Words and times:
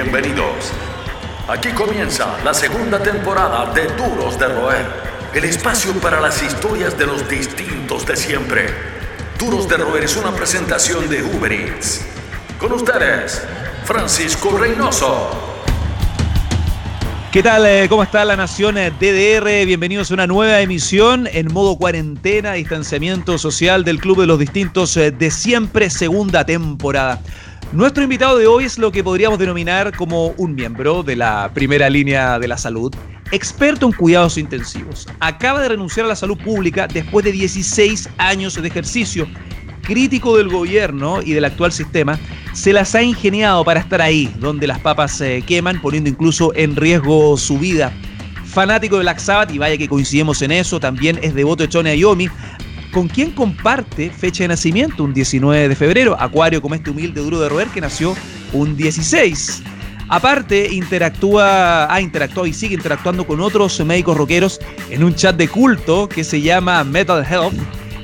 Bienvenidos. 0.00 0.70
Aquí 1.48 1.70
comienza 1.70 2.38
la 2.44 2.54
segunda 2.54 3.02
temporada 3.02 3.74
de 3.74 3.88
Duros 3.96 4.38
de 4.38 4.46
Roer, 4.46 4.86
el 5.34 5.42
espacio 5.42 5.92
para 5.94 6.20
las 6.20 6.40
historias 6.40 6.96
de 6.96 7.04
los 7.04 7.28
distintos 7.28 8.06
de 8.06 8.14
siempre. 8.14 8.66
Duros 9.40 9.68
de 9.68 9.76
Roer 9.76 10.04
es 10.04 10.16
una 10.16 10.30
presentación 10.30 11.10
de 11.10 11.24
Uber 11.24 11.52
Eats. 11.52 12.06
Con 12.60 12.74
ustedes, 12.74 13.42
Francisco 13.82 14.56
Reynoso. 14.56 15.30
¿Qué 17.32 17.42
tal? 17.42 17.66
Eh, 17.66 17.88
¿Cómo 17.88 18.04
está 18.04 18.24
la 18.24 18.36
nación 18.36 18.76
DDR? 18.76 19.66
Bienvenidos 19.66 20.12
a 20.12 20.14
una 20.14 20.28
nueva 20.28 20.60
emisión 20.60 21.28
en 21.32 21.52
modo 21.52 21.76
cuarentena, 21.76 22.52
distanciamiento 22.52 23.36
social 23.36 23.82
del 23.82 23.98
Club 23.98 24.20
de 24.20 24.26
los 24.28 24.38
Distintos 24.38 24.96
eh, 24.96 25.10
de 25.10 25.32
siempre, 25.32 25.90
segunda 25.90 26.46
temporada. 26.46 27.20
Nuestro 27.72 28.02
invitado 28.02 28.38
de 28.38 28.46
hoy 28.46 28.64
es 28.64 28.78
lo 28.78 28.90
que 28.90 29.04
podríamos 29.04 29.38
denominar 29.38 29.94
como 29.94 30.28
un 30.38 30.54
miembro 30.54 31.02
de 31.02 31.16
la 31.16 31.50
primera 31.52 31.90
línea 31.90 32.38
de 32.38 32.48
la 32.48 32.56
salud, 32.56 32.94
experto 33.30 33.84
en 33.84 33.92
cuidados 33.92 34.38
intensivos. 34.38 35.06
Acaba 35.20 35.60
de 35.60 35.68
renunciar 35.68 36.06
a 36.06 36.08
la 36.08 36.16
salud 36.16 36.38
pública 36.38 36.88
después 36.88 37.26
de 37.26 37.32
16 37.32 38.08
años 38.16 38.54
de 38.54 38.66
ejercicio. 38.66 39.28
Crítico 39.82 40.38
del 40.38 40.48
gobierno 40.48 41.20
y 41.22 41.32
del 41.32 41.44
actual 41.44 41.70
sistema, 41.70 42.18
se 42.54 42.72
las 42.72 42.94
ha 42.94 43.02
ingeniado 43.02 43.62
para 43.66 43.80
estar 43.80 44.00
ahí, 44.00 44.32
donde 44.38 44.66
las 44.66 44.78
papas 44.78 45.12
se 45.12 45.42
queman, 45.42 45.82
poniendo 45.82 46.08
incluso 46.08 46.54
en 46.54 46.74
riesgo 46.74 47.36
su 47.36 47.58
vida. 47.58 47.92
Fanático 48.46 48.96
de 48.96 49.02
Black 49.02 49.18
Sabbath, 49.18 49.52
y 49.52 49.58
vaya 49.58 49.76
que 49.76 49.88
coincidimos 49.88 50.40
en 50.40 50.52
eso, 50.52 50.80
también 50.80 51.18
es 51.20 51.34
devoto 51.34 51.64
de 51.64 51.68
Tony 51.68 51.90
Iommi, 51.90 52.30
con 52.92 53.08
quien 53.08 53.30
comparte 53.32 54.10
fecha 54.10 54.44
de 54.44 54.48
nacimiento, 54.48 55.04
un 55.04 55.14
19 55.14 55.68
de 55.68 55.76
febrero, 55.76 56.16
Acuario 56.18 56.62
como 56.62 56.74
este 56.74 56.90
humilde 56.90 57.20
duro 57.20 57.40
de 57.40 57.48
roer 57.48 57.68
que 57.68 57.80
nació 57.80 58.16
un 58.52 58.76
16. 58.76 59.62
Aparte, 60.08 60.72
interactúa, 60.72 61.92
ha 61.92 62.00
interactuado 62.00 62.46
y 62.46 62.54
sigue 62.54 62.74
interactuando 62.74 63.26
con 63.26 63.40
otros 63.40 63.78
médicos 63.84 64.16
rockeros 64.16 64.58
en 64.90 65.04
un 65.04 65.14
chat 65.14 65.36
de 65.36 65.48
culto 65.48 66.08
que 66.08 66.24
se 66.24 66.40
llama 66.40 66.82
Metal 66.82 67.24
Health 67.24 67.54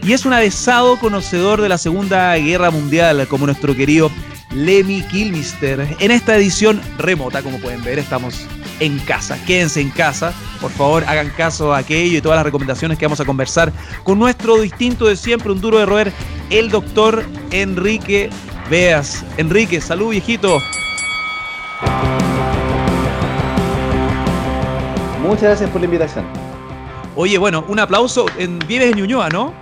y 0.02 0.12
es 0.12 0.26
un 0.26 0.34
avesado 0.34 0.98
conocedor 0.98 1.62
de 1.62 1.70
la 1.70 1.78
Segunda 1.78 2.36
Guerra 2.36 2.70
Mundial, 2.70 3.26
como 3.26 3.46
nuestro 3.46 3.74
querido 3.74 4.10
Lemmy 4.54 5.00
Kilmister. 5.02 5.96
En 5.98 6.10
esta 6.10 6.36
edición 6.36 6.78
remota, 6.98 7.40
como 7.42 7.58
pueden 7.58 7.82
ver, 7.82 7.98
estamos 7.98 8.46
en 8.80 8.98
casa. 9.00 9.38
Quédense 9.44 9.80
en 9.80 9.90
casa, 9.90 10.32
por 10.60 10.70
favor, 10.70 11.04
hagan 11.06 11.30
caso 11.30 11.74
a 11.74 11.78
aquello 11.78 12.18
y 12.18 12.20
todas 12.20 12.36
las 12.36 12.44
recomendaciones 12.44 12.98
que 12.98 13.06
vamos 13.06 13.20
a 13.20 13.24
conversar 13.24 13.72
con 14.02 14.18
nuestro 14.18 14.60
distinto 14.60 15.06
de 15.06 15.16
siempre, 15.16 15.52
un 15.52 15.60
duro 15.60 15.78
de 15.78 15.86
roer, 15.86 16.12
el 16.50 16.70
doctor 16.70 17.24
Enrique 17.50 18.30
Veas. 18.70 19.24
Enrique, 19.36 19.80
salud 19.80 20.10
viejito. 20.10 20.60
Muchas 25.22 25.42
gracias 25.42 25.70
por 25.70 25.80
la 25.80 25.86
invitación. 25.86 26.24
Oye, 27.16 27.38
bueno, 27.38 27.64
un 27.68 27.78
aplauso. 27.78 28.26
En, 28.38 28.58
vives 28.60 28.92
en 28.92 28.98
Ñuñoa, 28.98 29.28
¿no? 29.28 29.54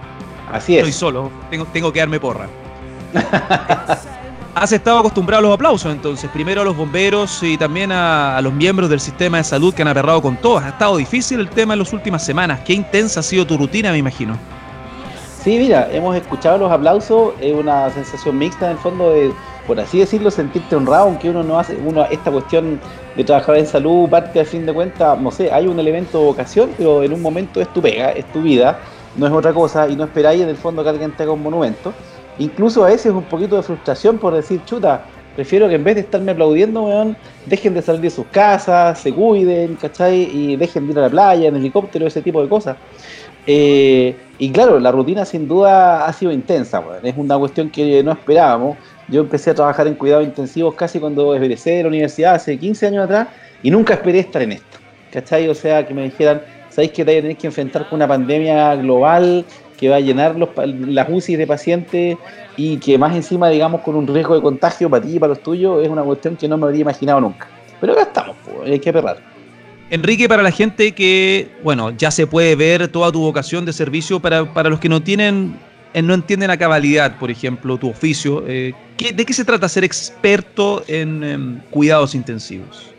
Así 0.51 0.75
es. 0.75 0.81
Estoy 0.81 0.93
solo, 0.93 1.31
tengo, 1.51 1.67
tengo 1.67 1.93
que 1.93 2.01
darme 2.01 2.19
porra. 2.19 2.49
Has 4.55 4.71
estado 4.71 4.99
acostumbrado 4.99 5.39
a 5.39 5.43
los 5.49 5.55
aplausos 5.55 5.91
entonces, 5.91 6.29
primero 6.31 6.61
a 6.61 6.65
los 6.65 6.77
bomberos 6.77 7.43
y 7.43 7.57
también 7.57 7.91
a, 7.91 8.39
los 8.43 8.53
miembros 8.53 8.91
del 8.91 9.01
sistema 9.01 9.39
de 9.39 9.45
salud 9.45 9.73
que 9.73 9.81
han 9.81 9.89
aperrado 9.89 10.21
con 10.21 10.37
todos. 10.37 10.63
Ha 10.63 10.69
estado 10.69 10.99
difícil 10.99 11.41
el 11.41 11.49
tema 11.49 11.73
en 11.73 11.79
las 11.79 11.91
últimas 11.95 12.23
semanas. 12.23 12.61
Qué 12.61 12.75
intensa 12.75 13.21
ha 13.21 13.23
sido 13.23 13.47
tu 13.47 13.57
rutina, 13.57 13.91
me 13.93 13.97
imagino. 13.97 14.37
Sí, 15.43 15.57
mira, 15.59 15.89
hemos 15.91 16.15
escuchado 16.17 16.59
los 16.59 16.71
aplausos, 16.71 17.33
es 17.41 17.55
una 17.55 17.89
sensación 17.91 18.37
mixta 18.37 18.67
en 18.67 18.73
el 18.73 18.79
fondo 18.79 19.11
de, 19.15 19.33
por 19.67 19.81
así 19.81 20.01
decirlo, 20.01 20.31
sentirte 20.31 20.77
honrado, 20.77 21.05
aunque 21.05 21.31
uno 21.31 21.43
no 21.43 21.59
hace, 21.59 21.75
uno 21.77 22.05
esta 22.05 22.31
cuestión 22.31 22.79
de 23.17 23.25
trabajar 23.25 23.57
en 23.57 23.67
salud 23.67 24.09
parte 24.11 24.39
al 24.39 24.47
fin 24.47 24.67
de 24.67 24.75
cuentas, 24.75 25.19
no 25.19 25.31
sé, 25.31 25.51
hay 25.51 25.67
un 25.67 25.81
elemento 25.81 26.19
de 26.19 26.25
vocación, 26.27 26.71
pero 26.77 27.03
en 27.03 27.15
un 27.15 27.23
momento 27.23 27.59
es 27.61 27.73
tu 27.73 27.81
pega, 27.81 28.11
es 28.11 28.31
tu 28.33 28.43
vida, 28.43 28.79
no 29.17 29.27
es 29.27 29.33
otra 29.33 29.55
cosa, 29.55 29.89
y 29.89 29.97
no 29.97 30.05
esperáis 30.05 30.43
en 30.43 30.51
el 30.51 30.57
fondo 30.57 30.83
que 30.85 30.91
alguien 30.91 31.11
te 31.13 31.23
haga 31.23 31.33
un 31.33 31.43
monumento. 31.43 31.95
Incluso 32.43 32.85
a 32.85 32.89
veces 32.89 33.13
un 33.13 33.23
poquito 33.23 33.55
de 33.55 33.63
frustración 33.63 34.19
por 34.19 34.35
decir, 34.35 34.61
chuta, 34.65 35.05
prefiero 35.37 35.69
que 35.69 35.77
en 35.77 35.85
vez 35.85 35.95
de 35.95 36.01
estarme 36.01 36.33
aplaudiendo, 36.33 36.83
weón, 36.83 37.17
dejen 37.47 37.73
de 37.73 37.83
salir 37.83 38.01
de 38.01 38.11
sus 38.11 38.27
casas, 38.27 38.99
se 38.99 39.13
cuiden, 39.13 39.77
¿cachai? 39.77 40.29
Y 40.33 40.57
dejen 40.57 40.87
de 40.87 40.93
ir 40.93 40.99
a 40.99 41.03
la 41.03 41.09
playa, 41.09 41.49
en 41.49 41.55
helicóptero, 41.55 42.05
ese 42.05 42.21
tipo 42.21 42.43
de 42.43 42.49
cosas. 42.49 42.77
Eh, 43.47 44.17
y 44.39 44.51
claro, 44.51 44.81
la 44.81 44.91
rutina 44.91 45.25
sin 45.25 45.47
duda 45.47 46.05
ha 46.05 46.13
sido 46.13 46.33
intensa, 46.33 46.81
weón. 46.81 47.07
es 47.07 47.15
una 47.17 47.39
cuestión 47.39 47.71
que 47.71 48.03
no 48.03 48.11
esperábamos. 48.11 48.77
Yo 49.07 49.21
empecé 49.21 49.51
a 49.51 49.55
trabajar 49.55 49.87
en 49.87 49.95
cuidados 49.95 50.25
intensivos 50.25 50.75
casi 50.75 50.99
cuando 50.99 51.37
egresé 51.37 51.71
de 51.71 51.83
la 51.85 51.89
universidad, 51.91 52.35
hace 52.35 52.59
15 52.59 52.89
años 52.89 53.05
atrás, 53.05 53.29
y 53.63 53.71
nunca 53.71 53.95
esperé 53.95 54.19
estar 54.19 54.43
en 54.43 54.53
esto, 54.53 54.79
¿cachai? 55.13 55.49
O 55.49 55.55
sea, 55.55 55.87
que 55.87 55.95
me 55.95 56.03
dijeran, 56.03 56.43
¿sabéis 56.71 56.91
que 56.91 57.05
tenéis 57.05 57.39
que 57.39 57.47
enfrentar 57.47 57.89
con 57.89 57.99
una 57.99 58.09
pandemia 58.09 58.75
global 58.75 59.45
que 59.83 59.89
va 59.89 59.97
a 59.97 60.01
llenar 60.01 60.37
los, 60.37 60.51
las 60.65 61.09
UCI 61.11 61.35
de 61.35 61.45
pacientes 61.45 62.17
y 62.57 62.77
que 62.77 62.97
más 62.99 63.17
encima, 63.17 63.49
digamos, 63.49 63.81
con 63.81 63.97
un 63.97 64.07
riesgo 64.07 64.37
de 64.37 64.41
contagio 64.41 64.89
para 64.89 65.05
ti 65.05 65.17
y 65.17 65.19
para 65.19 65.31
los 65.31 65.43
tuyos, 65.43 65.83
es 65.83 65.89
una 65.89 66.05
cuestión 66.05 66.37
que 66.37 66.47
no 66.47 66.57
me 66.57 66.67
habría 66.67 66.83
imaginado 66.83 67.21
nunca. 67.21 67.49
Pero 67.81 67.95
acá 67.95 68.03
estamos, 68.03 68.37
pues, 68.45 68.71
hay 68.71 68.79
que 68.79 68.93
perrar. 68.93 69.17
Enrique, 69.91 70.29
para 70.29 70.41
la 70.41 70.53
gente 70.53 70.93
que, 70.93 71.49
bueno, 71.65 71.91
ya 71.91 72.13
se 72.13 72.29
puede 72.29 72.55
ver 72.55 72.87
toda 72.87 73.11
tu 73.11 73.23
vocación 73.23 73.65
de 73.65 73.73
servicio, 73.73 74.21
para, 74.21 74.69
los 74.69 74.79
que 74.79 74.89
no 74.89 75.03
tienen, 75.03 75.57
eh, 75.95 76.01
no 76.01 76.15
entienden 76.15 76.53
a 76.53 76.57
cabalidad, 76.57 77.19
por 77.19 77.33
ejemplo, 77.33 77.77
tu 77.77 77.91
oficio, 77.91 78.45
eh, 78.47 78.75
¿de 78.97 79.25
qué 79.27 79.33
se 79.33 79.45
trata 79.45 79.69
ser 79.69 79.83
experto 79.83 80.85
en 80.87 81.25
em, 81.25 81.61
cuidados 81.71 82.15
intensivos? 82.15 82.93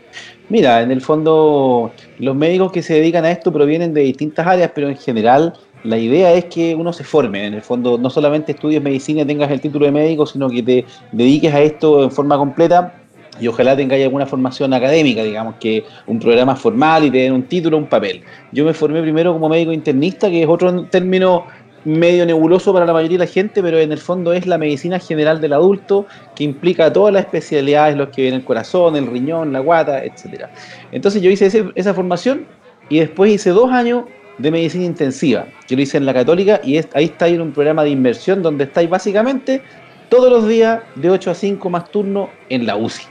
Mira, 0.50 0.82
en 0.82 0.90
el 0.90 1.00
fondo 1.00 1.90
los 2.18 2.36
médicos 2.36 2.70
que 2.72 2.82
se 2.82 2.92
dedican 2.92 3.24
a 3.24 3.30
esto 3.30 3.50
provienen 3.50 3.94
de 3.94 4.02
distintas 4.02 4.46
áreas, 4.46 4.70
pero 4.74 4.90
en 4.90 4.98
general 4.98 5.54
la 5.84 5.98
idea 5.98 6.32
es 6.32 6.46
que 6.46 6.74
uno 6.74 6.92
se 6.92 7.04
forme, 7.04 7.46
en 7.46 7.54
el 7.54 7.62
fondo 7.62 7.98
no 7.98 8.10
solamente 8.10 8.52
estudies 8.52 8.82
medicina 8.82 9.24
tengas 9.24 9.50
el 9.50 9.60
título 9.60 9.84
de 9.84 9.92
médico, 9.92 10.26
sino 10.26 10.48
que 10.48 10.62
te 10.62 10.84
dediques 11.12 11.52
a 11.54 11.60
esto 11.60 12.02
en 12.02 12.10
forma 12.10 12.36
completa 12.36 12.94
y 13.38 13.48
ojalá 13.48 13.76
tengáis 13.76 14.04
alguna 14.04 14.26
formación 14.26 14.72
académica, 14.72 15.22
digamos 15.22 15.56
que 15.60 15.84
un 16.06 16.18
programa 16.18 16.56
formal 16.56 17.04
y 17.04 17.10
tener 17.10 17.32
un 17.32 17.42
título, 17.42 17.76
un 17.76 17.86
papel. 17.86 18.22
Yo 18.52 18.64
me 18.64 18.72
formé 18.72 19.02
primero 19.02 19.32
como 19.34 19.48
médico 19.48 19.72
internista, 19.72 20.30
que 20.30 20.42
es 20.42 20.48
otro 20.48 20.84
término 20.86 21.44
medio 21.84 22.24
nebuloso 22.24 22.72
para 22.72 22.86
la 22.86 22.94
mayoría 22.94 23.18
de 23.18 23.26
la 23.26 23.30
gente, 23.30 23.62
pero 23.62 23.78
en 23.78 23.92
el 23.92 23.98
fondo 23.98 24.32
es 24.32 24.46
la 24.46 24.56
medicina 24.56 24.98
general 24.98 25.40
del 25.40 25.52
adulto 25.52 26.06
que 26.34 26.44
implica 26.44 26.90
todas 26.90 27.12
las 27.12 27.24
especialidades, 27.24 27.96
los 27.96 28.08
que 28.08 28.22
ven 28.22 28.34
el 28.34 28.44
corazón, 28.44 28.96
el 28.96 29.06
riñón, 29.06 29.52
la 29.52 29.60
guata, 29.60 30.02
etc. 30.02 30.46
Entonces 30.92 31.20
yo 31.20 31.30
hice 31.30 31.50
esa 31.74 31.92
formación 31.92 32.46
y 32.88 33.00
después 33.00 33.32
hice 33.32 33.50
dos 33.50 33.70
años 33.70 34.04
de 34.38 34.50
medicina 34.50 34.84
intensiva. 34.84 35.46
Yo 35.68 35.76
lo 35.76 35.82
hice 35.82 35.96
en 35.96 36.06
la 36.06 36.14
católica 36.14 36.60
y 36.64 36.76
ahí 36.76 37.04
está 37.04 37.28
en 37.28 37.40
un 37.40 37.52
programa 37.52 37.84
de 37.84 37.90
inversión 37.90 38.42
donde 38.42 38.64
estáis 38.64 38.88
básicamente 38.88 39.62
todos 40.08 40.30
los 40.30 40.48
días 40.48 40.80
de 40.96 41.10
8 41.10 41.30
a 41.30 41.34
5 41.34 41.70
más 41.70 41.90
turno 41.90 42.30
en 42.48 42.66
la 42.66 42.76
UCI. 42.76 43.04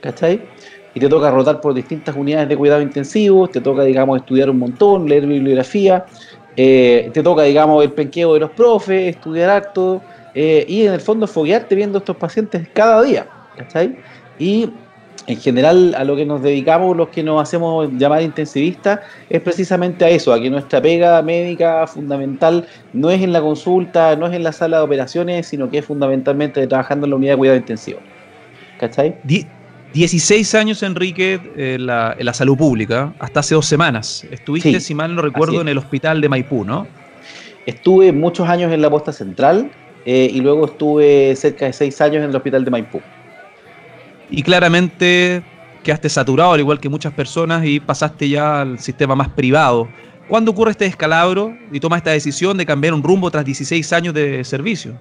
¿Cachai? 0.00 0.40
Y 0.94 1.00
te 1.00 1.08
toca 1.08 1.30
rotar 1.30 1.60
por 1.60 1.74
distintas 1.74 2.14
unidades 2.16 2.48
de 2.48 2.56
cuidado 2.56 2.80
intensivos, 2.80 3.50
te 3.50 3.60
toca, 3.60 3.82
digamos, 3.82 4.18
estudiar 4.18 4.48
un 4.48 4.58
montón, 4.58 5.08
leer 5.08 5.26
bibliografía, 5.26 6.06
eh, 6.56 7.10
te 7.12 7.22
toca, 7.22 7.42
digamos, 7.42 7.84
el 7.84 7.92
penqueo 7.92 8.34
de 8.34 8.40
los 8.40 8.50
profes, 8.50 9.14
estudiar 9.14 9.50
acto 9.50 10.00
eh, 10.34 10.64
y 10.68 10.86
en 10.86 10.94
el 10.94 11.00
fondo 11.00 11.26
foguearte 11.26 11.74
viendo 11.74 11.98
estos 11.98 12.16
pacientes 12.16 12.68
cada 12.72 13.02
día. 13.02 13.26
¿Cachai? 13.56 13.96
Y 14.38 14.70
en 15.26 15.36
general 15.38 15.94
a 15.96 16.04
lo 16.04 16.16
que 16.16 16.24
nos 16.24 16.42
dedicamos 16.42 16.96
los 16.96 17.08
que 17.08 17.22
nos 17.22 17.42
hacemos 17.42 17.90
llamar 17.92 18.22
intensivistas 18.22 19.00
es 19.28 19.40
precisamente 19.40 20.04
a 20.04 20.08
eso, 20.08 20.32
a 20.32 20.40
que 20.40 20.50
nuestra 20.50 20.80
pega 20.80 21.20
médica 21.22 21.86
fundamental 21.86 22.66
no 22.92 23.10
es 23.10 23.22
en 23.22 23.32
la 23.32 23.40
consulta, 23.40 24.16
no 24.16 24.26
es 24.26 24.34
en 24.34 24.44
la 24.44 24.52
sala 24.52 24.78
de 24.78 24.84
operaciones, 24.84 25.48
sino 25.48 25.70
que 25.70 25.78
es 25.78 25.84
fundamentalmente 25.84 26.66
trabajando 26.66 27.06
en 27.06 27.10
la 27.10 27.16
unidad 27.16 27.32
de 27.32 27.38
cuidado 27.38 27.58
intensivo. 27.58 28.00
¿Cachai? 28.78 29.16
16 29.94 30.54
años, 30.54 30.82
Enrique, 30.82 31.40
en 31.56 31.86
la, 31.86 32.34
salud 32.34 32.56
pública, 32.56 33.14
hasta 33.18 33.40
hace 33.40 33.54
dos 33.54 33.66
semanas. 33.66 34.26
Estuviste, 34.30 34.80
si 34.80 34.94
mal 34.94 35.14
no 35.14 35.22
recuerdo, 35.22 35.60
en 35.60 35.68
el 35.68 35.78
hospital 35.78 36.20
de 36.20 36.28
Maipú, 36.28 36.64
¿no? 36.64 36.86
Estuve 37.64 38.12
muchos 38.12 38.48
años 38.48 38.72
en 38.72 38.82
la 38.82 38.90
posta 38.90 39.12
central 39.12 39.70
eh, 40.04 40.30
y 40.32 40.40
luego 40.40 40.66
estuve 40.66 41.34
cerca 41.34 41.66
de 41.66 41.72
seis 41.72 42.00
años 42.00 42.22
en 42.22 42.30
el 42.30 42.36
hospital 42.36 42.64
de 42.64 42.70
Maipú 42.70 43.00
y 44.30 44.42
claramente 44.42 45.42
quedaste 45.82 46.08
saturado, 46.08 46.52
al 46.52 46.60
igual 46.60 46.80
que 46.80 46.88
muchas 46.88 47.12
personas, 47.12 47.64
y 47.64 47.80
pasaste 47.80 48.28
ya 48.28 48.62
al 48.62 48.78
sistema 48.78 49.14
más 49.14 49.28
privado. 49.28 49.88
¿Cuándo 50.28 50.50
ocurre 50.50 50.72
este 50.72 50.84
descalabro 50.84 51.56
y 51.70 51.78
tomas 51.78 51.98
esta 51.98 52.10
decisión 52.10 52.56
de 52.56 52.66
cambiar 52.66 52.92
un 52.94 53.02
rumbo 53.02 53.30
tras 53.30 53.44
16 53.44 53.92
años 53.92 54.12
de 54.14 54.42
servicio? 54.42 54.98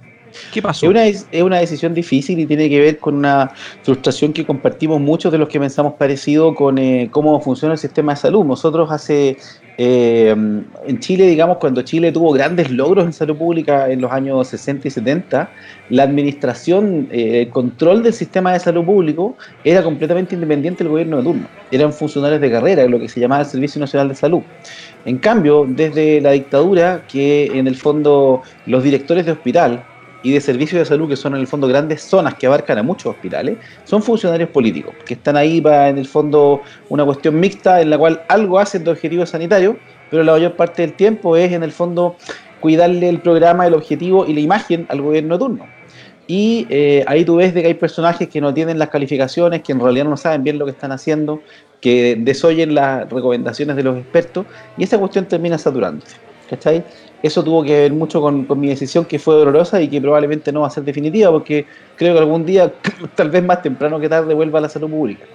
¿Qué 0.51 0.61
pasó? 0.61 0.85
Es 0.85 0.89
una, 0.89 1.05
es 1.05 1.43
una, 1.43 1.59
decisión 1.59 1.93
difícil 1.93 2.39
y 2.39 2.45
tiene 2.45 2.69
que 2.69 2.79
ver 2.79 2.99
con 2.99 3.15
una 3.15 3.51
frustración 3.83 4.33
que 4.33 4.45
compartimos 4.45 4.99
muchos 4.99 5.31
de 5.31 5.37
los 5.37 5.49
que 5.49 5.59
pensamos 5.59 5.93
parecido 5.93 6.53
con 6.55 6.77
eh, 6.77 7.09
cómo 7.11 7.39
funciona 7.41 7.73
el 7.73 7.79
sistema 7.79 8.13
de 8.13 8.17
salud. 8.17 8.45
Nosotros 8.45 8.91
hace 8.91 9.37
Eh, 9.77 10.29
en 10.29 10.99
Chile, 10.99 11.27
digamos, 11.27 11.57
cuando 11.57 11.81
Chile 11.81 12.11
tuvo 12.11 12.31
grandes 12.31 12.71
logros 12.71 13.05
en 13.05 13.13
salud 13.13 13.35
pública 13.35 13.89
en 13.89 14.01
los 14.01 14.11
años 14.11 14.47
60 14.47 14.87
y 14.87 14.91
70, 14.91 15.49
la 15.89 16.03
administración, 16.03 17.09
eh, 17.11 17.41
el 17.41 17.49
control 17.49 18.01
del 18.03 18.13
sistema 18.13 18.53
de 18.53 18.59
salud 18.59 18.85
público 18.85 19.35
era 19.63 19.83
completamente 19.83 20.35
independiente 20.35 20.83
del 20.83 20.91
gobierno 20.91 21.17
de 21.17 21.23
turno. 21.23 21.47
Eran 21.71 21.91
funcionarios 21.91 22.39
de 22.39 22.51
carrera, 22.51 22.85
lo 22.87 22.99
que 22.99 23.09
se 23.09 23.19
llamaba 23.19 23.41
el 23.41 23.47
Servicio 23.47 23.79
Nacional 23.81 24.07
de 24.07 24.15
Salud. 24.15 24.41
En 25.03 25.17
cambio, 25.17 25.65
desde 25.67 26.21
la 26.21 26.31
dictadura, 26.31 27.03
que 27.07 27.47
en 27.47 27.67
el 27.67 27.75
fondo 27.75 28.43
los 28.65 28.83
directores 28.83 29.25
de 29.25 29.33
hospital, 29.33 29.83
y 30.25 30.31
de 30.31 30.41
servicios 30.41 30.79
de 30.79 30.85
salud, 30.85 31.07
que 31.07 31.15
son 31.15 31.35
en 31.35 31.41
el 31.41 31.45
fondo 31.45 31.67
grandes 31.67 32.01
zonas 32.01 32.33
que 32.33 32.47
abarcan 32.47 32.79
a 32.79 32.83
muchos 32.83 33.13
hospitales, 33.13 33.59
son 33.83 34.01
funcionarios 34.01 34.49
políticos, 34.49 34.95
que 35.05 35.13
están 35.13 35.37
ahí 35.37 35.61
para 35.61 35.89
en 35.89 35.99
el 35.99 36.07
fondo 36.07 36.63
una 36.89 37.05
cuestión 37.05 37.39
mixta 37.39 37.79
en 37.79 37.91
la 37.91 37.97
cual 37.99 38.23
algo 38.27 38.57
hacen 38.57 38.83
de 38.83 38.89
objetivo 38.89 39.23
sanitario, 39.27 39.77
pero 40.09 40.23
la 40.23 40.31
mayor 40.31 40.55
parte 40.55 40.81
del 40.81 40.93
tiempo 40.93 41.37
es 41.37 41.51
en 41.51 41.61
el 41.61 41.71
fondo 41.71 42.15
cuidarle 42.59 43.07
el 43.07 43.19
programa, 43.21 43.67
el 43.67 43.75
objetivo 43.75 44.25
y 44.25 44.33
la 44.33 44.39
imagen 44.39 44.87
al 44.89 45.03
gobierno 45.03 45.35
de 45.35 45.39
turno. 45.45 45.67
Y 46.25 46.65
eh, 46.71 47.05
ahí 47.05 47.23
tú 47.23 47.35
ves 47.35 47.53
que 47.53 47.63
hay 47.63 47.75
personajes 47.75 48.27
que 48.27 48.41
no 48.41 48.51
tienen 48.51 48.79
las 48.79 48.89
calificaciones, 48.89 49.61
que 49.61 49.73
en 49.73 49.79
realidad 49.79 50.05
no 50.05 50.17
saben 50.17 50.43
bien 50.43 50.57
lo 50.57 50.65
que 50.65 50.71
están 50.71 50.91
haciendo, 50.91 51.43
que 51.81 52.17
desoyen 52.19 52.73
las 52.73 53.07
recomendaciones 53.11 53.75
de 53.75 53.83
los 53.83 53.95
expertos, 53.95 54.47
y 54.75 54.85
esa 54.85 54.97
cuestión 54.97 55.25
termina 55.25 55.59
saturándose. 55.59 56.15
¿Cachai? 56.49 56.83
Eso 57.25 57.43
tuvo 57.43 57.63
que 57.63 57.73
ver 57.73 57.93
mucho 57.93 58.21
con, 58.21 58.45
mi 58.59 58.67
decisión 58.67 59.05
que 59.05 59.19
fue 59.19 59.35
dolorosa 59.35 59.81
y 59.81 59.87
que 59.87 59.99
probablemente 59.99 60.51
no 60.51 60.61
va 60.61 60.67
a 60.67 60.69
ser 60.69 60.83
definitiva 60.83 61.31
porque 61.31 61.65
creo 61.95 62.13
que 62.13 62.19
algún 62.19 62.45
día, 62.45 62.71
tal 63.15 63.29
vez 63.29 63.43
más 63.43 63.61
temprano 63.61 63.99
que 63.99 64.09
tarde, 64.09 64.33
vuelva 64.33 64.59
a 64.59 64.63
la 64.63 64.69
salud 64.69 64.89
pública. 64.89 65.25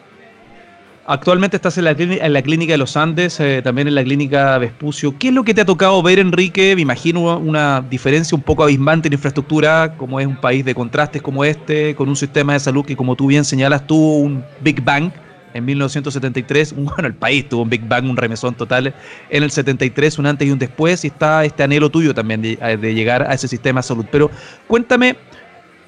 Actualmente 1.07 1.57
estás 1.57 1.77
en 1.79 1.85
la, 1.85 1.91
en 1.91 2.33
la 2.33 2.43
clínica 2.43 2.75
de 2.75 2.79
los 2.79 2.97
Andes, 2.97 3.41
eh, 3.41 3.63
también 3.65 3.89
en 3.89 3.97
la 3.97 4.05
clínica 4.05 4.59
Vespucio. 4.59 5.17
¿Qué 5.19 5.29
es 5.29 5.35
lo 5.35 5.43
que 5.43 5.55
te 5.55 5.63
ha 5.63 5.65
tocado 5.65 6.01
ver, 6.03 6.21
Enrique? 6.21 6.77
Me 6.77 6.83
imagino 6.83 7.37
una 7.39 7.85
diferencia 7.91 8.37
un 8.37 8.43
poco 8.43 8.63
abismante 8.63 9.09
en 9.09 9.15
infraestructura, 9.15 9.97
como 9.97 10.21
es 10.21 10.27
un 10.27 10.37
país 10.37 10.65
de 10.65 10.73
contrastes 10.73 11.21
como 11.21 11.45
este, 11.45 11.97
con 11.97 12.09
un 12.09 12.15
sistema 12.15 12.53
de 12.53 12.61
salud 12.61 12.85
que, 12.85 12.95
como 12.95 13.17
tú 13.17 13.27
bien 13.27 13.45
señalas, 13.45 13.87
tuvo 13.87 14.19
un 14.19 14.45
Big 14.61 14.85
Bang 14.85 15.11
en 15.55 15.65
1973. 15.65 16.75
Bueno, 16.77 17.09
el 17.09 17.15
país 17.15 17.49
tuvo 17.49 17.63
un 17.63 17.71
Big 17.71 17.87
Bang, 17.87 18.09
un 18.09 18.17
remesón 18.17 18.55
total 18.55 18.95
en 19.29 19.43
el 19.43 19.51
73, 19.51 20.19
un 20.19 20.27
antes 20.27 20.49
y 20.49 20.51
un 20.51 20.59
después, 20.59 21.05
y 21.05 21.09
está 21.09 21.45
este 21.45 21.63
anhelo 21.63 21.91
tuyo 21.91 22.15
también 22.15 22.43
de, 22.43 22.57
de 22.57 22.95
llegar 22.95 23.23
a 23.23 23.35
ese 23.35 23.49
sistema 23.49 23.81
de 23.81 23.85
salud. 23.85 24.07
Pero 24.11 24.31
cuéntame, 24.67 25.17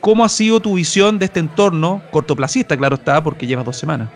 ¿cómo 0.00 0.24
ha 0.24 0.28
sido 0.28 0.60
tu 0.60 0.74
visión 0.74 1.18
de 1.18 1.26
este 1.26 1.40
entorno 1.40 2.02
cortoplacista, 2.10 2.76
claro 2.76 2.96
está, 2.96 3.22
porque 3.22 3.46
llevas 3.46 3.64
dos 3.64 3.76
semanas? 3.76 4.08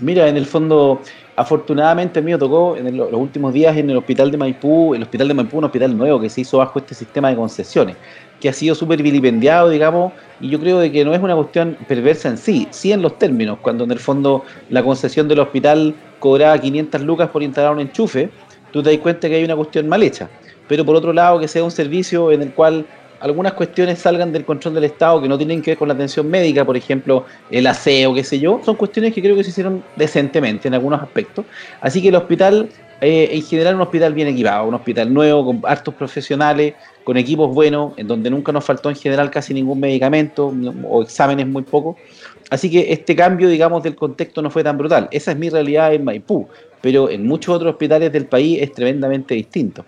Mira, 0.00 0.28
en 0.28 0.36
el 0.36 0.46
fondo, 0.46 1.00
afortunadamente 1.36 2.20
a 2.20 2.22
mí 2.22 2.30
me 2.32 2.38
tocó 2.38 2.76
en 2.76 2.96
los 2.96 3.12
últimos 3.12 3.52
días 3.52 3.76
en 3.76 3.90
el 3.90 3.96
hospital 3.96 4.30
de 4.30 4.36
Maipú, 4.36 4.94
el 4.94 5.02
hospital 5.02 5.28
de 5.28 5.34
Maipú, 5.34 5.58
un 5.58 5.64
hospital 5.64 5.96
nuevo 5.96 6.20
que 6.20 6.30
se 6.30 6.42
hizo 6.42 6.58
bajo 6.58 6.78
este 6.78 6.94
sistema 6.94 7.30
de 7.30 7.36
concesiones 7.36 7.96
que 8.40 8.48
ha 8.48 8.52
sido 8.52 8.74
súper 8.74 9.02
vilipendiado, 9.02 9.68
digamos, 9.68 10.12
y 10.40 10.48
yo 10.48 10.60
creo 10.60 10.78
de 10.78 10.92
que 10.92 11.04
no 11.04 11.14
es 11.14 11.20
una 11.20 11.34
cuestión 11.34 11.76
perversa 11.88 12.28
en 12.28 12.38
sí, 12.38 12.68
sí 12.70 12.92
en 12.92 13.02
los 13.02 13.18
términos, 13.18 13.58
cuando 13.60 13.84
en 13.84 13.90
el 13.90 13.98
fondo 13.98 14.44
la 14.70 14.82
concesión 14.82 15.26
del 15.28 15.40
hospital 15.40 15.94
cobraba 16.18 16.58
500 16.58 17.02
lucas 17.02 17.30
por 17.30 17.42
instalar 17.42 17.72
un 17.72 17.80
enchufe, 17.80 18.30
tú 18.72 18.82
te 18.82 18.90
das 18.90 18.98
cuenta 19.00 19.28
que 19.28 19.36
hay 19.36 19.44
una 19.44 19.56
cuestión 19.56 19.88
mal 19.88 20.02
hecha. 20.02 20.28
Pero 20.68 20.84
por 20.84 20.94
otro 20.94 21.12
lado, 21.12 21.40
que 21.40 21.48
sea 21.48 21.64
un 21.64 21.70
servicio 21.70 22.30
en 22.30 22.42
el 22.42 22.52
cual 22.52 22.86
algunas 23.20 23.52
cuestiones 23.54 23.98
salgan 23.98 24.32
del 24.32 24.44
control 24.44 24.74
del 24.74 24.84
Estado 24.84 25.20
que 25.20 25.28
no 25.28 25.36
tienen 25.36 25.62
que 25.62 25.72
ver 25.72 25.78
con 25.78 25.88
la 25.88 25.94
atención 25.94 26.28
médica, 26.28 26.64
por 26.64 26.76
ejemplo, 26.76 27.24
el 27.50 27.66
aseo, 27.66 28.14
qué 28.14 28.24
sé 28.24 28.38
yo, 28.38 28.60
son 28.64 28.76
cuestiones 28.76 29.12
que 29.12 29.20
creo 29.20 29.36
que 29.36 29.44
se 29.44 29.50
hicieron 29.50 29.82
decentemente 29.96 30.68
en 30.68 30.74
algunos 30.74 31.02
aspectos. 31.02 31.44
Así 31.80 32.00
que 32.00 32.08
el 32.08 32.14
hospital, 32.14 32.68
eh, 33.00 33.28
en 33.32 33.42
general, 33.42 33.74
un 33.74 33.80
hospital 33.82 34.14
bien 34.14 34.28
equipado, 34.28 34.68
un 34.68 34.74
hospital 34.74 35.12
nuevo, 35.12 35.46
con 35.46 35.60
hartos 35.64 35.94
profesionales, 35.94 36.74
con 37.04 37.16
equipos 37.16 37.52
buenos, 37.52 37.92
en 37.96 38.06
donde 38.06 38.30
nunca 38.30 38.52
nos 38.52 38.64
faltó 38.64 38.88
en 38.88 38.96
general 38.96 39.30
casi 39.30 39.52
ningún 39.54 39.80
medicamento 39.80 40.52
o 40.88 41.02
exámenes 41.02 41.46
muy 41.46 41.62
pocos. 41.62 41.96
Así 42.50 42.70
que 42.70 42.92
este 42.92 43.14
cambio, 43.14 43.48
digamos, 43.48 43.82
del 43.82 43.94
contexto 43.94 44.40
no 44.40 44.50
fue 44.50 44.62
tan 44.62 44.78
brutal. 44.78 45.08
Esa 45.10 45.32
es 45.32 45.38
mi 45.38 45.50
realidad 45.50 45.92
en 45.92 46.04
Maipú, 46.04 46.48
pero 46.80 47.10
en 47.10 47.26
muchos 47.26 47.54
otros 47.54 47.72
hospitales 47.72 48.12
del 48.12 48.26
país 48.26 48.58
es 48.62 48.72
tremendamente 48.72 49.34
distinto. 49.34 49.84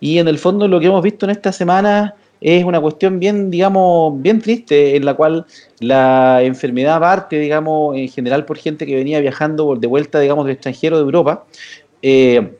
Y 0.00 0.18
en 0.18 0.28
el 0.28 0.38
fondo 0.38 0.68
lo 0.68 0.78
que 0.78 0.86
hemos 0.86 1.02
visto 1.02 1.26
en 1.26 1.30
esta 1.30 1.50
semana 1.50 2.14
es 2.44 2.62
una 2.62 2.78
cuestión 2.78 3.18
bien, 3.20 3.50
digamos, 3.50 4.20
bien 4.20 4.38
triste, 4.38 4.96
en 4.96 5.06
la 5.06 5.14
cual 5.14 5.46
la 5.80 6.42
enfermedad 6.42 7.00
parte, 7.00 7.38
digamos, 7.38 7.96
en 7.96 8.06
general 8.08 8.44
por 8.44 8.58
gente 8.58 8.84
que 8.84 8.94
venía 8.94 9.18
viajando 9.20 9.76
de 9.76 9.86
vuelta, 9.86 10.20
digamos, 10.20 10.44
del 10.44 10.56
extranjero 10.56 10.98
de 10.98 11.04
Europa, 11.04 11.46
eh, 12.02 12.52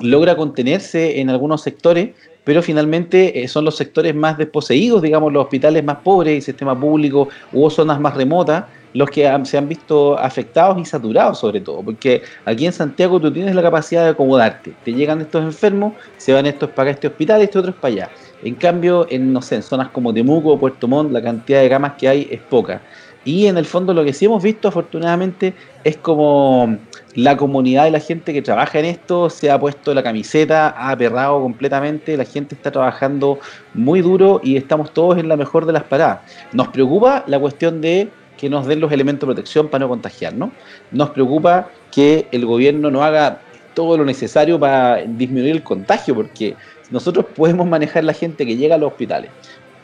logra 0.00 0.36
contenerse 0.36 1.18
en 1.18 1.30
algunos 1.30 1.62
sectores, 1.62 2.10
pero 2.44 2.60
finalmente 2.60 3.42
eh, 3.42 3.48
son 3.48 3.64
los 3.64 3.74
sectores 3.74 4.14
más 4.14 4.36
desposeídos, 4.36 5.00
digamos, 5.00 5.32
los 5.32 5.44
hospitales 5.44 5.82
más 5.82 5.96
pobres 6.04 6.36
y 6.36 6.42
sistema 6.42 6.78
público 6.78 7.30
u 7.54 7.70
zonas 7.70 7.98
más 7.98 8.14
remotas, 8.14 8.64
los 8.92 9.08
que 9.08 9.32
se 9.44 9.56
han 9.56 9.66
visto 9.66 10.18
afectados 10.18 10.78
y 10.78 10.84
saturados 10.84 11.38
sobre 11.38 11.62
todo, 11.62 11.82
porque 11.82 12.20
aquí 12.44 12.66
en 12.66 12.74
Santiago 12.74 13.18
tú 13.18 13.32
tienes 13.32 13.54
la 13.54 13.62
capacidad 13.62 14.04
de 14.04 14.10
acomodarte, 14.10 14.74
te 14.84 14.92
llegan 14.92 15.22
estos 15.22 15.42
enfermos, 15.42 15.94
se 16.18 16.34
van 16.34 16.44
estos 16.44 16.68
para 16.68 16.90
este 16.90 17.06
hospital, 17.06 17.40
este 17.40 17.58
otros 17.58 17.74
para 17.76 17.94
allá. 17.94 18.10
En 18.42 18.54
cambio, 18.54 19.06
en, 19.08 19.32
no 19.32 19.40
sé, 19.42 19.56
en 19.56 19.62
zonas 19.62 19.88
como 19.88 20.12
Temuco 20.12 20.52
o 20.52 20.58
Puerto 20.58 20.88
Montt, 20.88 21.12
la 21.12 21.22
cantidad 21.22 21.60
de 21.60 21.68
camas 21.68 21.94
que 21.98 22.08
hay 22.08 22.28
es 22.30 22.40
poca. 22.40 22.80
Y 23.24 23.46
en 23.46 23.56
el 23.56 23.66
fondo 23.66 23.94
lo 23.94 24.04
que 24.04 24.12
sí 24.12 24.24
hemos 24.24 24.42
visto 24.42 24.68
afortunadamente 24.68 25.54
es 25.84 25.96
como 25.96 26.76
la 27.14 27.36
comunidad 27.36 27.86
y 27.86 27.90
la 27.90 28.00
gente 28.00 28.32
que 28.32 28.42
trabaja 28.42 28.80
en 28.80 28.86
esto 28.86 29.30
se 29.30 29.50
ha 29.50 29.60
puesto 29.60 29.94
la 29.94 30.02
camiseta, 30.02 30.70
ha 30.70 30.90
aperrado 30.90 31.40
completamente, 31.40 32.16
la 32.16 32.24
gente 32.24 32.54
está 32.56 32.72
trabajando 32.72 33.38
muy 33.74 34.00
duro 34.00 34.40
y 34.42 34.56
estamos 34.56 34.92
todos 34.92 35.18
en 35.18 35.28
la 35.28 35.36
mejor 35.36 35.66
de 35.66 35.72
las 35.72 35.84
paradas. 35.84 36.20
Nos 36.52 36.68
preocupa 36.68 37.22
la 37.28 37.38
cuestión 37.38 37.80
de 37.80 38.08
que 38.36 38.50
nos 38.50 38.66
den 38.66 38.80
los 38.80 38.90
elementos 38.90 39.28
de 39.28 39.34
protección 39.34 39.68
para 39.68 39.84
no 39.84 39.88
contagiarnos. 39.88 40.50
Nos 40.90 41.10
preocupa 41.10 41.68
que 41.92 42.26
el 42.32 42.44
gobierno 42.44 42.90
no 42.90 43.04
haga 43.04 43.40
todo 43.74 43.96
lo 43.96 44.04
necesario 44.04 44.58
para 44.58 44.96
disminuir 45.02 45.52
el 45.52 45.62
contagio, 45.62 46.14
porque 46.14 46.56
nosotros 46.92 47.26
podemos 47.34 47.66
manejar 47.66 48.04
la 48.04 48.12
gente 48.12 48.46
que 48.46 48.56
llega 48.56 48.76
a 48.76 48.78
los 48.78 48.92
hospitales, 48.92 49.30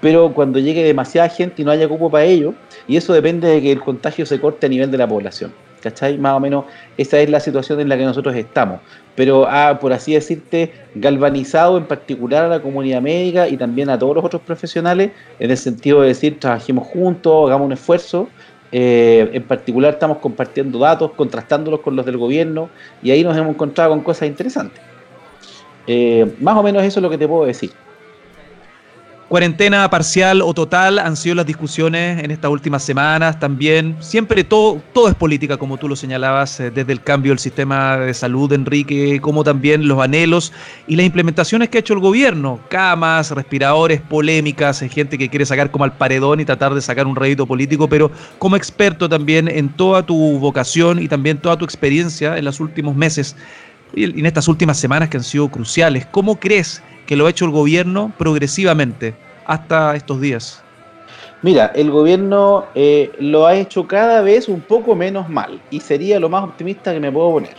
pero 0.00 0.32
cuando 0.32 0.58
llegue 0.58 0.84
demasiada 0.84 1.28
gente 1.28 1.62
y 1.62 1.64
no 1.64 1.70
haya 1.70 1.88
cupo 1.88 2.10
para 2.10 2.24
ello, 2.24 2.54
y 2.86 2.96
eso 2.96 3.12
depende 3.12 3.48
de 3.48 3.60
que 3.60 3.72
el 3.72 3.80
contagio 3.80 4.24
se 4.26 4.40
corte 4.40 4.66
a 4.66 4.68
nivel 4.68 4.90
de 4.90 4.98
la 4.98 5.08
población. 5.08 5.52
¿Cachai? 5.80 6.18
Más 6.18 6.34
o 6.34 6.40
menos 6.40 6.64
esa 6.96 7.20
es 7.20 7.30
la 7.30 7.38
situación 7.38 7.78
en 7.78 7.88
la 7.88 7.96
que 7.96 8.04
nosotros 8.04 8.34
estamos. 8.34 8.80
Pero 9.14 9.48
ha, 9.48 9.78
por 9.78 9.92
así 9.92 10.12
decirte, 10.12 10.72
galvanizado 10.94 11.78
en 11.78 11.84
particular 11.84 12.44
a 12.44 12.48
la 12.48 12.60
comunidad 12.60 13.00
médica 13.00 13.48
y 13.48 13.56
también 13.56 13.88
a 13.88 13.98
todos 13.98 14.16
los 14.16 14.24
otros 14.24 14.42
profesionales, 14.42 15.12
en 15.38 15.50
el 15.50 15.56
sentido 15.56 16.00
de 16.00 16.08
decir, 16.08 16.38
trabajemos 16.40 16.86
juntos, 16.86 17.46
hagamos 17.46 17.66
un 17.66 17.72
esfuerzo. 17.72 18.28
Eh, 18.70 19.30
en 19.32 19.42
particular 19.44 19.94
estamos 19.94 20.18
compartiendo 20.18 20.78
datos, 20.80 21.12
contrastándolos 21.12 21.80
con 21.80 21.96
los 21.96 22.04
del 22.04 22.16
gobierno, 22.16 22.68
y 23.02 23.12
ahí 23.12 23.24
nos 23.24 23.36
hemos 23.36 23.54
encontrado 23.54 23.90
con 23.90 24.00
cosas 24.00 24.28
interesantes. 24.28 24.80
Eh, 25.88 26.36
más 26.38 26.54
o 26.56 26.62
menos 26.62 26.84
eso 26.84 27.00
es 27.00 27.02
lo 27.02 27.10
que 27.10 27.18
te 27.18 27.26
puedo 27.26 27.46
decir. 27.46 27.72
Cuarentena 29.28 29.90
parcial 29.90 30.40
o 30.40 30.54
total 30.54 30.98
han 30.98 31.14
sido 31.14 31.34
las 31.34 31.44
discusiones 31.44 32.24
en 32.24 32.30
estas 32.30 32.50
últimas 32.50 32.82
semanas 32.82 33.38
también. 33.38 33.94
Siempre 34.00 34.42
todo, 34.42 34.80
todo 34.94 35.08
es 35.08 35.14
política, 35.14 35.58
como 35.58 35.76
tú 35.76 35.86
lo 35.86 35.96
señalabas, 35.96 36.60
eh, 36.60 36.70
desde 36.70 36.92
el 36.92 37.02
cambio 37.02 37.32
del 37.32 37.38
sistema 37.38 37.98
de 37.98 38.14
salud, 38.14 38.50
Enrique, 38.54 39.20
como 39.20 39.44
también 39.44 39.86
los 39.86 40.00
anhelos 40.00 40.54
y 40.86 40.96
las 40.96 41.04
implementaciones 41.04 41.68
que 41.68 41.76
ha 41.76 41.80
hecho 41.80 41.92
el 41.92 42.00
gobierno. 42.00 42.58
Camas, 42.70 43.30
respiradores, 43.30 44.00
polémicas, 44.00 44.80
gente 44.80 45.18
que 45.18 45.28
quiere 45.28 45.44
sacar 45.44 45.70
como 45.70 45.84
al 45.84 45.92
paredón 45.92 46.40
y 46.40 46.46
tratar 46.46 46.72
de 46.72 46.80
sacar 46.80 47.06
un 47.06 47.14
rédito 47.14 47.46
político, 47.46 47.86
pero 47.86 48.10
como 48.38 48.56
experto 48.56 49.10
también 49.10 49.46
en 49.48 49.68
toda 49.68 50.04
tu 50.04 50.38
vocación 50.38 51.02
y 51.02 51.08
también 51.08 51.36
toda 51.36 51.58
tu 51.58 51.66
experiencia 51.66 52.38
en 52.38 52.46
los 52.46 52.60
últimos 52.60 52.96
meses 52.96 53.36
y 53.94 54.04
en 54.04 54.26
estas 54.26 54.48
últimas 54.48 54.78
semanas 54.78 55.08
que 55.08 55.16
han 55.16 55.24
sido 55.24 55.48
cruciales. 55.48 56.06
¿Cómo 56.06 56.38
crees 56.38 56.82
que 57.06 57.16
lo 57.16 57.26
ha 57.26 57.30
hecho 57.30 57.44
el 57.44 57.50
gobierno 57.50 58.12
progresivamente 58.18 59.14
hasta 59.46 59.96
estos 59.96 60.20
días? 60.20 60.62
Mira, 61.42 61.72
el 61.74 61.90
gobierno 61.90 62.66
eh, 62.74 63.12
lo 63.20 63.46
ha 63.46 63.54
hecho 63.54 63.86
cada 63.86 64.22
vez 64.22 64.48
un 64.48 64.60
poco 64.60 64.94
menos 64.96 65.28
mal 65.28 65.60
y 65.70 65.80
sería 65.80 66.18
lo 66.18 66.28
más 66.28 66.44
optimista 66.44 66.92
que 66.92 67.00
me 67.00 67.12
puedo 67.12 67.32
poner. 67.32 67.54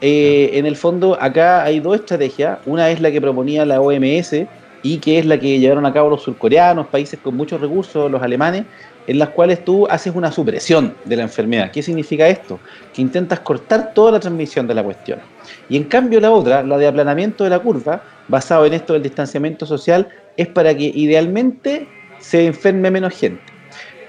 Eh, 0.00 0.50
en 0.54 0.66
el 0.66 0.76
fondo, 0.76 1.18
acá 1.20 1.64
hay 1.64 1.80
dos 1.80 1.96
estrategias. 1.96 2.58
Una 2.64 2.90
es 2.90 3.00
la 3.00 3.10
que 3.10 3.20
proponía 3.20 3.64
la 3.64 3.80
OMS 3.80 4.46
y 4.82 4.98
que 4.98 5.18
es 5.18 5.26
la 5.26 5.38
que 5.38 5.58
llevaron 5.58 5.86
a 5.86 5.92
cabo 5.92 6.10
los 6.10 6.22
surcoreanos, 6.22 6.86
países 6.86 7.18
con 7.22 7.36
muchos 7.36 7.60
recursos, 7.60 8.10
los 8.10 8.22
alemanes, 8.22 8.64
en 9.06 9.18
las 9.18 9.30
cuales 9.30 9.64
tú 9.64 9.86
haces 9.88 10.14
una 10.14 10.32
supresión 10.32 10.94
de 11.04 11.16
la 11.16 11.22
enfermedad. 11.22 11.70
¿Qué 11.70 11.82
significa 11.82 12.28
esto? 12.28 12.58
Que 12.92 13.02
intentas 13.02 13.40
cortar 13.40 13.92
toda 13.94 14.12
la 14.12 14.20
transmisión 14.20 14.66
de 14.66 14.74
la 14.74 14.82
cuestión. 14.82 15.20
Y 15.68 15.76
en 15.76 15.84
cambio 15.84 16.20
la 16.20 16.30
otra, 16.30 16.62
la 16.62 16.76
de 16.78 16.86
aplanamiento 16.86 17.44
de 17.44 17.50
la 17.50 17.58
curva, 17.60 18.02
basado 18.28 18.66
en 18.66 18.74
esto 18.74 18.92
del 18.92 19.02
distanciamiento 19.02 19.64
social, 19.66 20.08
es 20.36 20.48
para 20.48 20.74
que 20.76 20.90
idealmente 20.94 21.88
se 22.18 22.46
enferme 22.46 22.90
menos 22.90 23.14
gente. 23.14 23.42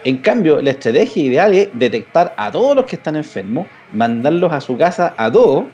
En 0.03 0.17
cambio, 0.17 0.62
la 0.62 0.71
estrategia 0.71 1.24
ideal 1.24 1.53
es 1.53 1.69
detectar 1.74 2.33
a 2.38 2.51
todos 2.51 2.75
los 2.75 2.86
que 2.86 2.95
están 2.95 3.15
enfermos, 3.15 3.67
mandarlos 3.91 4.53
a 4.53 4.62
su 4.62 4.77
casa 4.77 5.13
a 5.17 5.31
todos 5.31 5.65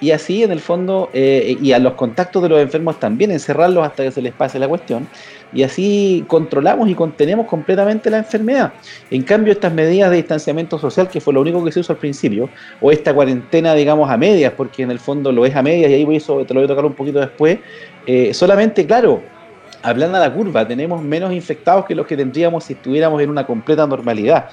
y 0.00 0.12
así 0.12 0.42
en 0.42 0.50
el 0.50 0.60
fondo, 0.60 1.10
eh, 1.12 1.56
y 1.60 1.72
a 1.72 1.78
los 1.78 1.94
contactos 1.94 2.42
de 2.42 2.48
los 2.48 2.60
enfermos 2.60 2.98
también, 2.98 3.30
encerrarlos 3.30 3.86
hasta 3.86 4.04
que 4.04 4.10
se 4.10 4.22
les 4.22 4.32
pase 4.32 4.58
la 4.58 4.66
cuestión, 4.66 5.06
y 5.52 5.62
así 5.62 6.24
controlamos 6.26 6.88
y 6.88 6.94
contenemos 6.94 7.46
completamente 7.46 8.08
la 8.08 8.18
enfermedad. 8.18 8.72
En 9.10 9.22
cambio, 9.22 9.52
estas 9.52 9.72
medidas 9.72 10.10
de 10.10 10.16
distanciamiento 10.16 10.78
social, 10.78 11.08
que 11.08 11.20
fue 11.20 11.34
lo 11.34 11.40
único 11.40 11.64
que 11.64 11.72
se 11.72 11.80
usó 11.80 11.92
al 11.92 11.98
principio, 11.98 12.48
o 12.80 12.90
esta 12.90 13.12
cuarentena, 13.12 13.74
digamos, 13.74 14.10
a 14.10 14.16
medias, 14.16 14.52
porque 14.56 14.82
en 14.82 14.90
el 14.90 14.98
fondo 14.98 15.32
lo 15.32 15.44
es 15.44 15.54
a 15.54 15.62
medias, 15.62 15.90
y 15.90 15.94
ahí 15.94 16.04
voy, 16.04 16.16
eso 16.16 16.44
te 16.46 16.54
lo 16.54 16.60
voy 16.60 16.64
a 16.64 16.68
tocar 16.68 16.84
un 16.84 16.94
poquito 16.94 17.20
después, 17.20 17.58
eh, 18.06 18.32
solamente, 18.32 18.86
claro, 18.86 19.22
hablando 19.82 20.16
a 20.18 20.20
la 20.20 20.32
curva, 20.32 20.66
tenemos 20.66 21.02
menos 21.02 21.32
infectados 21.32 21.86
que 21.86 21.94
los 21.94 22.06
que 22.06 22.16
tendríamos 22.16 22.64
si 22.64 22.74
estuviéramos 22.74 23.20
en 23.22 23.30
una 23.30 23.46
completa 23.46 23.86
normalidad. 23.86 24.48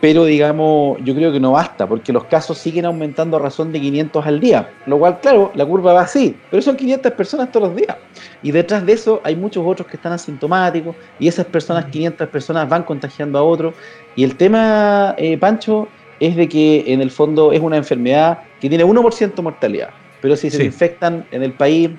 Pero 0.00 0.24
digamos, 0.24 0.98
yo 1.04 1.14
creo 1.14 1.32
que 1.32 1.40
no 1.40 1.52
basta, 1.52 1.86
porque 1.86 2.12
los 2.12 2.24
casos 2.24 2.58
siguen 2.58 2.84
aumentando 2.84 3.36
a 3.36 3.40
razón 3.40 3.72
de 3.72 3.80
500 3.80 4.26
al 4.26 4.40
día. 4.40 4.70
Lo 4.86 4.98
cual, 4.98 5.20
claro, 5.20 5.50
la 5.54 5.64
curva 5.64 5.92
va 5.94 6.02
así, 6.02 6.36
pero 6.50 6.62
son 6.62 6.76
500 6.76 7.12
personas 7.12 7.50
todos 7.50 7.68
los 7.68 7.76
días. 7.76 7.96
Y 8.42 8.50
detrás 8.50 8.84
de 8.84 8.92
eso 8.92 9.20
hay 9.24 9.36
muchos 9.36 9.64
otros 9.66 9.88
que 9.88 9.96
están 9.96 10.12
asintomáticos, 10.12 10.94
y 11.18 11.28
esas 11.28 11.46
personas, 11.46 11.86
500 11.86 12.28
personas, 12.28 12.68
van 12.68 12.82
contagiando 12.82 13.38
a 13.38 13.42
otros. 13.42 13.74
Y 14.16 14.24
el 14.24 14.36
tema, 14.36 15.14
eh, 15.16 15.38
Pancho, 15.38 15.88
es 16.20 16.36
de 16.36 16.48
que 16.48 16.84
en 16.86 17.00
el 17.00 17.10
fondo 17.10 17.52
es 17.52 17.60
una 17.60 17.76
enfermedad 17.76 18.40
que 18.60 18.68
tiene 18.68 18.84
1% 18.84 19.42
mortalidad. 19.42 19.90
Pero 20.20 20.36
si 20.36 20.50
se 20.50 20.64
infectan 20.64 21.26
en 21.32 21.42
el 21.42 21.52
país 21.52 21.90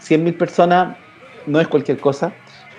100.000 0.00 0.36
personas, 0.36 0.96
no 1.48 1.60
es 1.60 1.68
cualquier 1.68 1.98
cosa. 1.98 2.32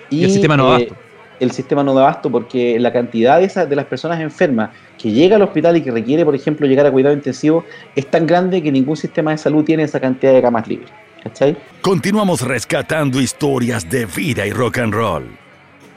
Y, 0.08 0.24
el 0.24 0.30
sistema 0.30 0.56
no 0.56 0.68
da 0.68 0.76
abasto. 0.76 0.96
El 1.38 1.50
sistema 1.52 1.82
no 1.82 1.94
da 1.94 2.02
abasto 2.02 2.30
porque 2.30 2.78
la 2.78 2.92
cantidad 2.92 3.38
de, 3.38 3.44
esas, 3.44 3.68
de 3.68 3.74
las 3.74 3.86
personas 3.86 4.20
enfermas 4.20 4.70
que 4.98 5.10
llega 5.10 5.36
al 5.36 5.42
hospital 5.42 5.76
y 5.76 5.82
que 5.82 5.90
requiere, 5.90 6.24
por 6.24 6.34
ejemplo, 6.34 6.66
llegar 6.66 6.86
a 6.86 6.90
cuidado 6.90 7.14
intensivo 7.14 7.64
es 7.96 8.06
tan 8.06 8.26
grande 8.26 8.62
que 8.62 8.70
ningún 8.70 8.96
sistema 8.96 9.30
de 9.30 9.38
salud 9.38 9.64
tiene 9.64 9.84
esa 9.84 10.00
cantidad 10.00 10.32
de 10.32 10.42
camas 10.42 10.68
libres. 10.68 10.90
¿Cachai? 11.22 11.56
Continuamos 11.82 12.40
rescatando 12.40 13.20
historias 13.20 13.88
de 13.88 14.06
vida 14.06 14.46
y 14.46 14.52
rock 14.52 14.78
and 14.78 14.94
roll 14.94 15.24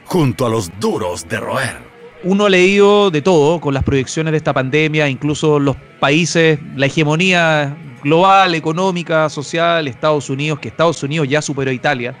junto 0.04 0.46
a 0.46 0.50
los 0.50 0.70
duros 0.78 1.26
de 1.28 1.40
roer 1.40 1.94
uno 2.24 2.46
ha 2.46 2.50
leído 2.50 3.10
de 3.10 3.20
todo 3.20 3.60
con 3.60 3.74
las 3.74 3.84
proyecciones 3.84 4.32
de 4.32 4.38
esta 4.38 4.54
pandemia, 4.54 5.08
incluso 5.08 5.58
los 5.58 5.76
países, 6.00 6.58
la 6.74 6.86
hegemonía 6.86 7.76
global, 8.02 8.54
económica, 8.54 9.28
social, 9.28 9.86
Estados 9.86 10.30
Unidos, 10.30 10.58
que 10.58 10.68
Estados 10.68 11.02
Unidos 11.02 11.28
ya 11.28 11.42
superó 11.42 11.70
a 11.70 11.74
Italia 11.74 12.14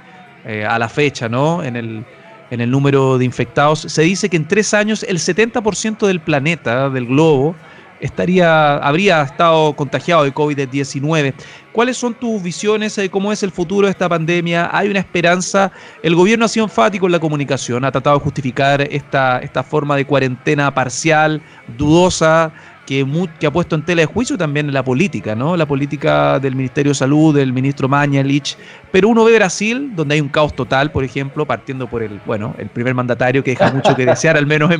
eh, 0.44 0.64
a 0.64 0.78
la 0.78 0.88
fecha, 0.88 1.28
¿no? 1.28 1.62
En 1.62 1.76
el, 1.76 2.04
en 2.50 2.60
el 2.60 2.70
número 2.70 3.18
de 3.18 3.24
infectados. 3.24 3.80
Se 3.80 4.02
dice 4.02 4.28
que 4.28 4.36
en 4.36 4.46
tres 4.46 4.74
años 4.74 5.04
el 5.08 5.18
70% 5.18 6.06
del 6.06 6.20
planeta, 6.20 6.90
del 6.90 7.06
globo, 7.06 7.54
estaría, 8.00 8.76
habría 8.76 9.22
estado 9.22 9.74
contagiado 9.74 10.24
de 10.24 10.34
COVID-19. 10.34 11.34
¿Cuáles 11.72 11.96
son 11.96 12.14
tus 12.14 12.42
visiones 12.42 12.94
de 12.96 13.08
cómo 13.10 13.32
es 13.32 13.42
el 13.42 13.50
futuro 13.50 13.86
de 13.86 13.92
esta 13.92 14.08
pandemia? 14.08 14.68
¿Hay 14.72 14.88
una 14.88 15.00
esperanza? 15.00 15.72
El 16.02 16.14
gobierno 16.14 16.44
ha 16.44 16.48
sido 16.48 16.64
enfático 16.66 17.06
en 17.06 17.12
la 17.12 17.18
comunicación, 17.18 17.84
ha 17.84 17.90
tratado 17.90 18.18
de 18.18 18.24
justificar 18.24 18.82
esta, 18.82 19.38
esta 19.38 19.62
forma 19.62 19.96
de 19.96 20.04
cuarentena 20.04 20.72
parcial, 20.74 21.42
dudosa, 21.78 22.52
que, 22.86 23.06
ha 23.46 23.50
puesto 23.50 23.74
en 23.76 23.82
tela 23.84 24.02
de 24.02 24.06
juicio 24.06 24.36
también 24.36 24.72
la 24.72 24.84
política, 24.84 25.34
¿no? 25.34 25.56
La 25.56 25.66
política 25.66 26.38
del 26.38 26.54
Ministerio 26.54 26.90
de 26.90 26.94
Salud, 26.94 27.34
del 27.34 27.52
ministro 27.52 27.88
Mañalich. 27.88 28.56
Pero 28.92 29.08
uno 29.08 29.24
ve 29.24 29.34
Brasil, 29.34 29.92
donde 29.94 30.14
hay 30.16 30.20
un 30.20 30.28
caos 30.28 30.54
total, 30.54 30.90
por 30.90 31.04
ejemplo, 31.04 31.46
partiendo 31.46 31.88
por 31.88 32.02
el, 32.02 32.20
bueno, 32.26 32.54
el 32.58 32.68
primer 32.68 32.94
mandatario 32.94 33.42
que 33.42 33.52
deja 33.52 33.72
mucho 33.72 33.94
que 33.96 34.04
desear, 34.06 34.36
al 34.36 34.46
menos 34.46 34.70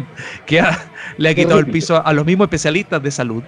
que 0.47 0.63
le 1.17 1.29
ha 1.29 1.35
quitado 1.35 1.59
el 1.59 1.67
piso 1.67 2.05
a 2.05 2.13
los 2.13 2.27
mismos 2.27 2.47
especialistas 2.47 3.03
de 3.03 3.11
salud. 3.11 3.43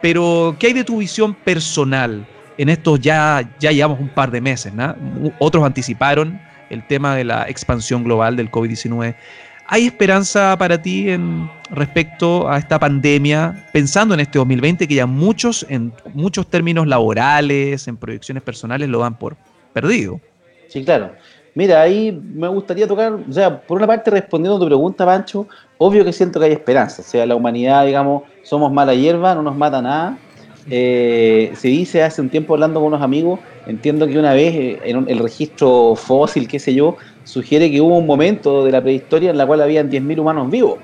Pero, 0.00 0.56
¿qué 0.58 0.68
hay 0.68 0.72
de 0.72 0.84
tu 0.84 0.98
visión 0.98 1.34
personal? 1.34 2.26
En 2.58 2.68
estos 2.68 3.00
ya, 3.00 3.48
ya 3.58 3.72
llevamos 3.72 3.98
un 4.00 4.08
par 4.08 4.30
de 4.30 4.40
meses, 4.40 4.72
¿no? 4.72 4.94
Otros 5.38 5.64
anticiparon 5.64 6.40
el 6.70 6.86
tema 6.86 7.16
de 7.16 7.24
la 7.24 7.48
expansión 7.48 8.04
global 8.04 8.36
del 8.36 8.50
COVID-19. 8.50 9.14
¿Hay 9.66 9.86
esperanza 9.86 10.56
para 10.58 10.80
ti 10.80 11.10
en 11.10 11.50
respecto 11.70 12.48
a 12.48 12.58
esta 12.58 12.78
pandemia, 12.78 13.66
pensando 13.72 14.14
en 14.14 14.20
este 14.20 14.38
2020 14.38 14.86
que 14.86 14.94
ya 14.94 15.06
muchos, 15.06 15.64
en 15.68 15.92
muchos 16.12 16.46
términos 16.48 16.86
laborales, 16.86 17.88
en 17.88 17.96
proyecciones 17.96 18.42
personales, 18.42 18.88
lo 18.88 19.00
dan 19.00 19.18
por 19.18 19.36
perdido? 19.72 20.20
Sí, 20.68 20.84
claro. 20.84 21.12
Mira, 21.54 21.80
ahí 21.80 22.12
me 22.12 22.48
gustaría 22.48 22.86
tocar, 22.86 23.12
o 23.12 23.32
sea, 23.32 23.60
por 23.60 23.78
una 23.78 23.86
parte 23.86 24.10
respondiendo 24.10 24.56
a 24.56 24.60
tu 24.60 24.66
pregunta, 24.66 25.06
Pancho, 25.06 25.46
obvio 25.78 26.04
que 26.04 26.12
siento 26.12 26.40
que 26.40 26.46
hay 26.46 26.52
esperanza. 26.52 27.00
O 27.00 27.04
sea, 27.04 27.24
la 27.24 27.36
humanidad, 27.36 27.86
digamos, 27.86 28.24
somos 28.42 28.72
mala 28.72 28.94
hierba, 28.94 29.34
no 29.34 29.42
nos 29.42 29.56
mata 29.56 29.80
nada. 29.80 30.18
Eh, 30.70 31.52
se 31.56 31.68
dice 31.68 32.02
hace 32.02 32.22
un 32.22 32.30
tiempo 32.30 32.54
hablando 32.54 32.80
con 32.80 32.88
unos 32.88 33.02
amigos, 33.02 33.40
entiendo 33.66 34.06
que 34.06 34.18
una 34.18 34.32
vez 34.32 34.54
eh, 34.54 34.80
en 34.84 35.08
el 35.08 35.18
registro 35.18 35.94
fósil, 35.94 36.48
qué 36.48 36.58
sé 36.58 36.74
yo, 36.74 36.96
sugiere 37.24 37.70
que 37.70 37.80
hubo 37.80 37.98
un 37.98 38.06
momento 38.06 38.64
de 38.64 38.72
la 38.72 38.82
prehistoria 38.82 39.30
en 39.30 39.38
la 39.38 39.46
cual 39.46 39.60
habían 39.60 39.90
10.000 39.90 40.18
humanos 40.18 40.50
vivos. 40.50 40.78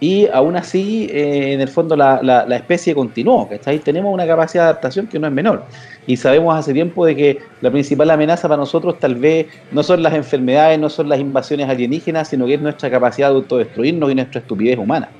Y 0.00 0.28
aún 0.28 0.56
así, 0.56 1.08
eh, 1.10 1.52
en 1.52 1.60
el 1.60 1.68
fondo, 1.68 1.96
la, 1.96 2.20
la, 2.22 2.56
especie 2.56 2.94
continuó. 2.94 3.48
¿cachai? 3.48 3.80
Tenemos 3.80 4.14
una 4.14 4.26
capacidad 4.26 4.64
de 4.64 4.70
adaptación 4.70 5.08
que 5.08 5.18
no 5.18 5.26
es 5.26 5.32
menor. 5.32 5.64
Y 6.06 6.16
sabemos 6.16 6.56
hace 6.56 6.72
tiempo 6.72 7.04
de 7.04 7.16
que 7.16 7.38
la 7.60 7.70
principal 7.70 8.08
amenaza 8.10 8.48
para 8.48 8.58
nosotros 8.58 8.98
tal 8.98 9.16
vez 9.16 9.46
no 9.72 9.82
son 9.82 10.02
las 10.02 10.14
enfermedades, 10.14 10.78
no 10.78 10.88
son 10.88 11.08
las 11.08 11.18
invasiones 11.18 11.68
alienígenas, 11.68 12.28
sino 12.28 12.46
que 12.46 12.54
es 12.54 12.60
nuestra 12.60 12.90
capacidad 12.90 13.28
de 13.28 13.36
autodestruirnos 13.36 14.10
y 14.10 14.14
nuestra 14.14 14.40
estupidez 14.40 14.78
humana. 14.78 15.10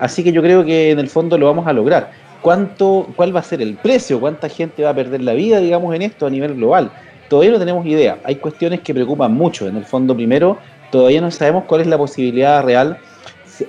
Así 0.00 0.24
que 0.24 0.32
yo 0.32 0.42
creo 0.42 0.64
que 0.64 0.90
en 0.90 0.98
el 0.98 1.08
fondo 1.08 1.36
lo 1.38 1.46
vamos 1.46 1.66
a 1.66 1.72
lograr. 1.72 2.10
¿Cuánto, 2.42 3.08
¿Cuál 3.16 3.34
va 3.34 3.40
a 3.40 3.42
ser 3.42 3.60
el 3.60 3.74
precio? 3.74 4.20
¿Cuánta 4.20 4.48
gente 4.48 4.82
va 4.82 4.90
a 4.90 4.94
perder 4.94 5.22
la 5.22 5.34
vida, 5.34 5.60
digamos, 5.60 5.94
en 5.94 6.02
esto 6.02 6.26
a 6.26 6.30
nivel 6.30 6.54
global? 6.54 6.90
Todavía 7.28 7.52
no 7.52 7.58
tenemos 7.58 7.86
idea. 7.86 8.18
Hay 8.24 8.36
cuestiones 8.36 8.80
que 8.80 8.94
preocupan 8.94 9.32
mucho. 9.32 9.68
En 9.68 9.76
el 9.76 9.84
fondo, 9.84 10.16
primero, 10.16 10.58
todavía 10.90 11.20
no 11.20 11.30
sabemos 11.30 11.64
cuál 11.64 11.82
es 11.82 11.86
la 11.86 11.98
posibilidad 11.98 12.64
real. 12.64 12.98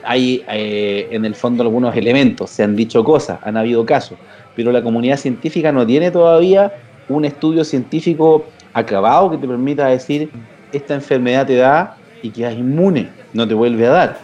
Hay 0.03 0.43
eh, 0.49 1.09
en 1.11 1.25
el 1.25 1.35
fondo 1.35 1.63
algunos 1.63 1.95
elementos, 1.95 2.49
se 2.49 2.63
han 2.63 2.75
dicho 2.75 3.03
cosas, 3.03 3.39
han 3.43 3.57
habido 3.57 3.85
casos, 3.85 4.17
pero 4.55 4.71
la 4.71 4.81
comunidad 4.81 5.17
científica 5.17 5.73
no 5.73 5.85
tiene 5.85 6.11
todavía 6.11 6.71
un 7.09 7.25
estudio 7.25 7.65
científico 7.65 8.45
acabado 8.71 9.31
que 9.31 9.37
te 9.37 9.45
permita 9.45 9.87
decir 9.87 10.31
esta 10.71 10.93
enfermedad 10.93 11.45
te 11.45 11.55
da 11.55 11.97
y 12.21 12.29
quedas 12.29 12.53
inmune, 12.53 13.09
no 13.33 13.47
te 13.47 13.53
vuelve 13.53 13.85
a 13.87 13.89
dar. 13.89 14.19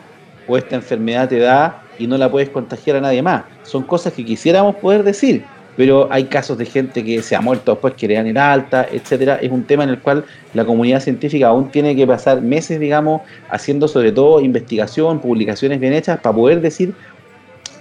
O 0.47 0.57
esta 0.57 0.75
enfermedad 0.75 1.27
te 1.27 1.39
da 1.39 1.83
y 1.99 2.07
no 2.07 2.17
la 2.17 2.29
puedes 2.29 2.49
contagiar 2.49 2.97
a 2.97 3.01
nadie 3.01 3.21
más. 3.21 3.43
Son 3.63 3.83
cosas 3.83 4.13
que 4.13 4.23
quisiéramos 4.25 4.75
poder 4.75 5.03
decir, 5.03 5.43
pero 5.77 6.07
hay 6.11 6.25
casos 6.25 6.57
de 6.57 6.65
gente 6.65 7.03
que 7.03 7.21
se 7.21 7.35
ha 7.35 7.41
muerto 7.41 7.71
después 7.71 7.93
que 7.93 8.07
le 8.07 8.15
dan 8.15 8.25
el 8.25 8.37
alta, 8.37 8.87
etcétera. 8.91 9.37
Es 9.41 9.51
un 9.51 9.63
tema 9.63 9.83
en 9.83 9.91
el 9.91 9.99
cual 9.99 10.25
la 10.55 10.65
comunidad 10.65 10.99
científica 10.99 11.47
aún 11.47 11.69
tiene 11.69 11.95
que 11.95 12.07
pasar 12.07 12.41
meses, 12.41 12.79
digamos, 12.79 13.21
haciendo 13.49 13.87
sobre 13.87 14.11
todo 14.11 14.41
investigación, 14.41 15.19
publicaciones 15.19 15.79
bien 15.79 15.93
hechas 15.93 16.19
para 16.19 16.35
poder 16.35 16.61
decir 16.61 16.95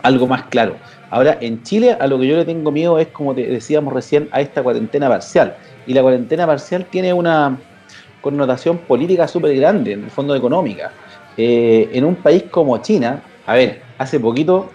algo 0.02 0.26
más 0.26 0.42
claro. 0.44 0.76
Ahora, 1.08 1.38
en 1.40 1.62
Chile, 1.62 1.96
a 1.98 2.06
lo 2.06 2.18
que 2.18 2.26
yo 2.26 2.36
le 2.36 2.44
tengo 2.44 2.70
miedo 2.70 2.98
es, 2.98 3.08
como 3.08 3.34
te 3.34 3.46
decíamos 3.46 3.94
recién, 3.94 4.28
a 4.30 4.42
esta 4.42 4.62
cuarentena 4.62 5.08
parcial. 5.08 5.56
Y 5.86 5.94
la 5.94 6.02
cuarentena 6.02 6.46
parcial 6.46 6.84
tiene 6.84 7.14
una 7.14 7.56
connotación 8.20 8.78
política 8.78 9.26
súper 9.26 9.56
grande, 9.56 9.92
en 9.92 10.04
el 10.04 10.10
fondo 10.10 10.34
económica. 10.34 10.92
Eh, 11.38 11.88
en 11.92 12.04
un 12.04 12.16
país 12.16 12.44
como 12.50 12.76
China, 12.78 13.22
a 13.46 13.54
ver, 13.54 13.85
hace 13.98 14.20
poquito 14.20 14.70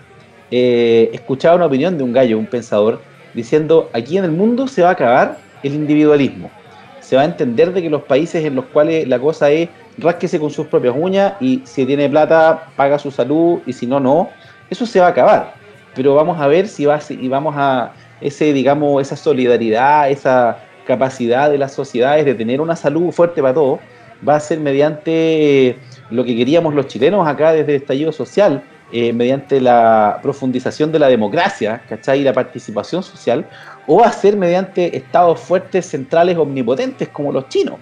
eh, 0.51 1.09
escuchaba 1.13 1.55
una 1.55 1.65
opinión 1.65 1.97
de 1.97 2.03
un 2.03 2.11
gallo, 2.11 2.37
un 2.37 2.45
pensador, 2.45 3.01
diciendo, 3.33 3.89
aquí 3.93 4.17
en 4.17 4.25
el 4.25 4.31
mundo 4.31 4.67
se 4.67 4.81
va 4.81 4.89
a 4.89 4.91
acabar 4.91 5.37
el 5.63 5.73
individualismo. 5.73 6.51
Se 6.99 7.15
va 7.15 7.23
a 7.23 7.25
entender 7.25 7.73
de 7.73 7.81
que 7.81 7.89
los 7.89 8.03
países 8.03 8.43
en 8.45 8.55
los 8.55 8.65
cuales 8.65 9.07
la 9.07 9.19
cosa 9.19 9.49
es 9.49 9.69
rásquese 9.97 10.39
con 10.39 10.49
sus 10.49 10.67
propias 10.67 10.95
uñas 10.97 11.33
y 11.39 11.61
si 11.65 11.85
tiene 11.85 12.09
plata 12.09 12.69
paga 12.75 12.97
su 12.99 13.11
salud 13.11 13.59
y 13.65 13.73
si 13.73 13.87
no, 13.87 13.99
no. 13.99 14.29
Eso 14.69 14.85
se 14.85 14.99
va 14.99 15.07
a 15.07 15.09
acabar. 15.09 15.53
Pero 15.95 16.15
vamos 16.15 16.39
a 16.39 16.47
ver 16.47 16.67
si 16.67 16.85
va 16.85 16.99
y 17.09 17.27
vamos 17.27 17.55
a 17.57 17.93
ese, 18.21 18.53
digamos, 18.53 19.01
esa 19.01 19.15
solidaridad, 19.15 20.09
esa 20.09 20.59
capacidad 20.85 21.49
de 21.49 21.57
las 21.57 21.73
sociedades 21.73 22.25
de 22.25 22.35
tener 22.35 22.61
una 22.61 22.75
salud 22.75 23.11
fuerte 23.11 23.41
para 23.41 23.53
todos, 23.53 23.79
va 24.27 24.35
a 24.35 24.39
ser 24.39 24.59
mediante 24.59 25.77
lo 26.09 26.23
que 26.23 26.35
queríamos 26.35 26.73
los 26.73 26.87
chilenos 26.87 27.27
acá 27.27 27.51
desde 27.51 27.75
el 27.75 27.81
estallido 27.81 28.11
social, 28.11 28.63
eh, 28.91 29.13
mediante 29.13 29.61
la 29.61 30.19
profundización 30.21 30.91
de 30.91 30.99
la 30.99 31.07
democracia, 31.07 31.81
¿cachai? 31.87 32.21
Y 32.21 32.23
la 32.23 32.33
participación 32.33 33.03
social, 33.03 33.47
o 33.87 34.03
hacer 34.03 34.37
mediante 34.37 34.95
estados 34.95 35.39
fuertes, 35.39 35.85
centrales, 35.85 36.37
omnipotentes, 36.37 37.09
como 37.09 37.31
los 37.31 37.47
chinos. 37.49 37.75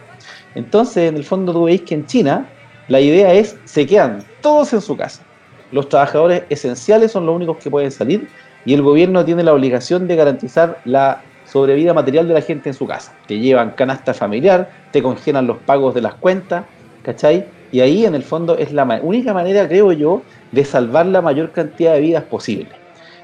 Entonces, 0.55 1.09
en 1.09 1.17
el 1.17 1.23
fondo, 1.23 1.53
tú 1.53 1.65
veis 1.65 1.81
que 1.81 1.95
en 1.95 2.05
China 2.05 2.47
la 2.87 2.99
idea 2.99 3.33
es, 3.33 3.57
se 3.65 3.85
quedan 3.85 4.23
todos 4.41 4.73
en 4.73 4.81
su 4.81 4.97
casa. 4.97 5.23
Los 5.71 5.89
trabajadores 5.89 6.43
esenciales 6.49 7.11
son 7.11 7.25
los 7.25 7.35
únicos 7.35 7.57
que 7.57 7.69
pueden 7.69 7.91
salir 7.91 8.27
y 8.65 8.73
el 8.73 8.81
gobierno 8.81 9.23
tiene 9.23 9.43
la 9.43 9.53
obligación 9.53 10.07
de 10.07 10.15
garantizar 10.15 10.79
la 10.85 11.21
sobrevida 11.45 11.93
material 11.93 12.27
de 12.27 12.33
la 12.33 12.41
gente 12.41 12.69
en 12.69 12.75
su 12.75 12.87
casa. 12.87 13.13
Te 13.27 13.39
llevan 13.39 13.71
canasta 13.71 14.13
familiar, 14.13 14.69
te 14.91 15.01
congelan 15.01 15.47
los 15.47 15.57
pagos 15.59 15.93
de 15.93 16.01
las 16.01 16.15
cuentas, 16.15 16.65
¿cachai? 17.03 17.45
Y 17.71 17.81
ahí 17.81 18.05
en 18.05 18.15
el 18.15 18.23
fondo 18.23 18.57
es 18.57 18.71
la 18.71 18.83
única 19.03 19.33
manera, 19.33 19.67
creo 19.67 19.91
yo, 19.91 20.21
de 20.51 20.65
salvar 20.65 21.05
la 21.05 21.21
mayor 21.21 21.51
cantidad 21.51 21.93
de 21.93 22.01
vidas 22.01 22.23
posible. 22.23 22.69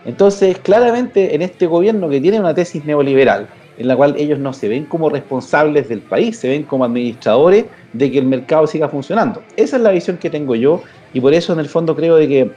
Entonces, 0.06 0.60
claramente 0.60 1.34
en 1.34 1.42
este 1.42 1.66
gobierno 1.66 2.10
que 2.10 2.22
tiene 2.22 2.40
una 2.40 2.54
tesis 2.54 2.86
neoliberal, 2.86 3.48
en 3.78 3.88
la 3.88 3.96
cual 3.96 4.16
ellos 4.18 4.40
no 4.40 4.54
se 4.54 4.70
ven 4.70 4.86
como 4.86 5.10
responsables 5.10 5.90
del 5.90 6.02
país, 6.02 6.38
se 6.38 6.48
ven 6.48 6.64
como 6.64 6.86
administradores 6.86 7.66
de 7.94 8.12
que 8.12 8.20
el 8.20 8.26
mercado 8.26 8.68
siga 8.68 8.88
funcionando. 8.88 9.42
Esa 9.58 9.78
es 9.78 9.82
la 9.82 9.92
visión 9.92 10.18
que 10.18 10.30
tengo 10.30 10.56
yo 10.56 10.82
y 11.14 11.20
por 11.20 11.34
eso 11.34 11.54
en 11.54 11.60
el 11.60 11.68
fondo 11.68 11.96
creo 11.96 12.16
de 12.16 12.28
que 12.28 12.52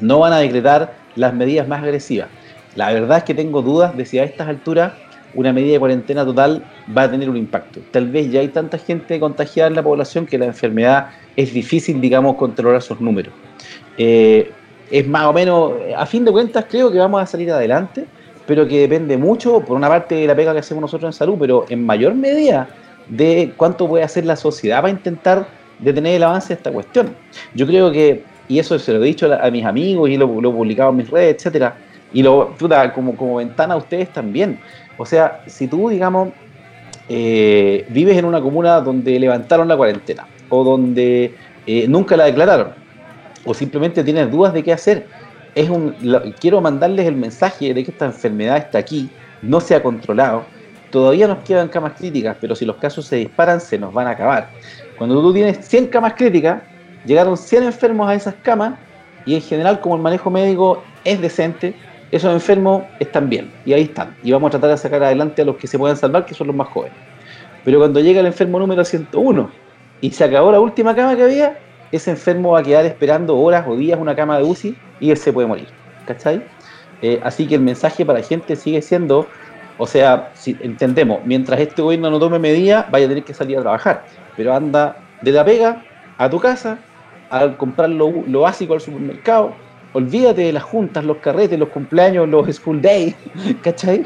no 0.00 0.20
van 0.20 0.32
a 0.32 0.38
decretar 0.38 0.94
las 1.14 1.34
medidas 1.34 1.68
más 1.68 1.82
agresivas. 1.82 2.28
La 2.74 2.92
verdad 2.92 3.18
es 3.18 3.24
que 3.24 3.34
tengo 3.34 3.62
dudas 3.62 3.96
de 3.96 4.04
si 4.04 4.18
a 4.18 4.24
estas 4.24 4.48
alturas 4.48 4.92
una 5.34 5.52
medida 5.52 5.74
de 5.74 5.78
cuarentena 5.78 6.24
total 6.24 6.62
va 6.96 7.02
a 7.02 7.10
tener 7.10 7.28
un 7.28 7.36
impacto. 7.36 7.80
Tal 7.90 8.08
vez 8.08 8.30
ya 8.30 8.40
hay 8.40 8.48
tanta 8.48 8.78
gente 8.78 9.20
contagiada 9.20 9.68
en 9.68 9.76
la 9.76 9.82
población 9.82 10.26
que 10.26 10.38
la 10.38 10.46
enfermedad 10.46 11.10
es 11.36 11.52
difícil, 11.52 12.00
digamos, 12.00 12.36
controlar 12.36 12.78
esos 12.78 13.00
números. 13.00 13.32
Eh, 13.98 14.50
es 14.90 15.06
más 15.06 15.26
o 15.26 15.32
menos, 15.32 15.72
a 15.96 16.06
fin 16.06 16.24
de 16.24 16.32
cuentas 16.32 16.64
creo 16.68 16.90
que 16.90 16.98
vamos 16.98 17.20
a 17.20 17.26
salir 17.26 17.50
adelante, 17.50 18.06
pero 18.46 18.66
que 18.66 18.80
depende 18.80 19.16
mucho, 19.18 19.60
por 19.60 19.76
una 19.76 19.88
parte, 19.88 20.14
de 20.14 20.26
la 20.26 20.34
pega 20.34 20.52
que 20.52 20.60
hacemos 20.60 20.80
nosotros 20.80 21.14
en 21.14 21.18
salud, 21.18 21.36
pero 21.38 21.66
en 21.68 21.84
mayor 21.84 22.14
medida 22.14 22.68
de 23.08 23.52
cuánto 23.56 23.88
puede 23.88 24.04
hacer 24.04 24.24
la 24.24 24.36
sociedad 24.36 24.80
para 24.80 24.90
intentar 24.90 25.46
detener 25.78 26.14
el 26.16 26.22
avance 26.22 26.48
de 26.48 26.54
esta 26.54 26.70
cuestión. 26.70 27.14
Yo 27.54 27.66
creo 27.66 27.90
que, 27.90 28.22
y 28.48 28.58
eso 28.58 28.78
se 28.78 28.92
lo 28.92 29.02
he 29.02 29.06
dicho 29.06 29.30
a, 29.32 29.50
mis 29.50 29.64
amigos 29.64 30.08
y 30.08 30.16
lo, 30.16 30.26
he 30.26 30.42
publicado 30.42 30.90
en 30.90 30.96
mis 30.96 31.10
redes, 31.10 31.36
etcétera, 31.36 31.76
y 32.12 32.22
lo, 32.22 32.54
como, 32.94 33.16
como 33.16 33.36
ventana 33.36 33.74
a 33.74 33.76
ustedes 33.76 34.12
también. 34.12 34.58
O 34.96 35.04
sea, 35.04 35.42
si 35.46 35.66
tú, 35.66 35.88
digamos, 35.88 36.28
eh, 37.08 37.84
vives 37.88 38.16
en 38.16 38.24
una 38.24 38.40
comuna 38.40 38.80
donde 38.80 39.18
levantaron 39.18 39.68
la 39.68 39.76
cuarentena 39.76 40.26
o 40.48 40.64
donde 40.64 41.34
eh, 41.66 41.86
nunca 41.88 42.16
la 42.16 42.24
declararon 42.24 42.86
o 43.46 43.54
simplemente 43.54 44.04
tienes 44.04 44.30
dudas 44.30 44.52
de 44.52 44.62
qué 44.62 44.72
hacer, 44.72 45.06
es 45.54 45.70
un, 45.70 45.94
quiero 46.38 46.60
mandarles 46.60 47.06
el 47.06 47.16
mensaje 47.16 47.72
de 47.72 47.84
que 47.84 47.92
esta 47.92 48.04
enfermedad 48.04 48.58
está 48.58 48.78
aquí, 48.78 49.08
no 49.40 49.60
se 49.60 49.74
ha 49.74 49.82
controlado, 49.82 50.44
todavía 50.90 51.28
nos 51.28 51.38
quedan 51.38 51.68
camas 51.68 51.92
críticas, 51.96 52.36
pero 52.40 52.54
si 52.54 52.66
los 52.66 52.76
casos 52.76 53.06
se 53.06 53.16
disparan 53.16 53.60
se 53.60 53.78
nos 53.78 53.94
van 53.94 54.08
a 54.08 54.10
acabar. 54.10 54.50
Cuando 54.98 55.22
tú 55.22 55.32
tienes 55.32 55.64
100 55.66 55.86
camas 55.86 56.14
críticas, 56.14 56.62
llegaron 57.06 57.36
100 57.36 57.62
enfermos 57.62 58.08
a 58.08 58.14
esas 58.14 58.34
camas 58.42 58.74
y 59.24 59.34
en 59.34 59.40
general 59.40 59.80
como 59.80 59.96
el 59.96 60.02
manejo 60.02 60.28
médico 60.30 60.82
es 61.04 61.20
decente, 61.20 61.74
esos 62.10 62.32
enfermos 62.32 62.82
están 62.98 63.28
bien 63.28 63.52
y 63.64 63.72
ahí 63.72 63.82
están. 63.82 64.16
Y 64.22 64.32
vamos 64.32 64.48
a 64.48 64.50
tratar 64.52 64.70
de 64.70 64.76
sacar 64.76 65.02
adelante 65.02 65.42
a 65.42 65.44
los 65.44 65.56
que 65.56 65.66
se 65.66 65.78
puedan 65.78 65.96
salvar, 65.96 66.26
que 66.26 66.34
son 66.34 66.48
los 66.48 66.56
más 66.56 66.68
jóvenes. 66.68 66.98
Pero 67.64 67.78
cuando 67.78 68.00
llega 68.00 68.20
el 68.20 68.26
enfermo 68.26 68.58
número 68.58 68.84
101 68.84 69.65
y 70.00 70.10
se 70.10 70.24
acabó 70.24 70.52
la 70.52 70.60
última 70.60 70.94
cama 70.94 71.16
que 71.16 71.22
había, 71.22 71.58
ese 71.92 72.10
enfermo 72.10 72.52
va 72.52 72.60
a 72.60 72.62
quedar 72.62 72.84
esperando 72.84 73.36
horas 73.36 73.64
o 73.66 73.76
días 73.76 73.98
una 74.00 74.14
cama 74.14 74.38
de 74.38 74.44
UCI 74.44 74.76
y 75.00 75.10
él 75.10 75.16
se 75.16 75.32
puede 75.32 75.48
morir. 75.48 75.68
¿Cachai? 76.06 76.42
Eh, 77.02 77.20
así 77.22 77.46
que 77.46 77.56
el 77.56 77.60
mensaje 77.60 78.04
para 78.04 78.20
la 78.20 78.24
gente 78.24 78.56
sigue 78.56 78.80
siendo, 78.82 79.26
o 79.78 79.86
sea, 79.86 80.32
entendemos, 80.60 81.20
mientras 81.24 81.60
este 81.60 81.82
gobierno 81.82 82.10
no 82.10 82.18
tome 82.18 82.38
medidas, 82.38 82.90
vaya 82.90 83.06
a 83.06 83.08
tener 83.08 83.24
que 83.24 83.34
salir 83.34 83.58
a 83.58 83.62
trabajar. 83.62 84.04
Pero 84.36 84.54
anda 84.54 84.96
de 85.22 85.32
la 85.32 85.44
pega 85.44 85.82
a 86.18 86.30
tu 86.30 86.38
casa, 86.38 86.78
a 87.30 87.56
comprar 87.56 87.90
lo, 87.90 88.10
lo 88.26 88.40
básico 88.42 88.74
al 88.74 88.80
supermercado, 88.80 89.54
olvídate 89.92 90.42
de 90.42 90.52
las 90.52 90.62
juntas, 90.62 91.04
los 91.04 91.18
carretes, 91.18 91.58
los 91.58 91.70
cumpleaños, 91.70 92.28
los 92.28 92.54
school 92.54 92.80
days, 92.80 93.14
¿cachai? 93.62 94.04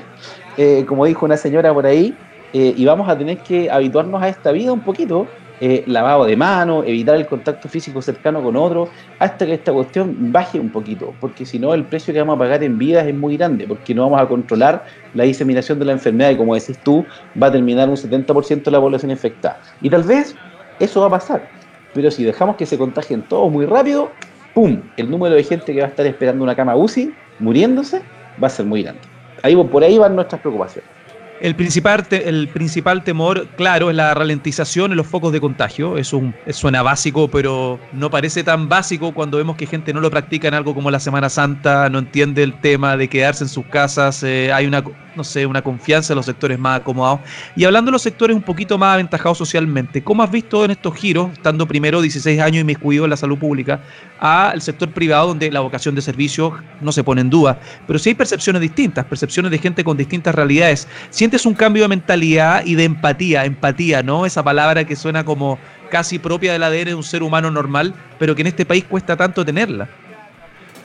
Eh, 0.57 0.85
como 0.87 1.05
dijo 1.05 1.27
una 1.27 1.37
señora 1.37 1.73
por 1.75 1.87
ahí, 1.87 2.15
eh, 2.53 2.75
y 2.77 2.85
vamos 2.85 3.09
a 3.09 3.17
tener 3.17 3.39
que 3.39 3.71
habituarnos 3.71 4.23
a 4.23 4.29
esta 4.29 4.53
vida 4.53 4.73
un 4.73 4.81
poquito, 4.81 5.27
eh, 5.61 5.85
lavado 5.87 6.25
de 6.25 6.37
mano, 6.37 6.83
evitar 6.85 7.17
el 7.17 7.27
contacto 7.27 7.69
físico 7.69 8.01
cercano 8.01 8.43
con 8.43 8.57
otro, 8.57 8.89
hasta 9.19 9.45
que 9.45 9.55
esta 9.55 9.73
cuestión 9.73 10.33
baje 10.33 10.59
un 10.59 10.71
poquito, 10.71 11.15
porque 11.21 11.45
si 11.45 11.59
no 11.59 11.75
el 11.75 11.85
precio 11.85 12.15
que 12.15 12.21
vamos 12.21 12.37
a 12.37 12.39
pagar 12.39 12.65
en 12.65 12.79
vidas 12.79 13.07
es 13.07 13.15
muy 13.15 13.37
grande, 13.37 13.67
porque 13.67 13.95
no 13.95 14.03
vamos 14.03 14.21
a 14.21 14.27
controlar 14.27 14.85
la 15.15 15.25
diseminación 15.25 15.79
de 15.79 15.85
la 15.85 15.93
enfermedad 15.93 16.31
y 16.31 16.37
como 16.37 16.55
decís 16.55 16.79
tú, 16.83 17.05
va 17.41 17.49
a 17.49 17.53
terminar 17.53 17.89
un 17.89 17.97
70% 17.97 18.65
de 18.65 18.71
la 18.71 18.81
población 18.81 19.11
infectada. 19.11 19.61
Y 19.83 19.91
tal 19.91 20.03
vez 20.03 20.35
eso 20.79 21.01
va 21.01 21.09
a 21.09 21.11
pasar, 21.11 21.51
pero 21.93 22.11
si 22.11 22.25
dejamos 22.25 22.57
que 22.57 22.67
se 22.67 22.79
contagien 22.79 23.23
todos 23.23 23.53
muy 23.53 23.67
rápido, 23.67 24.13
¡pum! 24.55 24.81
El 24.97 25.11
número 25.11 25.35
de 25.35 25.45
gente 25.45 25.75
que 25.75 25.81
va 25.81 25.87
a 25.87 25.91
estar 25.91 26.07
esperando 26.07 26.43
una 26.43 26.57
cama 26.57 26.77
UCI, 26.77 27.13
muriéndose, 27.39 28.03
va 28.43 28.47
a 28.47 28.51
ser 28.51 28.67
muy 28.67 28.83
grande. 28.83 29.03
Ahí, 29.43 29.57
por 29.57 29.83
ahí 29.83 29.99
van 29.99 30.15
nuestras 30.15 30.41
preocupaciones. 30.41 31.00
El 31.41 31.57
principal, 31.57 32.07
el 32.11 32.49
principal 32.49 33.03
temor, 33.03 33.49
claro, 33.57 33.89
es 33.89 33.97
la 33.97 34.13
ralentización 34.13 34.91
en 34.91 34.99
los 34.99 35.07
focos 35.07 35.33
de 35.33 35.41
contagio. 35.41 35.97
Eso 35.97 36.21
suena 36.51 36.83
básico, 36.83 37.29
pero 37.29 37.81
no 37.95 38.11
parece 38.11 38.45
tan 38.45 38.69
básico 38.69 39.15
cuando 39.15 39.39
vemos 39.39 39.57
que 39.57 39.67
gente 39.67 39.95
no 39.95 40.01
lo 40.03 40.11
practica 40.11 40.49
en 40.49 40.55
algo 40.55 40.75
como 40.75 40.91
la 40.91 41.01
Semana 41.01 41.31
Santa, 41.31 41.89
no 41.89 42.01
entiende 42.01 42.43
el 42.43 42.61
tema 42.61 42.99
de 42.99 43.09
quedarse 43.09 43.45
en 43.45 43.49
sus 43.49 43.65
casas. 43.65 44.23
Eh, 44.23 44.53
hay 44.53 44.67
una, 44.67 44.85
no 45.17 45.25
sé, 45.25 45.47
una 45.47 45.63
confianza 45.63 46.13
en 46.13 46.19
los 46.19 46.27
sectores 46.27 46.59
más 46.59 46.81
acomodados. 46.81 47.21
Y 47.57 47.65
hablando 47.65 47.89
de 47.89 47.93
los 47.93 48.03
sectores 48.03 48.37
un 48.37 48.43
poquito 48.43 48.77
más 48.77 48.93
aventajados 48.93 49.39
socialmente, 49.39 50.05
¿cómo 50.05 50.23
has 50.23 50.31
visto 50.31 50.63
en 50.67 50.73
estos 50.73 50.95
giros, 50.95 51.33
estando 51.33 51.67
primero 51.67 52.03
16 52.03 52.39
años 52.39 52.61
y 52.61 52.65
mis 52.65 52.77
cuidados 52.77 53.07
en 53.07 53.11
la 53.11 53.17
salud 53.17 53.39
pública, 53.39 53.81
al 54.19 54.61
sector 54.61 54.91
privado 54.91 55.29
donde 55.29 55.51
la 55.51 55.61
vocación 55.61 55.95
de 55.95 56.03
servicio 56.03 56.53
no 56.83 56.93
se 56.93 57.03
pone 57.03 57.23
en 57.23 57.31
duda? 57.31 57.59
Pero 57.87 57.99
sí 57.99 58.11
hay 58.11 58.15
percepciones 58.15 58.61
distintas, 58.61 59.07
percepciones 59.07 59.51
de 59.51 59.57
gente 59.57 59.83
con 59.83 59.97
distintas 59.97 60.35
realidades 60.35 60.87
sientes 61.31 61.47
un 61.47 61.55
cambio 61.55 61.85
de 61.85 61.89
mentalidad 61.89 62.63
y 62.65 62.75
de 62.75 62.83
empatía, 62.83 63.45
empatía, 63.45 64.03
¿no? 64.03 64.27
Esa 64.27 64.43
palabra 64.43 64.85
que 64.85 64.97
suena 64.97 65.25
como 65.25 65.61
casi 65.89 66.19
propia 66.19 66.53
del 66.53 66.65
ADN 66.65 66.87
de 66.87 66.95
un 66.97 67.05
ser 67.05 67.23
humano 67.23 67.53
normal, 67.53 67.95
pero 68.19 68.35
que 68.35 68.41
en 68.41 68.49
este 68.49 68.67
país 68.67 68.83
cuesta 68.83 69.17
tanto 69.17 69.45
tenerla. 69.45 69.89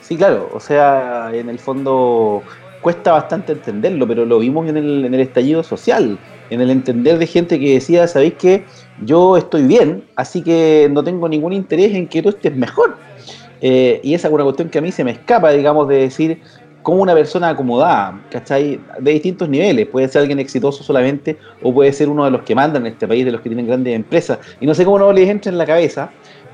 Sí, 0.02 0.16
claro, 0.16 0.48
o 0.54 0.60
sea, 0.60 1.30
en 1.32 1.48
el 1.48 1.58
fondo 1.58 2.44
cuesta 2.80 3.10
bastante 3.10 3.54
entenderlo, 3.54 4.06
pero 4.06 4.24
lo 4.24 4.38
vimos 4.38 4.68
en 4.68 4.76
el, 4.76 5.14
estallido 5.14 5.64
social, 5.64 6.16
en 6.50 6.60
el 6.60 6.70
entender 6.70 7.18
de 7.18 7.26
gente 7.26 7.58
que 7.58 7.74
decía, 7.74 8.06
¿sabéis 8.06 8.34
qué? 8.34 8.64
Yo 9.04 9.36
estoy 9.36 9.66
bien, 9.66 10.04
así 10.14 10.42
que 10.42 10.88
no 10.92 11.02
tengo 11.02 11.28
ningún 11.28 11.54
interés 11.54 11.92
en 11.92 12.06
que 12.06 12.22
tú 12.22 12.28
estés 12.28 12.54
mejor. 12.54 12.96
Eh, 13.60 14.00
y 14.04 14.14
esa 14.14 14.28
es 14.28 14.34
una 14.34 14.44
cuestión 14.44 14.68
que 14.68 14.78
a 14.78 14.80
mí 14.80 14.92
se 14.92 15.02
me 15.02 15.10
escapa, 15.10 15.50
digamos, 15.50 15.88
de 15.88 15.96
decir, 15.96 16.40
como 16.86 17.02
una 17.02 17.14
persona 17.14 17.48
acomodada, 17.48 18.20
¿cachai? 18.30 18.78
De 19.00 19.10
distintos 19.10 19.48
niveles. 19.48 19.88
Puede 19.88 20.06
ser 20.06 20.20
alguien 20.20 20.38
exitoso 20.38 20.84
solamente 20.84 21.36
o 21.60 21.74
puede 21.74 21.92
ser 21.92 22.08
uno 22.08 22.24
de 22.24 22.30
los 22.30 22.42
que 22.42 22.54
mandan 22.54 22.86
en 22.86 22.92
este 22.92 23.08
país, 23.08 23.24
de 23.24 23.32
los 23.32 23.40
que 23.40 23.48
tienen 23.48 23.66
grandes 23.66 23.92
empresas. 23.92 24.38
Y 24.60 24.66
no 24.66 24.72
sé 24.72 24.84
cómo 24.84 25.00
no 25.00 25.12
les 25.12 25.28
entra 25.28 25.50
en 25.50 25.58
la 25.58 25.66
cabeza, 25.66 26.10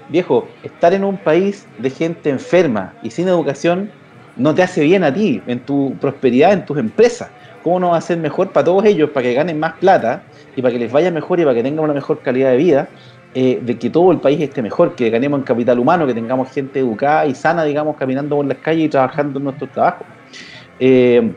viejo, 0.08 0.48
estar 0.62 0.94
en 0.94 1.04
un 1.04 1.18
país 1.18 1.66
de 1.76 1.90
gente 1.90 2.30
enferma 2.30 2.94
y 3.02 3.10
sin 3.10 3.28
educación 3.28 3.90
no 4.38 4.54
te 4.54 4.62
hace 4.62 4.80
bien 4.80 5.04
a 5.04 5.12
ti, 5.12 5.42
en 5.46 5.60
tu 5.60 5.94
prosperidad, 6.00 6.54
en 6.54 6.64
tus 6.64 6.78
empresas. 6.78 7.28
¿Cómo 7.62 7.78
no 7.78 7.90
va 7.90 7.98
a 7.98 8.00
ser 8.00 8.16
mejor 8.16 8.52
para 8.52 8.64
todos 8.64 8.86
ellos, 8.86 9.10
para 9.10 9.24
que 9.24 9.34
ganen 9.34 9.60
más 9.60 9.74
plata 9.74 10.22
y 10.56 10.62
para 10.62 10.72
que 10.72 10.78
les 10.78 10.90
vaya 10.90 11.10
mejor 11.10 11.40
y 11.40 11.42
para 11.42 11.56
que 11.56 11.62
tengan 11.62 11.84
una 11.84 11.92
mejor 11.92 12.20
calidad 12.20 12.52
de 12.52 12.56
vida? 12.56 12.88
Eh, 13.34 13.60
de 13.62 13.78
que 13.78 13.90
todo 13.90 14.12
el 14.12 14.18
país 14.18 14.40
esté 14.40 14.62
mejor, 14.62 14.94
que 14.94 15.10
ganemos 15.10 15.40
en 15.40 15.44
capital 15.44 15.78
humano, 15.78 16.06
que 16.06 16.14
tengamos 16.14 16.50
gente 16.50 16.80
educada 16.80 17.26
y 17.26 17.34
sana, 17.34 17.64
digamos, 17.64 17.96
caminando 17.96 18.36
por 18.36 18.46
las 18.46 18.58
calles 18.58 18.86
y 18.86 18.88
trabajando 18.88 19.38
en 19.38 19.44
nuestros 19.44 19.70
trabajos. 19.72 20.06
Eh, 20.84 21.32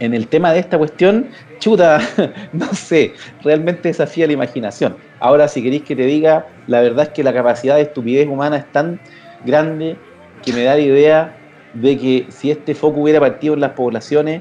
en 0.00 0.14
el 0.14 0.28
tema 0.28 0.50
de 0.54 0.60
esta 0.60 0.78
cuestión, 0.78 1.28
chuta, 1.58 2.00
no 2.54 2.72
sé, 2.72 3.12
realmente 3.42 3.88
desafía 3.88 4.26
la 4.26 4.32
imaginación. 4.32 4.96
Ahora, 5.20 5.46
si 5.46 5.62
queréis 5.62 5.82
que 5.82 5.94
te 5.94 6.06
diga, 6.06 6.46
la 6.68 6.80
verdad 6.80 7.02
es 7.02 7.08
que 7.10 7.22
la 7.22 7.34
capacidad 7.34 7.76
de 7.76 7.82
estupidez 7.82 8.26
humana 8.26 8.56
es 8.56 8.72
tan 8.72 8.98
grande 9.44 9.98
que 10.42 10.54
me 10.54 10.64
da 10.64 10.74
la 10.76 10.80
idea 10.80 11.36
de 11.74 11.98
que 11.98 12.26
si 12.30 12.50
este 12.50 12.74
foco 12.74 13.00
hubiera 13.00 13.20
partido 13.20 13.52
en 13.52 13.60
las 13.60 13.72
poblaciones, 13.72 14.40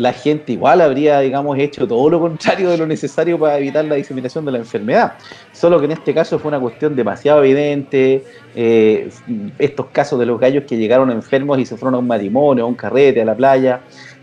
la 0.00 0.12
gente 0.12 0.52
igual 0.52 0.80
habría, 0.80 1.20
digamos, 1.20 1.58
hecho 1.58 1.86
todo 1.86 2.08
lo 2.08 2.20
contrario 2.20 2.70
de 2.70 2.78
lo 2.78 2.86
necesario 2.86 3.38
para 3.38 3.58
evitar 3.58 3.84
la 3.84 3.96
diseminación 3.96 4.44
de 4.44 4.52
la 4.52 4.58
enfermedad. 4.58 5.12
Solo 5.52 5.78
que 5.78 5.84
en 5.84 5.92
este 5.92 6.14
caso 6.14 6.38
fue 6.38 6.48
una 6.48 6.58
cuestión 6.58 6.96
demasiado 6.96 7.44
evidente. 7.44 8.24
Eh, 8.54 9.10
estos 9.58 9.86
casos 9.92 10.18
de 10.18 10.26
los 10.26 10.40
gallos 10.40 10.64
que 10.64 10.76
llegaron 10.76 11.10
enfermos 11.10 11.58
y 11.58 11.66
se 11.66 11.76
fueron 11.76 11.94
a 11.96 11.98
un 11.98 12.06
matrimonio, 12.06 12.64
a 12.64 12.66
un 12.66 12.74
carrete, 12.74 13.20
a 13.20 13.24
la 13.24 13.34
playa. 13.34 13.80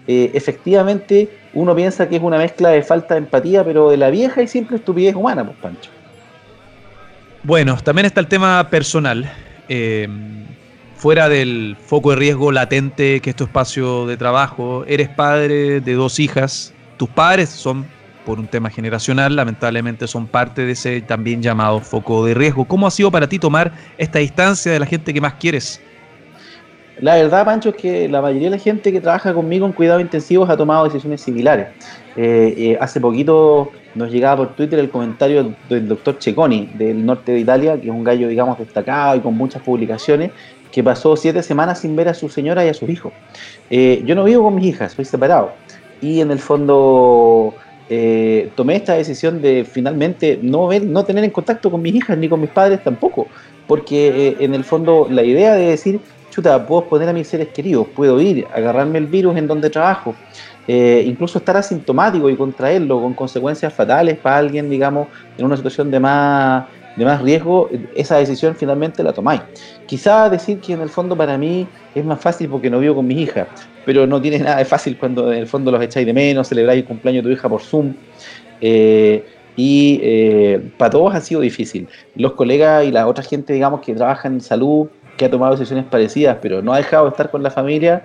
Eh, 0.07 0.31
efectivamente, 0.33 1.29
uno 1.53 1.75
piensa 1.75 2.09
que 2.09 2.15
es 2.15 2.23
una 2.23 2.37
mezcla 2.37 2.69
de 2.69 2.81
falta 2.81 3.13
de 3.13 3.19
empatía, 3.19 3.63
pero 3.63 3.91
de 3.91 3.97
la 3.97 4.09
vieja 4.09 4.41
y 4.41 4.47
simple 4.47 4.77
estupidez 4.77 5.15
humana, 5.15 5.45
pues, 5.45 5.57
Pancho. 5.57 5.91
Bueno, 7.43 7.77
también 7.83 8.07
está 8.07 8.19
el 8.19 8.27
tema 8.27 8.67
personal. 8.69 9.29
Eh, 9.69 10.07
fuera 10.97 11.29
del 11.29 11.77
foco 11.79 12.09
de 12.09 12.15
riesgo 12.17 12.51
latente 12.51 13.21
que 13.21 13.29
es 13.29 13.35
tu 13.35 13.43
espacio 13.43 14.07
de 14.07 14.17
trabajo, 14.17 14.83
eres 14.87 15.09
padre 15.09 15.79
de 15.79 15.93
dos 15.93 16.19
hijas, 16.19 16.73
tus 16.97 17.07
padres 17.07 17.49
son, 17.49 17.85
por 18.25 18.39
un 18.39 18.47
tema 18.47 18.69
generacional, 18.69 19.35
lamentablemente 19.35 20.07
son 20.07 20.27
parte 20.27 20.65
de 20.65 20.71
ese 20.71 21.01
también 21.01 21.41
llamado 21.41 21.79
foco 21.79 22.25
de 22.25 22.33
riesgo. 22.33 22.65
¿Cómo 22.65 22.87
ha 22.87 22.91
sido 22.91 23.11
para 23.11 23.29
ti 23.29 23.37
tomar 23.37 23.71
esta 23.97 24.19
distancia 24.19 24.71
de 24.71 24.79
la 24.79 24.85
gente 24.87 25.13
que 25.13 25.21
más 25.21 25.35
quieres? 25.35 25.79
La 26.99 27.15
verdad, 27.15 27.45
Pancho, 27.45 27.69
es 27.69 27.75
que 27.75 28.09
la 28.09 28.21
mayoría 28.21 28.49
de 28.49 28.57
la 28.57 28.61
gente 28.61 28.91
que 28.91 28.99
trabaja 28.99 29.31
conmigo 29.31 29.67
en 29.67 29.71
cuidados 29.71 30.01
intensivos 30.01 30.49
ha 30.49 30.57
tomado 30.57 30.85
decisiones 30.85 31.21
similares. 31.21 31.67
Eh, 32.15 32.55
eh, 32.57 32.77
hace 32.81 32.99
poquito 32.99 33.71
nos 33.93 34.11
llegaba 34.11 34.37
por 34.37 34.55
Twitter 34.55 34.79
el 34.79 34.89
comentario 34.89 35.53
del 35.69 35.87
doctor 35.87 36.17
Checoni, 36.17 36.71
del 36.73 37.05
norte 37.05 37.33
de 37.33 37.39
Italia, 37.39 37.79
que 37.79 37.87
es 37.87 37.93
un 37.93 38.03
gallo, 38.03 38.27
digamos, 38.27 38.57
destacado 38.57 39.15
y 39.17 39.19
con 39.19 39.35
muchas 39.37 39.61
publicaciones, 39.61 40.31
que 40.77 40.83
pasó 40.83 41.15
siete 41.15 41.41
semanas 41.41 41.79
sin 41.79 41.95
ver 41.95 42.07
a 42.07 42.13
su 42.13 42.29
señora 42.29 42.63
y 42.63 42.69
a 42.69 42.73
sus 42.75 42.87
hijos. 42.87 43.11
Eh, 43.71 44.03
yo 44.05 44.13
no 44.13 44.25
vivo 44.25 44.43
con 44.43 44.53
mis 44.53 44.65
hijas, 44.65 44.91
soy 44.91 45.05
separado. 45.05 45.53
Y 46.01 46.21
en 46.21 46.29
el 46.29 46.37
fondo 46.37 47.55
eh, 47.89 48.51
tomé 48.53 48.75
esta 48.75 48.93
decisión 48.93 49.41
de 49.41 49.65
finalmente 49.65 50.39
no, 50.39 50.67
ver, 50.67 50.83
no 50.83 51.03
tener 51.03 51.23
en 51.23 51.31
contacto 51.31 51.71
con 51.71 51.81
mis 51.81 51.95
hijas 51.95 52.15
ni 52.19 52.29
con 52.29 52.39
mis 52.39 52.51
padres 52.51 52.83
tampoco. 52.83 53.25
Porque 53.65 54.27
eh, 54.27 54.37
en 54.39 54.53
el 54.53 54.63
fondo 54.63 55.07
la 55.09 55.23
idea 55.23 55.55
de 55.55 55.69
decir, 55.69 55.99
chuta, 56.29 56.63
puedo 56.67 56.81
exponer 56.81 57.09
a 57.09 57.13
mis 57.13 57.27
seres 57.27 57.47
queridos, 57.47 57.87
puedo 57.95 58.21
ir, 58.21 58.45
agarrarme 58.53 58.99
el 58.99 59.07
virus 59.07 59.35
en 59.35 59.47
donde 59.47 59.71
trabajo, 59.71 60.13
incluso 60.67 61.39
estar 61.39 61.57
asintomático 61.57 62.29
y 62.29 62.35
contraerlo 62.35 63.01
con 63.01 63.15
consecuencias 63.15 63.73
fatales 63.73 64.19
para 64.19 64.37
alguien, 64.37 64.69
digamos, 64.69 65.07
en 65.39 65.45
una 65.45 65.57
situación 65.57 65.89
de 65.89 65.99
más 65.99 66.65
de 66.97 67.05
más 67.05 67.21
riesgo, 67.21 67.69
esa 67.95 68.17
decisión 68.17 68.55
finalmente 68.55 69.03
la 69.03 69.13
tomáis. 69.13 69.41
Quizá 69.85 70.29
decir 70.29 70.59
que 70.59 70.73
en 70.73 70.81
el 70.81 70.89
fondo 70.89 71.15
para 71.15 71.37
mí 71.37 71.67
es 71.93 72.03
más 72.03 72.19
fácil 72.19 72.49
porque 72.49 72.69
no 72.69 72.79
vivo 72.79 72.95
con 72.95 73.07
mis 73.07 73.19
hijas, 73.19 73.47
pero 73.85 74.07
no 74.07 74.19
tiene 74.19 74.39
nada 74.39 74.57
de 74.57 74.65
fácil 74.65 74.97
cuando 74.97 75.31
en 75.31 75.39
el 75.39 75.47
fondo 75.47 75.71
los 75.71 75.81
echáis 75.81 76.05
de 76.05 76.13
menos, 76.13 76.49
celebráis 76.49 76.81
el 76.81 76.87
cumpleaños 76.87 77.23
de 77.23 77.29
tu 77.29 77.33
hija 77.33 77.47
por 77.47 77.61
Zoom. 77.61 77.93
Eh, 78.59 79.23
y 79.55 79.99
eh, 80.03 80.71
para 80.77 80.91
todos 80.91 81.15
ha 81.15 81.21
sido 81.21 81.41
difícil. 81.41 81.87
Los 82.15 82.33
colegas 82.33 82.85
y 82.85 82.91
la 82.91 83.07
otra 83.07 83.23
gente, 83.23 83.53
digamos, 83.53 83.81
que 83.81 83.93
trabaja 83.93 84.27
en 84.27 84.41
salud, 84.41 84.87
que 85.17 85.25
ha 85.25 85.31
tomado 85.31 85.53
decisiones 85.53 85.85
parecidas, 85.85 86.37
pero 86.41 86.61
no 86.61 86.73
ha 86.73 86.77
dejado 86.77 87.05
de 87.05 87.11
estar 87.11 87.31
con 87.31 87.41
la 87.41 87.49
familia, 87.49 88.03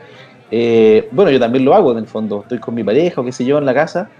eh, 0.50 1.09
bueno, 1.12 1.31
yo 1.31 1.40
también 1.40 1.64
lo 1.64 1.74
hago 1.74 1.92
en 1.92 1.98
el 1.98 2.07
fondo, 2.07 2.42
estoy 2.42 2.59
con 2.59 2.74
mi 2.74 2.85
pareja 2.85 3.20
o 3.20 3.24
qué 3.24 3.33
sé 3.33 3.44
yo 3.44 3.57
en 3.57 3.64
la 3.64 3.72
casa, 3.72 4.11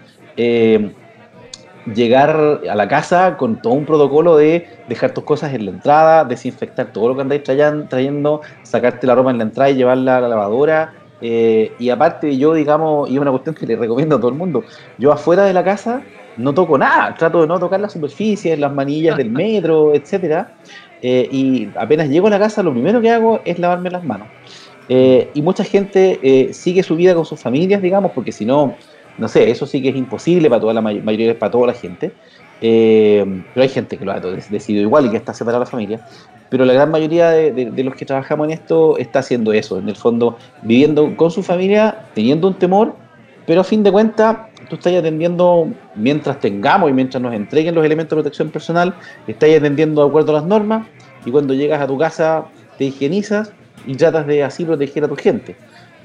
llegar 1.87 2.61
a 2.68 2.75
la 2.75 2.88
casa 2.88 3.37
con 3.37 3.61
todo 3.61 3.75
un 3.75 3.85
protocolo 3.85 4.37
de 4.37 4.68
dejar 4.88 5.12
tus 5.14 5.25
cosas 5.25 5.53
en 5.55 5.64
la 5.64 5.71
entrada, 5.73 6.25
desinfectar 6.25 6.92
todo 6.92 7.09
lo 7.09 7.16
que 7.16 7.23
andáis 7.23 7.42
trayendo, 7.42 8.40
sacarte 8.62 9.07
la 9.07 9.14
ropa 9.14 9.31
en 9.31 9.38
la 9.38 9.45
entrada 9.45 9.71
y 9.71 9.75
llevarla 9.75 10.18
a 10.18 10.21
la 10.21 10.29
lavadora. 10.29 10.95
Eh, 11.21 11.73
y 11.79 11.90
aparte 11.90 12.37
yo, 12.37 12.55
digamos, 12.55 13.09
y 13.09 13.14
es 13.14 13.21
una 13.21 13.31
cuestión 13.31 13.55
que 13.55 13.66
le 13.66 13.77
recomiendo 13.77 14.16
a 14.16 14.18
todo 14.18 14.31
el 14.31 14.37
mundo, 14.37 14.64
yo 14.99 15.12
afuera 15.12 15.45
de 15.45 15.53
la 15.53 15.62
casa 15.62 16.03
no 16.37 16.53
toco 16.53 16.79
nada, 16.79 17.14
trato 17.14 17.42
de 17.42 17.47
no 17.47 17.59
tocar 17.61 17.79
las 17.79 17.92
superficies, 17.92 18.59
las 18.59 18.73
manillas 18.73 19.16
del 19.16 19.31
metro, 19.31 19.95
etcétera. 19.95 20.55
Eh, 21.01 21.29
y 21.31 21.68
apenas 21.77 22.09
llego 22.09 22.29
a 22.29 22.31
la 22.31 22.38
casa, 22.38 22.62
lo 22.62 22.73
primero 22.73 23.01
que 23.01 23.11
hago 23.11 23.40
es 23.45 23.59
lavarme 23.59 23.90
las 23.90 24.05
manos. 24.05 24.29
Eh, 24.88 25.31
y 25.35 25.42
mucha 25.42 25.64
gente 25.64 26.51
sigue 26.53 26.83
su 26.83 26.97
vida 26.97 27.14
con 27.14 27.25
sus 27.25 27.40
familias, 27.40 27.83
digamos, 27.83 28.12
porque 28.12 28.33
si 28.33 28.45
no, 28.45 28.75
no 29.18 29.29
sé, 29.29 29.51
eso 29.51 29.66
sí 29.66 29.83
que 29.83 29.90
es 29.90 29.96
imposible 29.96 30.48
para 30.48 30.61
toda 30.61 30.75
la 30.75 30.81
mayoría, 30.81 31.38
para 31.38 31.53
toda 31.53 31.68
la 31.68 31.75
gente. 31.75 32.12
Eh, 32.64 33.42
pero 33.53 33.62
hay 33.62 33.68
gente 33.68 33.98
que 33.98 34.05
lo 34.05 34.12
ha 34.12 34.20
decidido 34.20 34.83
igual 34.83 35.07
y 35.07 35.11
que 35.11 35.16
está 35.16 35.35
separada 35.35 35.59
de 35.61 35.64
la 35.64 35.70
familia. 35.70 36.07
Pero 36.48 36.64
la 36.64 36.72
gran 36.72 36.90
mayoría 36.90 37.31
de, 37.31 37.83
los 37.83 37.94
que 37.94 38.05
trabajamos 38.05 38.46
en 38.46 38.53
esto 38.53 38.98
está 38.98 39.18
haciendo 39.20 39.53
eso, 39.53 39.79
en 39.79 39.88
el 39.88 39.96
fondo, 39.96 40.37
viviendo 40.62 41.16
con 41.16 41.31
su 41.31 41.42
familia, 41.42 42.07
teniendo 42.14 42.46
un 42.46 42.55
temor, 42.55 42.94
pero 43.46 43.62
a 43.62 43.64
fin 43.64 43.83
de 43.83 43.90
cuentas, 43.90 44.37
tú 44.68 44.77
estás 44.77 44.94
atendiendo, 44.94 45.68
mientras 45.96 46.38
tengamos 46.38 46.90
y 46.90 46.92
mientras 46.92 47.20
nos 47.22 47.35
entreguen 47.35 47.75
los 47.75 47.85
elementos 47.85 48.16
de 48.16 48.22
protección 48.22 48.51
personal, 48.51 48.94
estás 49.27 49.51
atendiendo 49.51 50.03
de 50.03 50.09
acuerdo 50.09 50.31
a 50.33 50.35
las 50.40 50.44
normas 50.44 50.87
y 51.25 51.31
cuando 51.31 51.55
llegas 51.55 51.81
a 51.81 51.87
tu 51.87 51.98
casa 51.98 52.44
te 52.79 52.85
higienizas 52.85 53.53
y 53.87 53.96
tratas 53.96 54.27
de 54.27 54.44
así 54.44 54.64
proteger 54.64 55.05
a 55.05 55.09
tu 55.09 55.16
gente. 55.16 55.57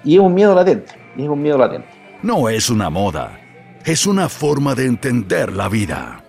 Y 0.03 0.15
es 0.15 0.21
un 0.21 0.33
miedo 0.33 0.55
latente, 0.55 0.93
es 1.17 1.27
un 1.27 1.41
miedo 1.41 1.57
latente 1.57 1.96
no 2.23 2.49
es 2.49 2.69
una 2.69 2.89
moda, 2.89 3.39
es 3.85 4.07
una 4.07 4.29
forma 4.29 4.75
de 4.75 4.85
entender 4.85 5.53
la 5.53 5.69
vida. 5.69 6.23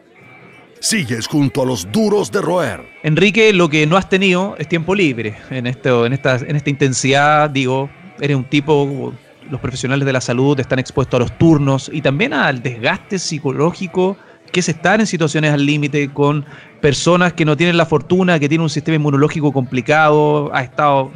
Sigues 0.80 1.26
junto 1.26 1.62
a 1.62 1.66
los 1.66 1.90
duros 1.90 2.30
de 2.30 2.40
roer. 2.40 2.86
Enrique, 3.02 3.52
lo 3.52 3.68
que 3.68 3.86
no 3.86 3.96
has 3.96 4.08
tenido 4.08 4.54
es 4.58 4.68
tiempo 4.68 4.94
libre 4.94 5.36
en, 5.50 5.66
esto, 5.66 6.06
en, 6.06 6.12
esta, 6.12 6.36
en 6.36 6.54
esta 6.54 6.70
intensidad, 6.70 7.50
digo, 7.50 7.90
eres 8.20 8.36
un 8.36 8.44
tipo, 8.44 9.12
los 9.50 9.60
profesionales 9.60 10.06
de 10.06 10.12
la 10.12 10.20
salud 10.20 10.60
están 10.60 10.78
expuestos 10.78 11.18
a 11.18 11.22
los 11.22 11.36
turnos 11.38 11.90
y 11.92 12.00
también 12.00 12.32
al 12.32 12.62
desgaste 12.62 13.18
psicológico 13.18 14.16
que 14.52 14.60
es 14.60 14.68
estar 14.68 15.00
en 15.00 15.06
situaciones 15.06 15.52
al 15.52 15.64
límite 15.64 16.10
con 16.12 16.44
personas 16.80 17.32
que 17.32 17.44
no 17.44 17.56
tienen 17.56 17.76
la 17.76 17.86
fortuna, 17.86 18.38
que 18.38 18.48
tienen 18.48 18.62
un 18.62 18.70
sistema 18.70 18.96
inmunológico 18.96 19.52
complicado, 19.52 20.50
ha 20.54 20.62
estado 20.62 21.10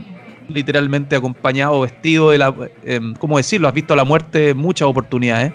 literalmente 0.53 1.17
acompañado, 1.17 1.81
vestido 1.81 2.31
de 2.31 2.39
la, 2.39 2.55
eh, 2.85 3.01
¿cómo 3.19 3.37
decirlo? 3.37 3.69
Has 3.69 3.75
visto 3.75 3.97
la 3.97 4.05
muerte 4.05 4.55
muchas 4.55 4.89
oportunidades, 4.89 5.53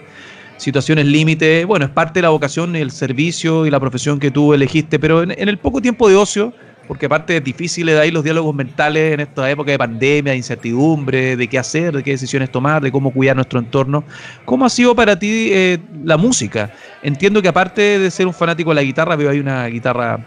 situaciones 0.56 1.06
límite, 1.06 1.64
bueno, 1.64 1.86
es 1.86 1.90
parte 1.90 2.18
de 2.18 2.22
la 2.22 2.30
vocación, 2.30 2.76
el 2.76 2.90
servicio 2.90 3.66
y 3.66 3.70
la 3.70 3.80
profesión 3.80 4.18
que 4.18 4.30
tú 4.30 4.52
elegiste, 4.52 4.98
pero 4.98 5.22
en, 5.22 5.48
el 5.48 5.58
poco 5.58 5.80
tiempo 5.80 6.08
de 6.08 6.16
ocio, 6.16 6.52
porque 6.86 7.06
aparte 7.06 7.36
es 7.36 7.44
difícil 7.44 7.86
de 7.86 8.00
ahí 8.00 8.10
los 8.10 8.24
diálogos 8.24 8.54
mentales 8.54 9.14
en 9.14 9.20
esta 9.20 9.48
época 9.50 9.70
de 9.70 9.78
pandemia, 9.78 10.32
de 10.32 10.38
incertidumbre, 10.38 11.36
de 11.36 11.46
qué 11.46 11.58
hacer, 11.58 11.94
de 11.94 12.02
qué 12.02 12.12
decisiones 12.12 12.50
tomar, 12.50 12.82
de 12.82 12.90
cómo 12.90 13.12
cuidar 13.12 13.36
nuestro 13.36 13.58
entorno. 13.58 14.04
¿Cómo 14.46 14.64
ha 14.64 14.70
sido 14.70 14.94
para 14.94 15.18
ti 15.18 15.50
eh, 15.52 15.78
la 16.02 16.16
música? 16.16 16.72
Entiendo 17.02 17.42
que 17.42 17.48
aparte 17.48 17.98
de 17.98 18.10
ser 18.10 18.26
un 18.26 18.32
fanático 18.32 18.70
de 18.70 18.76
la 18.76 18.82
guitarra, 18.82 19.16
veo 19.16 19.30
ahí 19.30 19.38
una 19.38 19.66
guitarra 19.66 20.18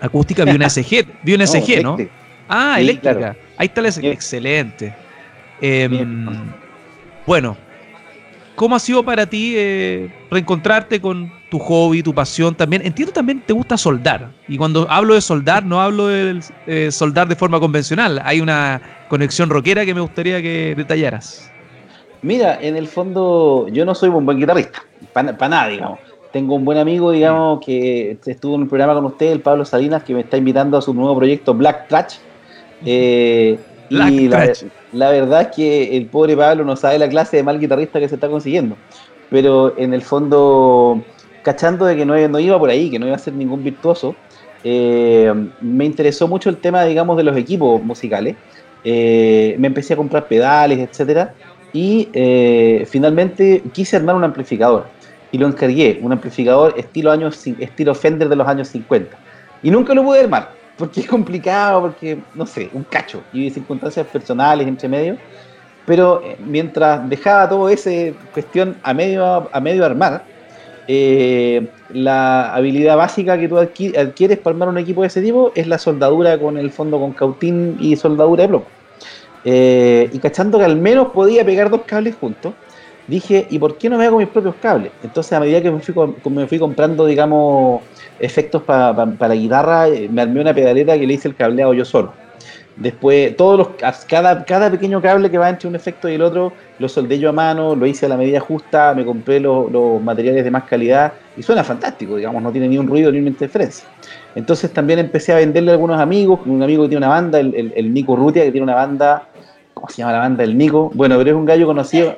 acústica, 0.00 0.44
vi 0.44 0.52
una 0.52 0.70
SG, 0.70 1.06
vi 1.22 1.34
una 1.34 1.46
SG, 1.46 1.80
¿no? 1.82 1.96
Ah, 2.48 2.80
eléctrica. 2.80 3.36
Ahí 3.56 3.66
está 3.66 3.82
la 3.82 3.88
excelente. 3.88 4.94
Em, 5.60 6.52
bueno, 7.26 7.56
¿cómo 8.54 8.76
ha 8.76 8.78
sido 8.78 9.02
para 9.02 9.26
ti 9.26 9.54
eh, 9.56 10.12
reencontrarte 10.30 11.00
con 11.00 11.32
tu 11.50 11.58
hobby, 11.58 12.02
tu 12.02 12.14
pasión 12.14 12.54
también? 12.54 12.82
Entiendo 12.84 13.12
también 13.12 13.40
te 13.40 13.52
gusta 13.52 13.76
soldar. 13.76 14.30
Y 14.48 14.58
cuando 14.58 14.86
hablo 14.90 15.14
de 15.14 15.20
soldar, 15.20 15.64
no 15.64 15.80
hablo 15.80 16.08
de 16.08 16.40
eh, 16.66 16.90
soldar 16.90 17.28
de 17.28 17.36
forma 17.36 17.58
convencional. 17.58 18.20
Hay 18.24 18.40
una 18.40 18.80
conexión 19.08 19.48
rockera 19.48 19.84
que 19.84 19.94
me 19.94 20.00
gustaría 20.00 20.42
que 20.42 20.74
detallaras. 20.76 21.50
Mira, 22.22 22.58
en 22.60 22.76
el 22.76 22.88
fondo 22.88 23.68
yo 23.68 23.84
no 23.84 23.94
soy 23.94 24.08
un 24.08 24.26
buen 24.26 24.38
guitarrista, 24.38 24.82
para 25.12 25.48
nada, 25.48 25.68
digamos. 25.68 26.00
Tengo 26.32 26.56
un 26.56 26.64
buen 26.64 26.76
amigo, 26.76 27.12
digamos, 27.12 27.64
que 27.64 28.18
estuvo 28.26 28.56
en 28.56 28.62
el 28.62 28.68
programa 28.68 28.94
con 28.94 29.04
usted, 29.06 29.32
el 29.32 29.40
Pablo 29.40 29.64
Salinas, 29.64 30.02
que 30.02 30.12
me 30.12 30.20
está 30.20 30.36
invitando 30.36 30.76
a 30.76 30.82
su 30.82 30.92
nuevo 30.92 31.16
proyecto 31.16 31.54
Black 31.54 31.88
Trash, 31.88 32.16
eh, 32.84 33.58
y 33.88 34.28
la, 34.28 35.10
verdad 35.10 35.42
es 35.42 35.48
que 35.48 35.96
el 35.96 36.06
pobre 36.06 36.36
Pablo 36.36 36.64
no 36.64 36.76
sabe 36.76 36.98
la 36.98 37.08
clase 37.08 37.36
de 37.36 37.42
mal 37.42 37.60
guitarrista 37.60 38.00
que 38.00 38.08
se 38.08 38.16
está 38.16 38.28
consiguiendo. 38.28 38.76
Pero 39.30 39.74
en 39.78 39.94
el 39.94 40.02
fondo, 40.02 41.02
cachando 41.42 41.84
de 41.86 41.96
que 41.96 42.04
no, 42.04 42.16
no 42.28 42.38
iba 42.38 42.58
por 42.58 42.70
ahí, 42.70 42.90
que 42.90 42.98
no 42.98 43.06
iba 43.06 43.16
a 43.16 43.18
ser 43.18 43.34
ningún 43.34 43.62
virtuoso, 43.62 44.14
eh, 44.64 45.32
me 45.60 45.84
interesó 45.84 46.26
mucho 46.28 46.50
el 46.50 46.56
tema, 46.56 46.84
digamos, 46.84 47.16
de 47.16 47.24
los 47.24 47.36
equipos 47.36 47.82
musicales. 47.82 48.36
Eh, 48.84 49.56
me 49.58 49.68
empecé 49.68 49.94
a 49.94 49.96
comprar 49.96 50.26
pedales, 50.28 50.78
etcétera, 50.78 51.34
y 51.72 52.08
finalmente 52.86 53.62
quise 53.72 53.96
armar 53.96 54.14
un 54.14 54.24
amplificador 54.24 54.86
y 55.32 55.38
lo 55.38 55.46
encargué, 55.46 55.98
un 56.02 56.12
amplificador 56.12 56.74
estilo 56.78 57.10
años 57.10 57.46
estilo 57.58 57.94
Fender 57.94 58.28
de 58.28 58.36
los 58.36 58.48
años 58.48 58.68
50. 58.68 59.16
Y 59.62 59.70
nunca 59.70 59.92
lo 59.92 60.02
pude 60.04 60.20
armar 60.20 60.55
porque 60.76 61.00
es 61.00 61.06
complicado, 61.06 61.80
porque, 61.82 62.18
no 62.34 62.46
sé, 62.46 62.68
un 62.72 62.84
cacho 62.84 63.22
y 63.32 63.50
circunstancias 63.50 64.06
personales 64.06 64.66
entre 64.66 64.88
medio. 64.88 65.16
Pero 65.86 66.22
eh, 66.22 66.36
mientras 66.44 67.08
dejaba 67.08 67.48
todo 67.48 67.68
ese 67.68 68.14
cuestión 68.32 68.76
a 68.82 68.92
medio, 68.92 69.48
a 69.50 69.60
medio 69.60 69.84
armar, 69.84 70.24
eh, 70.88 71.68
la 71.90 72.54
habilidad 72.54 72.96
básica 72.96 73.38
que 73.38 73.48
tú 73.48 73.58
adquieres 73.58 74.38
para 74.38 74.54
armar 74.54 74.68
un 74.68 74.78
equipo 74.78 75.02
de 75.02 75.08
ese 75.08 75.22
tipo 75.22 75.52
es 75.54 75.66
la 75.66 75.78
soldadura 75.78 76.38
con 76.38 76.58
el 76.58 76.70
fondo 76.70 76.98
con 76.98 77.12
cautín 77.12 77.76
y 77.80 77.96
soldadura 77.96 78.42
de 78.42 78.48
plomo. 78.48 78.66
Eh, 79.44 80.10
y 80.12 80.18
cachando 80.18 80.58
que 80.58 80.64
al 80.64 80.76
menos 80.76 81.08
podía 81.08 81.44
pegar 81.44 81.70
dos 81.70 81.82
cables 81.86 82.16
juntos, 82.16 82.52
dije, 83.06 83.46
¿y 83.50 83.58
por 83.58 83.78
qué 83.78 83.88
no 83.88 83.98
me 83.98 84.06
hago 84.06 84.18
mis 84.18 84.28
propios 84.28 84.54
cables? 84.56 84.92
Entonces, 85.02 85.32
a 85.32 85.40
medida 85.40 85.62
que 85.62 85.70
me 85.70 85.80
fui, 85.80 85.94
me 86.30 86.46
fui 86.46 86.58
comprando, 86.58 87.06
digamos, 87.06 87.82
efectos 88.18 88.62
para 88.62 88.94
la 88.94 89.34
guitarra, 89.34 89.88
eh, 89.88 90.08
me 90.10 90.22
armé 90.22 90.40
una 90.40 90.54
pedaleta 90.54 90.98
que 90.98 91.06
le 91.06 91.14
hice 91.14 91.28
el 91.28 91.34
cableado 91.34 91.74
yo 91.74 91.84
solo. 91.84 92.12
Después, 92.76 93.34
todos 93.36 93.56
los, 93.58 93.68
cada, 94.06 94.44
cada 94.44 94.70
pequeño 94.70 95.00
cable 95.00 95.30
que 95.30 95.38
va 95.38 95.48
entre 95.48 95.66
un 95.66 95.74
efecto 95.74 96.10
y 96.10 96.14
el 96.14 96.20
otro, 96.20 96.52
lo 96.78 96.88
soldé 96.90 97.18
yo 97.18 97.30
a 97.30 97.32
mano, 97.32 97.74
lo 97.74 97.86
hice 97.86 98.04
a 98.04 98.08
la 98.10 98.18
medida 98.18 98.38
justa, 98.38 98.92
me 98.94 99.02
compré 99.02 99.40
los, 99.40 99.70
materiales 100.02 100.44
de 100.44 100.50
más 100.50 100.64
calidad 100.64 101.14
y 101.38 101.42
suena 101.42 101.64
fantástico, 101.64 102.16
digamos, 102.16 102.42
no 102.42 102.52
tiene 102.52 102.68
ni 102.68 102.76
un 102.76 102.86
ruido 102.86 103.10
ni 103.10 103.18
una 103.18 103.28
interferencia. 103.28 103.88
Entonces 104.34 104.70
también 104.74 104.98
empecé 104.98 105.32
a 105.32 105.36
venderle 105.36 105.70
a 105.70 105.74
algunos 105.74 105.98
amigos, 105.98 106.40
un 106.44 106.62
amigo 106.62 106.82
que 106.82 106.90
tiene 106.90 107.06
una 107.06 107.14
banda, 107.14 107.40
el, 107.40 107.72
el, 107.74 107.94
Nico 107.94 108.14
Rutia, 108.14 108.44
que 108.44 108.52
tiene 108.52 108.64
una 108.64 108.74
banda, 108.74 109.26
¿cómo 109.72 109.88
se 109.88 109.96
llama 109.96 110.12
la 110.12 110.18
banda? 110.18 110.44
El 110.44 110.58
Nico, 110.58 110.90
bueno, 110.92 111.16
pero 111.16 111.30
es 111.30 111.36
un 111.36 111.46
gallo 111.46 111.66
conocido. 111.66 112.14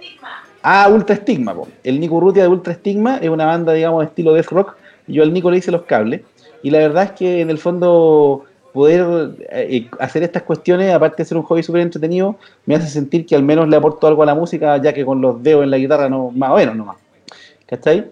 Ah, 0.62 0.88
Ultra 0.92 1.16
Stigma, 1.16 1.55
el 1.85 2.01
Nico 2.01 2.21
Rutia 2.21 2.42
de 2.42 2.49
Ultra 2.49 2.75
Stigma 2.75 3.18
es 3.18 3.29
una 3.29 3.47
banda, 3.47 3.73
digamos, 3.73 4.01
de 4.01 4.07
estilo 4.07 4.35
death 4.35 4.49
rock, 4.49 4.77
yo 5.07 5.23
al 5.23 5.33
Nico 5.33 5.51
le 5.51 5.59
hice 5.59 5.71
los 5.71 5.83
cables. 5.83 6.23
Y 6.62 6.71
la 6.71 6.79
verdad 6.79 7.05
es 7.05 7.12
que 7.12 7.40
en 7.40 7.51
el 7.51 7.59
fondo 7.59 8.44
poder 8.73 9.37
eh, 9.51 9.88
hacer 9.99 10.23
estas 10.23 10.42
cuestiones, 10.42 10.92
aparte 10.92 11.23
de 11.23 11.29
ser 11.29 11.38
un 11.38 11.44
hobby 11.44 11.62
súper 11.62 11.83
entretenido, 11.83 12.37
me 12.66 12.75
hace 12.75 12.88
sentir 12.88 13.25
que 13.25 13.35
al 13.35 13.42
menos 13.42 13.68
le 13.68 13.77
aporto 13.77 14.07
algo 14.07 14.23
a 14.23 14.27
la 14.27 14.35
música, 14.35 14.77
ya 14.83 14.92
que 14.92 15.05
con 15.05 15.21
los 15.21 15.42
dedos 15.42 15.64
en 15.64 15.71
la 15.71 15.79
guitarra 15.79 16.09
no, 16.09 16.31
más 16.31 16.51
o 16.51 16.57
menos 16.57 16.77
nomás. 16.77 16.97
¿Cachai? 17.66 18.11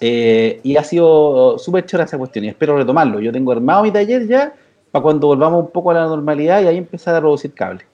Eh, 0.00 0.60
y 0.62 0.76
ha 0.76 0.84
sido 0.84 1.58
súper 1.58 1.84
chora 1.86 2.04
esa 2.04 2.16
cuestión 2.16 2.44
y 2.44 2.48
espero 2.48 2.76
retomarlo. 2.76 3.20
Yo 3.20 3.32
tengo 3.32 3.52
armado 3.52 3.82
mi 3.82 3.90
taller 3.90 4.26
ya 4.26 4.54
para 4.90 5.02
cuando 5.02 5.26
volvamos 5.26 5.64
un 5.64 5.70
poco 5.70 5.90
a 5.90 5.94
la 5.94 6.06
normalidad 6.06 6.62
y 6.62 6.66
ahí 6.66 6.76
empezar 6.76 7.14
a 7.14 7.20
producir 7.20 7.52
cable. 7.52 7.84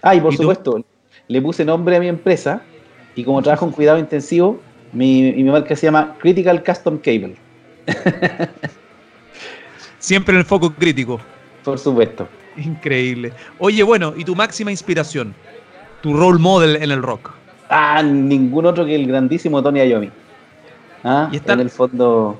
Ah, 0.00 0.14
y 0.14 0.20
por 0.20 0.34
supuesto, 0.34 0.82
le 1.28 1.42
puse 1.42 1.64
nombre 1.64 1.96
a 1.96 2.00
mi 2.00 2.08
empresa 2.08 2.62
y 3.14 3.24
como 3.24 3.42
trabajo 3.42 3.66
en 3.66 3.72
cuidado 3.72 3.98
intensivo, 3.98 4.60
mi, 4.92 5.32
mi 5.32 5.44
marca 5.44 5.74
se 5.76 5.86
llama 5.86 6.16
Critical 6.18 6.62
Custom 6.62 6.98
Cable. 6.98 7.36
Siempre 9.98 10.34
en 10.34 10.40
el 10.40 10.44
foco 10.44 10.72
crítico. 10.72 11.20
Por 11.64 11.78
supuesto. 11.78 12.28
Increíble. 12.56 13.32
Oye, 13.58 13.82
bueno, 13.82 14.14
¿y 14.16 14.24
tu 14.24 14.34
máxima 14.34 14.70
inspiración? 14.70 15.34
Tu 16.02 16.14
role 16.14 16.38
model 16.38 16.76
en 16.76 16.90
el 16.90 17.02
rock. 17.02 17.30
Ah, 17.68 18.02
ningún 18.02 18.66
otro 18.66 18.84
que 18.84 18.94
el 18.94 19.06
grandísimo 19.06 19.62
Tony 19.62 19.80
Iommi. 19.80 20.10
Ah, 21.04 21.30
¿Y 21.32 21.40
En 21.50 21.60
el 21.60 21.70
fondo, 21.70 22.38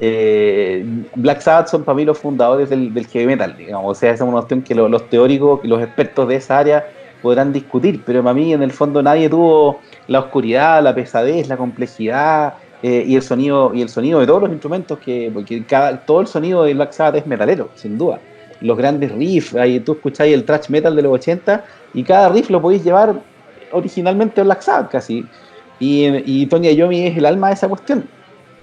eh, 0.00 0.84
Black 1.14 1.40
Sabbath 1.40 1.68
son 1.68 1.84
para 1.84 1.94
mí 1.94 2.04
los 2.04 2.18
fundadores 2.18 2.70
del, 2.70 3.06
heavy 3.06 3.26
metal, 3.26 3.56
digamos. 3.56 3.90
O 3.90 3.94
sea, 3.94 4.10
esa 4.10 4.24
es 4.24 4.28
una 4.28 4.38
cuestión 4.38 4.62
que 4.62 4.74
los 4.74 5.08
teóricos 5.08 5.60
los 5.62 5.80
expertos 5.82 6.28
de 6.28 6.36
esa 6.36 6.58
área 6.58 6.86
podrán 7.22 7.52
discutir, 7.52 8.02
pero 8.04 8.22
para 8.22 8.34
mí 8.34 8.52
en 8.52 8.62
el 8.62 8.72
fondo 8.72 9.02
nadie 9.02 9.28
tuvo 9.28 9.80
la 10.08 10.20
oscuridad, 10.20 10.82
la 10.82 10.94
pesadez, 10.94 11.48
la 11.48 11.56
complejidad 11.56 12.54
eh, 12.82 13.04
y 13.06 13.16
el 13.16 13.22
sonido 13.22 13.72
y 13.74 13.82
el 13.82 13.88
sonido 13.88 14.20
de 14.20 14.26
todos 14.26 14.42
los 14.42 14.50
instrumentos 14.50 14.98
que 14.98 15.30
porque 15.32 15.64
cada, 15.64 16.04
todo 16.04 16.20
el 16.20 16.26
sonido 16.26 16.64
de 16.64 16.74
Black 16.74 16.92
Sabbath 16.92 17.16
es 17.16 17.26
metalero, 17.26 17.70
sin 17.74 17.96
duda. 17.96 18.18
Los 18.60 18.76
grandes 18.76 19.12
riffs, 19.12 19.54
ahí 19.54 19.80
tú 19.80 19.92
escucháis 19.92 20.34
el 20.34 20.44
thrash 20.44 20.68
metal 20.68 20.94
de 20.94 21.02
los 21.02 21.12
80 21.12 21.64
y 21.94 22.02
cada 22.02 22.28
riff 22.28 22.50
lo 22.50 22.60
podéis 22.60 22.84
llevar 22.84 23.14
originalmente 23.72 24.40
a 24.40 24.44
Black 24.44 24.62
Sabbath 24.62 24.90
casi. 24.90 25.24
Y, 25.78 26.06
y 26.26 26.46
Tony 26.46 26.68
Iommi 26.74 27.06
es 27.06 27.16
el 27.16 27.26
alma 27.26 27.48
de 27.48 27.54
esa 27.54 27.68
cuestión. 27.68 28.04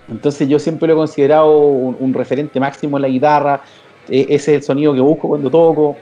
Entonces 0.10 0.48
yo 0.48 0.60
siempre 0.60 0.88
lo 0.88 0.94
he 0.94 0.98
considerado 0.98 1.58
un, 1.58 2.14
referente 2.14 2.60
máximo 2.60 2.98
en 2.98 3.04
la 3.04 3.08
guitarra. 3.08 3.62
E, 4.08 4.22
ese 4.22 4.36
es 4.36 4.48
el 4.48 4.64
sonido 4.64 4.94
que 4.94 5.02
busco 5.02 5.28
cuando 5.30 5.50
toco. 5.50 5.96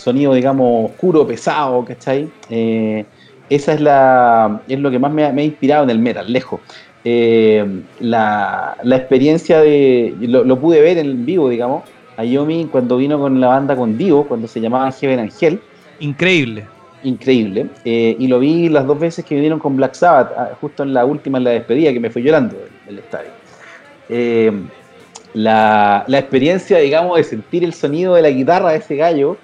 Sonido, 0.00 0.34
digamos, 0.34 0.90
oscuro, 0.90 1.26
pesado, 1.26 1.84
¿cachai? 1.84 2.28
Eh, 2.48 3.04
esa 3.48 3.74
es, 3.74 3.80
la, 3.80 4.62
es 4.68 4.78
lo 4.78 4.90
que 4.90 4.98
más 4.98 5.12
me 5.12 5.24
ha, 5.24 5.42
inspirado 5.42 5.84
en 5.84 5.90
el 5.90 5.98
metal, 5.98 6.32
lejos. 6.32 6.60
Eh, 7.04 7.64
la, 8.00 8.76
experiencia 8.84 9.60
de. 9.60 10.14
Lo, 10.20 10.58
pude 10.58 10.80
ver 10.80 10.98
en 10.98 11.24
vivo, 11.24 11.48
digamos. 11.48 11.84
A 12.16 12.24
Yomi 12.24 12.66
cuando 12.66 12.96
vino 12.96 13.18
con 13.18 13.40
la 13.40 13.48
banda 13.48 13.76
con 13.76 13.96
Dio, 13.96 14.24
cuando 14.24 14.46
se 14.46 14.60
llamaba 14.60 14.92
Heaven 14.92 15.20
Angel. 15.20 15.60
Increíble 16.00 16.66
increíble. 17.02 17.66
Eh, 17.84 18.16
y 18.18 18.26
lo 18.26 18.38
vi 18.38 18.68
las 18.68 18.86
dos 18.86 18.98
veces 18.98 19.24
que 19.24 19.34
vinieron 19.34 19.58
con 19.58 19.76
Black 19.76 19.94
Sabbath, 19.94 20.32
ah, 20.36 20.50
justo 20.60 20.82
en 20.82 20.94
la 20.94 21.04
última, 21.04 21.38
en 21.38 21.44
la 21.44 21.50
despedida, 21.50 21.92
que 21.92 22.00
me 22.00 22.10
fui 22.10 22.22
llorando 22.22 22.56
del, 22.86 22.98
estadio. 22.98 23.30
Eh, 24.08 24.52
la, 25.34 26.04
experiencia, 26.08 26.78
digamos, 26.78 27.16
de 27.16 27.24
sentir 27.24 27.64
el 27.64 27.72
sonido 27.72 28.14
de 28.14 28.22
la 28.22 28.30
guitarra 28.30 28.70
de 28.70 28.78
ese 28.78 28.96
gallo 28.96 29.36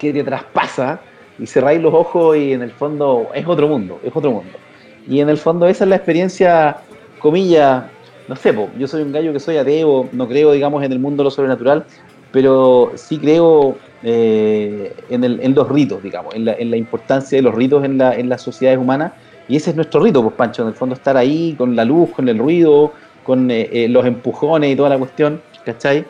que 0.00 0.12
te 0.12 0.24
traspasa 0.24 1.00
y 1.38 1.46
cerráis 1.46 1.80
los 1.80 1.92
ojos 1.92 2.36
y 2.36 2.54
en 2.54 2.62
el 2.62 2.70
fondo 2.72 3.28
es 3.34 3.46
otro 3.46 3.68
mundo, 3.68 4.00
es 4.02 4.10
otro 4.14 4.32
mundo. 4.32 4.58
Y 5.06 5.20
en 5.20 5.28
el 5.28 5.36
fondo 5.36 5.66
esa 5.68 5.84
es 5.84 5.90
la 5.90 5.96
experiencia, 5.96 6.78
comillas, 7.18 7.84
no 8.26 8.34
sé, 8.34 8.54
yo 8.78 8.88
soy 8.88 9.02
un 9.02 9.12
gallo 9.12 9.32
que 9.32 9.40
soy 9.40 9.58
ateo, 9.58 10.08
no 10.12 10.26
creo, 10.26 10.52
digamos, 10.52 10.82
en 10.82 10.92
el 10.92 10.98
mundo 10.98 11.22
de 11.22 11.24
lo 11.24 11.30
sobrenatural, 11.30 11.84
pero 12.32 12.92
sí 12.94 13.18
creo 13.18 13.76
eh, 14.02 14.94
en, 15.10 15.54
los 15.54 15.68
ritos, 15.68 16.02
digamos, 16.02 16.34
en 16.34 16.44
la, 16.44 16.76
importancia 16.76 17.36
de 17.36 17.42
los 17.42 17.54
ritos 17.54 17.84
en, 17.84 17.98
las 18.28 18.42
sociedades 18.42 18.80
humanas. 18.80 19.12
Y 19.48 19.56
ese 19.56 19.70
es 19.70 19.76
nuestro 19.76 20.00
rito, 20.00 20.22
pues 20.22 20.34
Pancho, 20.34 20.62
en 20.62 20.68
el 20.68 20.74
fondo 20.74 20.94
estar 20.94 21.16
ahí 21.16 21.54
con 21.58 21.74
la 21.76 21.84
luz, 21.84 22.10
con 22.10 22.28
el 22.28 22.38
ruido, 22.38 22.92
con 23.24 23.50
eh, 23.50 23.68
eh, 23.72 23.88
los 23.88 24.06
empujones 24.06 24.72
y 24.72 24.76
toda 24.76 24.88
la 24.88 24.98
cuestión, 24.98 25.42
¿cachai? 25.64 26.04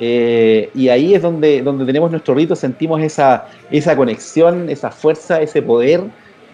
Y 0.00 0.88
ahí 0.88 1.14
es 1.14 1.22
donde, 1.22 1.62
donde 1.62 1.84
tenemos 1.84 2.10
nuestro 2.10 2.34
rito, 2.34 2.54
sentimos 2.54 3.02
esa, 3.02 3.46
esa 3.70 3.96
conexión, 3.96 4.68
esa 4.68 4.90
fuerza, 4.90 5.40
ese 5.40 5.62
poder, 5.62 6.02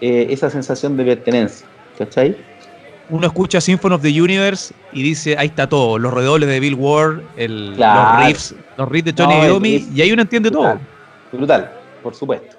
esa 0.01 0.49
sensación 0.49 0.97
de 0.97 1.05
pertenencia, 1.05 1.67
¿cachai? 1.97 2.35
uno 3.09 3.27
escucha 3.27 3.61
Symphony 3.61 3.95
of 3.95 4.01
the 4.01 4.21
Universe 4.21 4.73
y 4.91 5.03
dice, 5.03 5.37
ahí 5.37 5.47
está 5.47 5.67
todo, 5.67 5.97
los 5.99 6.13
redobles 6.13 6.49
de 6.49 6.59
Bill 6.59 6.75
Ward, 6.75 7.21
el, 7.37 7.75
los 7.77 8.25
riffs, 8.25 8.55
los 8.77 8.89
riffs 8.89 9.05
de 9.05 9.13
Tony 9.13 9.33
Iommi, 9.45 9.87
y 9.93 10.01
ahí 10.01 10.11
uno 10.11 10.21
entiende 10.21 10.49
todo. 10.49 10.79
Brutal, 11.31 11.71
por 12.01 12.15
supuesto. 12.15 12.55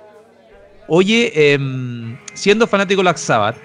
Oye, 0.88 1.52
em, 1.52 2.16
siendo 2.34 2.66
fanático 2.66 3.00
de 3.00 3.02
Black 3.02 3.16
Sabbath, 3.16 3.56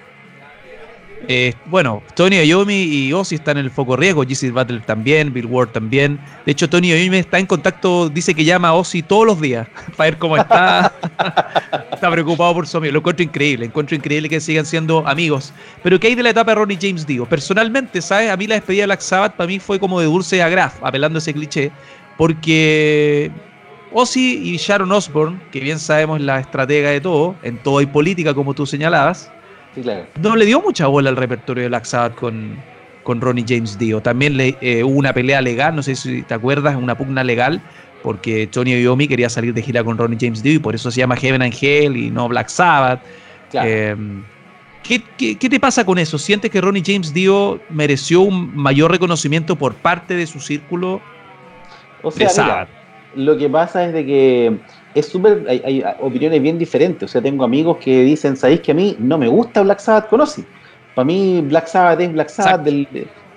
eh, 1.27 1.53
bueno, 1.65 2.01
Tony 2.15 2.37
Iommi 2.43 2.73
y 2.73 3.13
Ozzy 3.13 3.35
están 3.35 3.57
en 3.57 3.65
el 3.65 3.71
foco 3.71 3.95
riesgo, 3.95 4.23
GC 4.23 4.51
Battle 4.51 4.79
también, 4.79 5.31
Bill 5.33 5.45
Ward 5.45 5.69
también. 5.69 6.19
De 6.45 6.51
hecho, 6.51 6.69
Tony 6.69 6.89
Iommi 6.89 7.17
está 7.17 7.39
en 7.39 7.45
contacto, 7.45 8.09
dice 8.09 8.33
que 8.33 8.43
llama 8.43 8.69
a 8.69 8.73
Ozzy 8.73 9.01
todos 9.03 9.25
los 9.25 9.39
días 9.39 9.67
para 9.97 10.11
ver 10.11 10.19
cómo 10.19 10.37
está. 10.37 10.93
está 11.93 12.09
preocupado 12.09 12.53
por 12.53 12.67
su 12.67 12.77
amigo. 12.77 12.93
Lo 12.93 12.99
encuentro 12.99 13.23
increíble, 13.23 13.65
encuentro 13.65 13.95
increíble 13.95 14.29
que 14.29 14.39
sigan 14.39 14.65
siendo 14.65 15.07
amigos. 15.07 15.53
Pero 15.83 15.99
¿qué 15.99 16.07
hay 16.07 16.15
de 16.15 16.23
la 16.23 16.31
etapa 16.31 16.51
de 16.51 16.55
Ronnie 16.55 16.77
James 16.81 17.05
Dio? 17.05 17.25
Personalmente, 17.25 18.01
¿sabes? 18.01 18.29
A 18.29 18.37
mí 18.37 18.47
la 18.47 18.55
despedida 18.55 18.81
de 18.81 18.87
Black 18.87 19.01
Sabbath 19.01 19.35
para 19.35 19.47
mí 19.47 19.59
fue 19.59 19.79
como 19.79 19.99
de 19.99 20.07
dulce 20.07 20.41
a 20.41 20.49
Graf, 20.49 20.75
apelando 20.81 21.17
a 21.17 21.19
ese 21.19 21.33
cliché, 21.33 21.71
porque 22.17 23.31
Ozzy 23.93 24.53
y 24.53 24.57
Sharon 24.57 24.91
Osbourne, 24.91 25.39
que 25.51 25.59
bien 25.59 25.77
sabemos 25.77 26.21
la 26.21 26.39
estratega 26.39 26.89
de 26.89 27.01
todo, 27.01 27.35
en 27.43 27.57
todo 27.57 27.79
hay 27.79 27.85
política, 27.85 28.33
como 28.33 28.53
tú 28.53 28.65
señalabas, 28.65 29.31
no 30.21 30.35
le 30.35 30.45
dio 30.45 30.61
mucha 30.61 30.87
bola 30.87 31.09
al 31.09 31.17
repertorio 31.17 31.63
de 31.63 31.69
Black 31.69 31.85
Sabbath 31.85 32.15
con, 32.15 32.57
con 33.03 33.21
Ronnie 33.21 33.45
James 33.47 33.77
Dio. 33.77 34.01
También 34.01 34.37
le, 34.37 34.57
eh, 34.61 34.83
hubo 34.83 34.97
una 34.97 35.13
pelea 35.13 35.41
legal, 35.41 35.75
no 35.75 35.83
sé 35.83 35.95
si 35.95 36.23
te 36.23 36.33
acuerdas, 36.33 36.75
una 36.75 36.97
pugna 36.97 37.23
legal, 37.23 37.61
porque 38.03 38.47
Tony 38.47 38.73
Iommi 38.81 39.07
quería 39.07 39.29
salir 39.29 39.53
de 39.53 39.61
gira 39.61 39.83
con 39.83 39.97
Ronnie 39.97 40.17
James 40.19 40.43
Dio 40.43 40.53
y 40.53 40.59
por 40.59 40.75
eso 40.75 40.91
se 40.91 40.99
llama 40.99 41.15
Heaven 41.15 41.41
Angel 41.41 41.95
y 41.95 42.09
no 42.09 42.27
Black 42.27 42.49
Sabbath. 42.49 43.01
Eh, 43.53 43.95
¿qué, 44.83 45.35
te 45.35 45.59
pasa 45.59 45.85
con 45.85 45.97
eso? 45.97 46.17
¿Sientes 46.17 46.51
que 46.51 46.61
Ronnie 46.61 46.83
James 46.85 47.13
Dio 47.13 47.59
mereció 47.69 48.21
un 48.21 48.55
mayor 48.55 48.91
reconocimiento 48.91 49.55
por 49.55 49.75
parte 49.75 50.15
de 50.15 50.27
su 50.27 50.39
círculo 50.39 51.01
o 52.03 52.11
sea, 52.11 52.67
lo 53.15 53.37
que 53.37 53.49
pasa 53.49 53.85
es 53.85 53.93
de 53.93 54.05
que 54.05 54.57
es 54.93 55.05
súper, 55.05 55.45
hay, 55.47 55.83
opiniones 55.99 56.41
bien 56.41 56.57
diferentes. 56.57 57.09
O 57.09 57.11
sea, 57.11 57.21
tengo 57.21 57.43
amigos 57.43 57.77
que 57.77 58.03
dicen, 58.03 58.35
¿sabéis 58.35 58.61
que 58.61 58.71
a 58.71 58.75
mí 58.75 58.95
no 58.99 59.17
me 59.17 59.27
gusta 59.27 59.61
Black 59.61 59.79
Sabbath 59.79 60.09
con 60.09 60.21
Para 60.95 61.05
mí 61.05 61.41
Black 61.41 61.67
Sabbath 61.67 61.99
es 62.01 62.13
Black 62.13 62.29
Sabbath 62.29 62.63
del, 62.63 62.87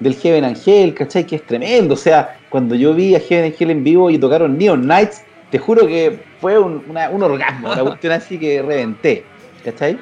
del, 0.00 0.14
Heaven 0.14 0.44
Angel, 0.44 0.94
¿cachai? 0.94 1.24
Que 1.24 1.36
es 1.36 1.46
tremendo. 1.46 1.94
O 1.94 1.96
sea, 1.96 2.38
cuando 2.50 2.74
yo 2.74 2.94
vi 2.94 3.14
a 3.14 3.20
Heaven 3.20 3.52
Angel 3.52 3.70
en 3.70 3.84
vivo 3.84 4.10
y 4.10 4.18
tocaron 4.18 4.58
Neon 4.58 4.82
Knights, 4.82 5.22
te 5.50 5.58
juro 5.58 5.86
que 5.86 6.20
fue 6.40 6.58
un, 6.58 6.82
un 6.88 7.22
orgasmo, 7.22 7.72
una 7.72 7.82
cuestión 7.82 8.12
así 8.14 8.38
que 8.38 8.60
reventé, 8.60 9.24
¿cachai? 9.64 9.98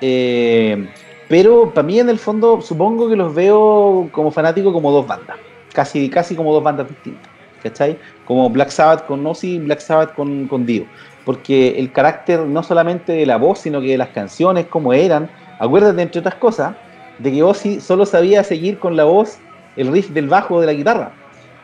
Eh, 0.00 0.88
pero 1.28 1.72
para 1.72 1.86
mí 1.86 2.00
en 2.00 2.08
el 2.08 2.18
fondo 2.18 2.60
supongo 2.60 3.08
que 3.08 3.14
los 3.14 3.32
veo 3.32 4.08
como 4.10 4.32
fanático 4.32 4.72
como 4.72 4.90
dos 4.90 5.06
bandas, 5.06 5.36
casi, 5.72 6.10
casi 6.10 6.34
como 6.34 6.52
dos 6.52 6.62
bandas 6.64 6.88
distintas. 6.88 7.29
¿Cachai? 7.62 7.98
Como 8.24 8.50
Black 8.50 8.70
Sabbath 8.70 9.06
con 9.06 9.26
Ozzy 9.26 9.58
Black 9.58 9.80
Sabbath 9.80 10.14
con, 10.14 10.66
Dio. 10.66 10.84
Porque 11.24 11.78
el 11.78 11.92
carácter 11.92 12.40
no 12.40 12.62
solamente 12.62 13.12
de 13.12 13.26
la 13.26 13.36
voz, 13.36 13.60
sino 13.60 13.80
que 13.80 13.88
de 13.88 13.98
las 13.98 14.08
canciones, 14.08 14.66
como 14.66 14.92
eran. 14.92 15.30
Acuérdate, 15.58 16.02
entre 16.02 16.20
otras 16.20 16.36
cosas, 16.36 16.74
de 17.18 17.32
que 17.32 17.42
Ozzy 17.42 17.80
solo 17.80 18.06
sabía 18.06 18.42
seguir 18.42 18.78
con 18.78 18.96
la 18.96 19.04
voz 19.04 19.38
el 19.76 19.92
riff 19.92 20.10
del 20.10 20.28
bajo 20.28 20.60
de 20.60 20.66
la 20.66 20.72
guitarra. 20.72 21.12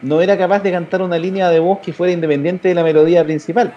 No 0.03 0.21
era 0.21 0.37
capaz 0.37 0.63
de 0.63 0.71
cantar 0.71 1.03
una 1.03 1.19
línea 1.19 1.49
de 1.49 1.59
voz 1.59 1.79
que 1.81 1.93
fuera 1.93 2.13
independiente 2.13 2.69
de 2.69 2.75
la 2.75 2.83
melodía 2.83 3.25
principal. 3.25 3.73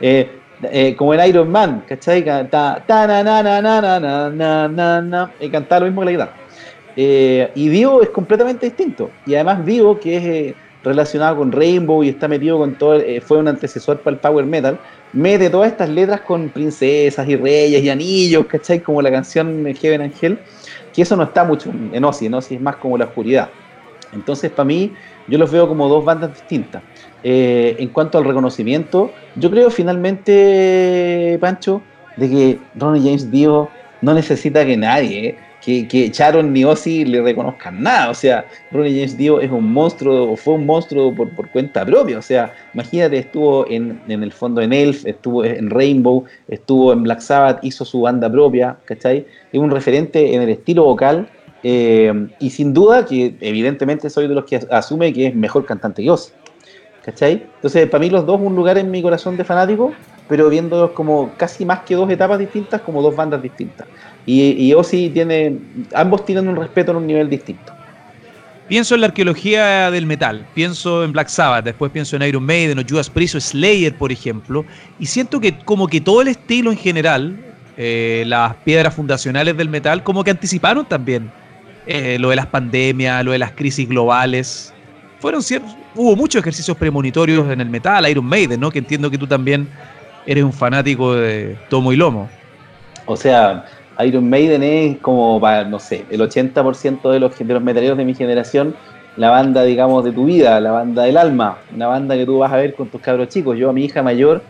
Eh, 0.00 0.30
eh, 0.62 0.94
como 0.96 1.14
en 1.14 1.28
Iron 1.28 1.50
Man, 1.50 1.84
¿cachai? 1.86 2.24
Canta, 2.24 2.82
ta, 2.86 3.06
na, 3.06 5.30
y 5.40 5.50
cantaba 5.50 5.80
lo 5.80 5.86
mismo 5.86 6.00
que 6.00 6.04
la 6.04 6.10
guitarra. 6.12 6.32
Eh, 6.96 7.50
y 7.54 7.68
Dio 7.68 8.02
es 8.02 8.10
completamente 8.10 8.66
distinto. 8.66 9.10
Y 9.26 9.34
además 9.34 9.66
Dio, 9.66 9.98
que 9.98 10.16
es 10.16 10.22
relacionado 10.84 11.36
con 11.38 11.50
Rainbow 11.50 12.04
y 12.04 12.10
está 12.10 12.28
metido 12.28 12.58
con 12.58 12.74
todo, 12.74 12.96
eh, 12.96 13.20
fue 13.20 13.38
un 13.38 13.48
antecesor 13.48 14.00
para 14.00 14.14
el 14.14 14.20
Power 14.20 14.44
Metal, 14.44 14.78
mete 15.12 15.50
todas 15.50 15.72
estas 15.72 15.88
letras 15.88 16.20
con 16.20 16.50
princesas 16.50 17.26
y 17.28 17.36
reyes 17.36 17.82
y 17.82 17.90
anillos, 17.90 18.46
¿cachai? 18.46 18.80
Como 18.80 19.00
la 19.02 19.10
canción 19.10 19.64
Heaven 19.74 20.02
Angel, 20.02 20.38
que 20.92 21.02
eso 21.02 21.16
no 21.16 21.24
está 21.24 21.42
mucho 21.44 21.70
en 21.92 22.04
Ozzy, 22.04 22.26
en 22.26 22.34
Ozzy 22.34 22.56
es 22.56 22.60
más 22.60 22.76
como 22.76 22.98
la 22.98 23.06
oscuridad. 23.06 23.48
Entonces, 24.12 24.50
para 24.50 24.64
mí, 24.64 24.92
yo 25.26 25.38
los 25.38 25.50
veo 25.50 25.66
como 25.66 25.88
dos 25.88 26.04
bandas 26.04 26.32
distintas. 26.34 26.82
Eh, 27.22 27.76
en 27.78 27.88
cuanto 27.88 28.18
al 28.18 28.24
reconocimiento, 28.24 29.10
yo 29.34 29.50
creo 29.50 29.70
finalmente, 29.70 31.38
Pancho, 31.40 31.82
de 32.16 32.30
que 32.30 32.58
Ronnie 32.76 33.02
James 33.02 33.30
Dio 33.30 33.68
no 34.02 34.14
necesita 34.14 34.64
que 34.64 34.76
nadie 34.76 35.36
que, 35.64 35.88
que 35.88 36.10
Sharon 36.10 36.52
ni 36.52 36.64
Ozzy 36.64 37.04
le 37.04 37.22
reconozcan 37.22 37.82
nada. 37.82 38.10
O 38.10 38.14
sea, 38.14 38.44
Ronnie 38.70 38.94
James 38.94 39.16
Dio 39.16 39.40
es 39.40 39.50
un 39.50 39.72
monstruo, 39.72 40.32
o 40.32 40.36
fue 40.36 40.54
un 40.54 40.66
monstruo 40.66 41.14
por, 41.14 41.34
por 41.34 41.48
cuenta 41.50 41.86
propia. 41.86 42.18
O 42.18 42.22
sea, 42.22 42.52
imagínate, 42.74 43.18
estuvo 43.18 43.66
en, 43.70 44.00
en, 44.08 44.22
el 44.22 44.32
fondo 44.32 44.60
en 44.60 44.72
Elf, 44.72 45.06
estuvo 45.06 45.44
en 45.44 45.70
Rainbow, 45.70 46.24
estuvo 46.48 46.92
en 46.92 47.02
Black 47.02 47.20
Sabbath, 47.20 47.64
hizo 47.64 47.84
su 47.84 48.02
banda 48.02 48.30
propia, 48.30 48.76
¿cachai? 48.84 49.26
Es 49.52 49.60
un 49.60 49.70
referente 49.70 50.34
en 50.34 50.42
el 50.42 50.50
estilo 50.50 50.84
vocal. 50.84 51.28
Eh, 51.62 52.28
y 52.40 52.50
sin 52.50 52.74
duda 52.74 53.06
que 53.06 53.36
evidentemente 53.40 54.10
soy 54.10 54.28
de 54.28 54.34
los 54.34 54.44
que 54.44 54.60
asume 54.70 55.14
que 55.14 55.28
es 55.28 55.34
mejor 55.34 55.64
cantante 55.64 56.02
que 56.02 56.10
Ozzy. 56.10 56.32
¿Cachai? 57.02 57.46
Entonces, 57.56 57.88
para 57.88 58.00
mí 58.02 58.10
los 58.10 58.26
dos 58.26 58.40
un 58.40 58.54
lugar 58.54 58.76
en 58.76 58.90
mi 58.90 59.02
corazón 59.02 59.36
de 59.36 59.44
fanático, 59.44 59.92
pero 60.28 60.48
viéndolos 60.48 60.90
como 60.90 61.32
casi 61.36 61.64
más 61.64 61.80
que 61.80 61.94
dos 61.94 62.10
etapas 62.10 62.38
distintas, 62.38 62.80
como 62.80 63.02
dos 63.02 63.14
bandas 63.14 63.42
distintas. 63.42 63.86
Y, 64.26 64.52
y 64.52 64.72
Ozzy 64.72 65.10
tiene, 65.10 65.58
ambos 65.94 66.24
tienen 66.24 66.48
un 66.48 66.56
respeto 66.56 66.92
en 66.92 66.98
un 66.98 67.06
nivel 67.06 67.28
distinto. 67.28 67.72
Pienso 68.68 68.94
en 68.94 69.02
la 69.02 69.08
arqueología 69.08 69.90
del 69.90 70.06
metal, 70.06 70.46
pienso 70.54 71.04
en 71.04 71.12
Black 71.12 71.28
Sabbath, 71.28 71.66
después 71.66 71.92
pienso 71.92 72.16
en 72.16 72.22
Iron 72.22 72.44
Maiden 72.44 72.78
o 72.78 72.82
Judas 72.88 73.10
Priest 73.10 73.34
o 73.34 73.40
Slayer, 73.40 73.94
por 73.94 74.10
ejemplo, 74.10 74.64
y 74.98 75.04
siento 75.04 75.38
que 75.38 75.58
como 75.58 75.86
que 75.86 76.00
todo 76.00 76.22
el 76.22 76.28
estilo 76.28 76.72
en 76.72 76.78
general, 76.78 77.36
eh, 77.76 78.24
las 78.26 78.54
piedras 78.56 78.94
fundacionales 78.94 79.54
del 79.58 79.68
metal, 79.68 80.02
como 80.02 80.24
que 80.24 80.30
anticiparon 80.30 80.86
también 80.86 81.30
eh, 81.86 82.16
lo 82.18 82.30
de 82.30 82.36
las 82.36 82.46
pandemias, 82.46 83.22
lo 83.22 83.32
de 83.32 83.38
las 83.38 83.52
crisis 83.52 83.86
globales. 83.86 84.72
Fueron 85.18 85.42
ciertos, 85.42 85.76
hubo 85.94 86.16
muchos 86.16 86.40
ejercicios 86.40 86.74
premonitorios 86.74 87.50
en 87.50 87.60
el 87.60 87.68
metal, 87.68 88.08
Iron 88.08 88.24
Maiden, 88.24 88.60
¿no? 88.60 88.70
Que 88.70 88.78
entiendo 88.78 89.10
que 89.10 89.18
tú 89.18 89.26
también 89.26 89.68
eres 90.26 90.44
un 90.44 90.52
fanático 90.52 91.14
de 91.14 91.56
tomo 91.68 91.92
y 91.92 91.96
lomo. 91.96 92.28
O 93.06 93.16
sea, 93.16 93.66
Iron 94.04 94.28
Maiden 94.28 94.62
es 94.62 94.98
como 94.98 95.40
para, 95.40 95.64
no 95.64 95.78
sé, 95.78 96.04
el 96.10 96.20
80% 96.20 97.10
de 97.10 97.20
los, 97.20 97.38
de 97.38 97.44
los 97.44 97.62
metaleros 97.62 97.98
de 97.98 98.04
mi 98.04 98.14
generación, 98.14 98.74
la 99.16 99.30
banda, 99.30 99.62
digamos, 99.62 100.04
de 100.04 100.12
tu 100.12 100.24
vida, 100.24 100.60
la 100.60 100.72
banda 100.72 101.04
del 101.04 101.16
alma, 101.16 101.58
una 101.74 101.86
banda 101.86 102.16
que 102.16 102.26
tú 102.26 102.38
vas 102.38 102.52
a 102.52 102.56
ver 102.56 102.74
con 102.74 102.88
tus 102.88 103.00
cabros 103.00 103.28
chicos. 103.28 103.56
Yo 103.56 103.70
a 103.70 103.72
mi 103.72 103.84
hija 103.84 104.02
mayor 104.02 104.42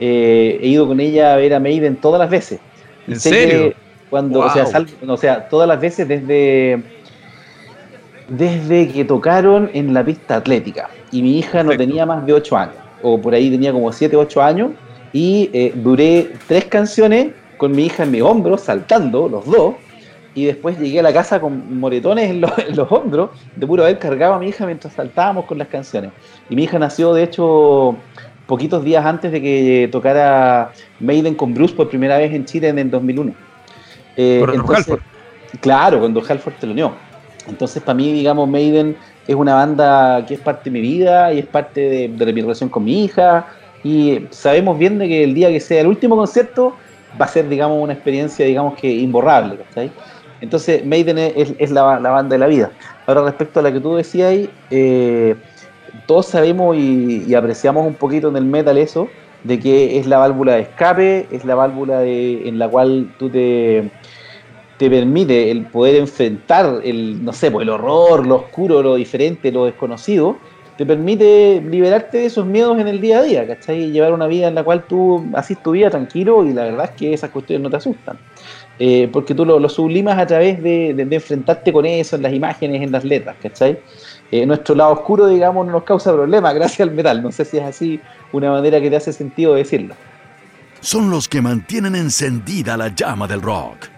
eh, 0.00 0.58
he 0.60 0.68
ido 0.68 0.86
con 0.86 1.00
ella 1.00 1.34
a 1.34 1.36
ver 1.36 1.54
a 1.54 1.60
Maiden 1.60 1.96
todas 1.96 2.18
las 2.18 2.30
veces. 2.30 2.60
¿En 3.06 3.20
serio? 3.20 3.74
cuando, 4.10 4.40
o, 4.40 4.50
sea, 4.50 4.64
o 5.06 5.16
sea, 5.16 5.48
todas 5.48 5.68
las 5.68 5.80
veces 5.80 6.08
desde, 6.08 6.82
desde 8.28 8.88
que 8.88 9.04
tocaron 9.04 9.70
en 9.74 9.92
la 9.92 10.04
pista 10.04 10.36
atlética. 10.36 10.88
Y 11.10 11.22
mi 11.22 11.38
hija 11.38 11.62
no 11.62 11.76
tenía 11.76 12.06
más 12.06 12.24
de 12.24 12.32
8 12.32 12.56
años, 12.56 12.76
o 13.02 13.20
por 13.20 13.34
ahí 13.34 13.50
tenía 13.50 13.72
como 13.72 13.92
7, 13.92 14.16
8 14.16 14.42
años, 14.42 14.70
y 15.12 15.50
eh, 15.52 15.72
duré 15.74 16.32
tres 16.46 16.66
canciones 16.66 17.28
con 17.56 17.72
mi 17.72 17.86
hija 17.86 18.04
en 18.04 18.10
mi 18.10 18.20
hombro, 18.20 18.56
saltando, 18.56 19.28
los 19.28 19.44
dos, 19.44 19.74
y 20.34 20.44
después 20.44 20.78
llegué 20.78 21.00
a 21.00 21.02
la 21.02 21.12
casa 21.12 21.40
con 21.40 21.78
moretones 21.78 22.30
en 22.30 22.40
los, 22.40 22.52
hombros, 22.92 23.30
de 23.56 23.66
puro 23.66 23.82
haber 23.82 23.98
cargado 23.98 24.34
a 24.34 24.38
mi 24.38 24.48
hija 24.48 24.64
mientras 24.66 24.94
saltábamos 24.94 25.46
con 25.46 25.58
las 25.58 25.68
canciones. 25.68 26.12
Y 26.48 26.54
mi 26.54 26.64
hija 26.64 26.78
nació, 26.78 27.12
de 27.12 27.24
hecho, 27.24 27.96
poquitos 28.46 28.84
días 28.84 29.04
antes 29.04 29.32
de 29.32 29.42
que 29.42 29.88
tocara 29.90 30.72
Maiden 31.00 31.34
con 31.34 31.54
Bruce 31.54 31.74
por 31.74 31.88
primera 31.88 32.18
vez 32.18 32.32
en 32.32 32.44
Chile 32.44 32.68
en 32.68 32.78
el 32.78 32.90
2001. 32.90 33.34
Eh, 34.16 34.44
entonces, 34.54 34.96
claro, 35.60 35.98
cuando 35.98 36.22
Halford 36.26 36.54
te 36.54 36.66
lo 36.66 36.72
unió. 36.72 36.92
Entonces, 37.48 37.82
para 37.82 37.94
mí, 37.94 38.12
digamos, 38.12 38.48
Maiden 38.48 38.96
es 39.26 39.34
una 39.34 39.54
banda 39.54 40.24
que 40.26 40.34
es 40.34 40.40
parte 40.40 40.70
de 40.70 40.70
mi 40.70 40.80
vida 40.80 41.32
y 41.32 41.40
es 41.40 41.46
parte 41.46 41.80
de, 41.80 42.08
de 42.08 42.32
mi 42.32 42.42
relación 42.42 42.68
con 42.68 42.84
mi 42.84 43.04
hija. 43.04 43.46
Y 43.84 44.26
sabemos 44.30 44.78
bien 44.78 44.98
de 44.98 45.08
que 45.08 45.24
el 45.24 45.34
día 45.34 45.48
que 45.48 45.60
sea 45.60 45.80
el 45.80 45.86
último 45.86 46.16
concierto, 46.16 46.74
va 47.20 47.26
a 47.26 47.28
ser, 47.28 47.48
digamos, 47.48 47.82
una 47.82 47.92
experiencia, 47.92 48.44
digamos 48.44 48.74
que 48.74 48.90
imborrable. 48.90 49.58
Entonces, 50.40 50.84
Maiden 50.84 51.18
es, 51.18 51.70
la, 51.70 51.82
banda 51.82 52.34
de 52.34 52.38
la 52.38 52.46
vida. 52.46 52.70
Ahora, 53.06 53.22
respecto 53.22 53.60
a 53.60 53.62
la 53.62 53.72
que 53.72 53.80
tú 53.80 53.96
decías 53.96 54.30
ahí, 54.30 54.50
eh, 54.70 55.34
todos 56.06 56.26
sabemos 56.26 56.76
y, 56.76 57.34
apreciamos 57.34 57.86
un 57.86 57.94
poquito 57.94 58.28
en 58.28 58.36
el 58.36 58.44
metal 58.44 58.78
eso, 58.78 59.08
de 59.44 59.58
que 59.58 59.98
es 59.98 60.06
la 60.06 60.18
válvula 60.18 60.54
de 60.54 60.62
escape, 60.62 61.26
es 61.30 61.44
la 61.44 61.54
válvula 61.54 62.00
de, 62.00 62.48
en 62.48 62.58
la 62.58 62.68
cual 62.68 63.12
tú 63.18 63.30
te, 63.30 63.90
te 64.78 64.90
permite 64.90 65.50
el 65.50 65.66
poder 65.66 65.96
enfrentar 65.96 66.80
el, 66.84 67.24
no 67.24 67.32
sé, 67.32 67.50
pues 67.50 67.62
el 67.64 67.70
horror, 67.70 68.26
lo 68.26 68.36
oscuro, 68.36 68.82
lo 68.82 68.96
diferente, 68.96 69.50
lo 69.52 69.64
desconocido, 69.64 70.36
te 70.78 70.86
permite 70.86 71.60
liberarte 71.60 72.18
de 72.18 72.26
esos 72.26 72.46
miedos 72.46 72.78
en 72.78 72.86
el 72.86 73.00
día 73.00 73.18
a 73.18 73.22
día, 73.22 73.44
¿cachai? 73.48 73.82
Y 73.82 73.90
llevar 73.90 74.12
una 74.12 74.28
vida 74.28 74.46
en 74.46 74.54
la 74.54 74.62
cual 74.62 74.84
tú 74.86 75.26
haces 75.34 75.60
tu 75.60 75.72
vida 75.72 75.90
tranquilo 75.90 76.46
y 76.46 76.52
la 76.52 76.66
verdad 76.66 76.84
es 76.84 76.90
que 76.92 77.12
esas 77.12 77.30
cuestiones 77.30 77.64
no 77.64 77.68
te 77.68 77.78
asustan. 77.78 78.16
Eh, 78.78 79.08
porque 79.12 79.34
tú 79.34 79.44
lo, 79.44 79.68
sublimas 79.68 80.16
a 80.16 80.24
través 80.24 80.62
de, 80.62 80.90
enfrentarte 80.90 81.72
con 81.72 81.84
eso, 81.84 82.14
en 82.14 82.22
las 82.22 82.32
imágenes, 82.32 82.80
en 82.80 82.92
las 82.92 83.02
letras, 83.02 83.34
¿cachai? 83.42 83.80
Eh, 84.30 84.46
nuestro 84.46 84.76
lado 84.76 84.92
oscuro, 84.92 85.26
digamos, 85.26 85.66
no 85.66 85.72
nos 85.72 85.82
causa 85.82 86.12
problemas 86.12 86.54
gracias 86.54 86.88
al 86.88 86.94
metal. 86.94 87.24
No 87.24 87.32
sé 87.32 87.44
si 87.44 87.58
es 87.58 87.64
así 87.64 88.00
una 88.30 88.52
manera 88.52 88.80
que 88.80 88.88
te 88.88 88.94
hace 88.94 89.12
sentido 89.12 89.54
decirlo. 89.54 89.96
Son 90.78 91.10
los 91.10 91.26
que 91.26 91.42
mantienen 91.42 91.96
encendida 91.96 92.76
la 92.76 92.94
llama 92.94 93.26
del 93.26 93.42
rock. 93.42 93.88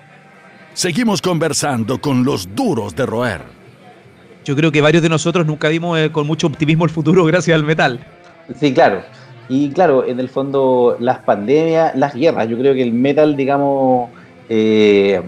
Seguimos 0.72 1.20
conversando 1.20 2.00
con 2.00 2.24
los 2.24 2.54
duros 2.54 2.96
de 2.96 3.04
roer 3.04 3.59
yo 4.50 4.56
creo 4.56 4.72
que 4.72 4.80
varios 4.80 5.00
de 5.00 5.08
nosotros 5.08 5.46
nunca 5.46 5.68
vimos 5.68 5.96
eh, 5.96 6.10
con 6.10 6.26
mucho 6.26 6.48
optimismo 6.48 6.84
el 6.84 6.90
futuro 6.90 7.24
gracias 7.24 7.54
al 7.54 7.62
metal. 7.62 8.00
Sí, 8.58 8.74
claro. 8.74 9.00
Y 9.48 9.70
claro, 9.70 10.04
en 10.04 10.18
el 10.18 10.28
fondo 10.28 10.96
las 10.98 11.18
pandemias, 11.20 11.94
las 11.94 12.14
guerras, 12.14 12.48
yo 12.48 12.58
creo 12.58 12.74
que 12.74 12.82
el 12.82 12.92
metal, 12.92 13.36
digamos, 13.36 14.10
eh, 14.48 15.22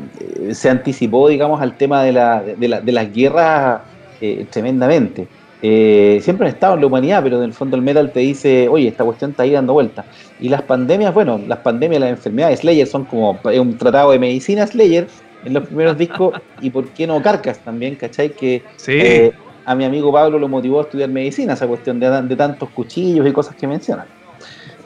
se 0.50 0.70
anticipó, 0.70 1.28
digamos, 1.28 1.60
al 1.60 1.76
tema 1.76 2.02
de, 2.02 2.10
la, 2.10 2.42
de, 2.42 2.92
las 2.92 3.12
guerras 3.12 3.82
eh, 4.20 4.44
tremendamente. 4.50 5.28
siempre 5.60 6.48
han 6.48 6.54
estado 6.54 6.74
en 6.74 6.80
la 6.80 6.86
humanidad, 6.88 7.22
pero 7.22 7.38
en 7.38 7.44
el 7.44 7.52
fondo 7.52 7.76
el 7.76 7.82
metal 7.82 8.10
te 8.10 8.20
dice, 8.20 8.66
oye, 8.68 8.88
esta 8.88 9.04
cuestión 9.04 9.30
está 9.30 9.44
ahí 9.44 9.52
dando 9.52 9.72
vueltas. 9.72 10.04
Y 10.40 10.48
las 10.48 10.62
pandemias, 10.62 11.14
bueno, 11.14 11.40
las 11.46 11.58
pandemias, 11.58 12.00
las 12.00 12.10
enfermedades, 12.10 12.58
Slayer 12.58 12.88
son 12.88 13.04
como 13.04 13.38
un 13.44 13.78
tratado 13.78 14.10
de 14.10 14.18
medicina, 14.18 14.66
Slayer, 14.66 15.06
en 15.44 15.54
los 15.54 15.66
primeros 15.66 15.98
discos 15.98 16.40
y 16.60 16.70
por 16.70 16.88
qué 16.88 17.06
no 17.06 17.20
Carcas 17.22 17.58
también, 17.58 17.96
¿cachai? 17.96 18.30
Que 18.30 18.62
eh, 18.86 19.32
a 19.64 19.74
mi 19.74 19.84
amigo 19.84 20.12
Pablo 20.12 20.38
lo 20.38 20.48
motivó 20.48 20.80
a 20.80 20.82
estudiar 20.82 21.08
medicina, 21.08 21.54
esa 21.54 21.66
cuestión 21.66 21.98
de, 22.00 22.36
tantos 22.36 22.68
cuchillos 22.70 23.26
y 23.26 23.32
cosas 23.32 23.56
que 23.56 23.66
mencionan. 23.66 24.06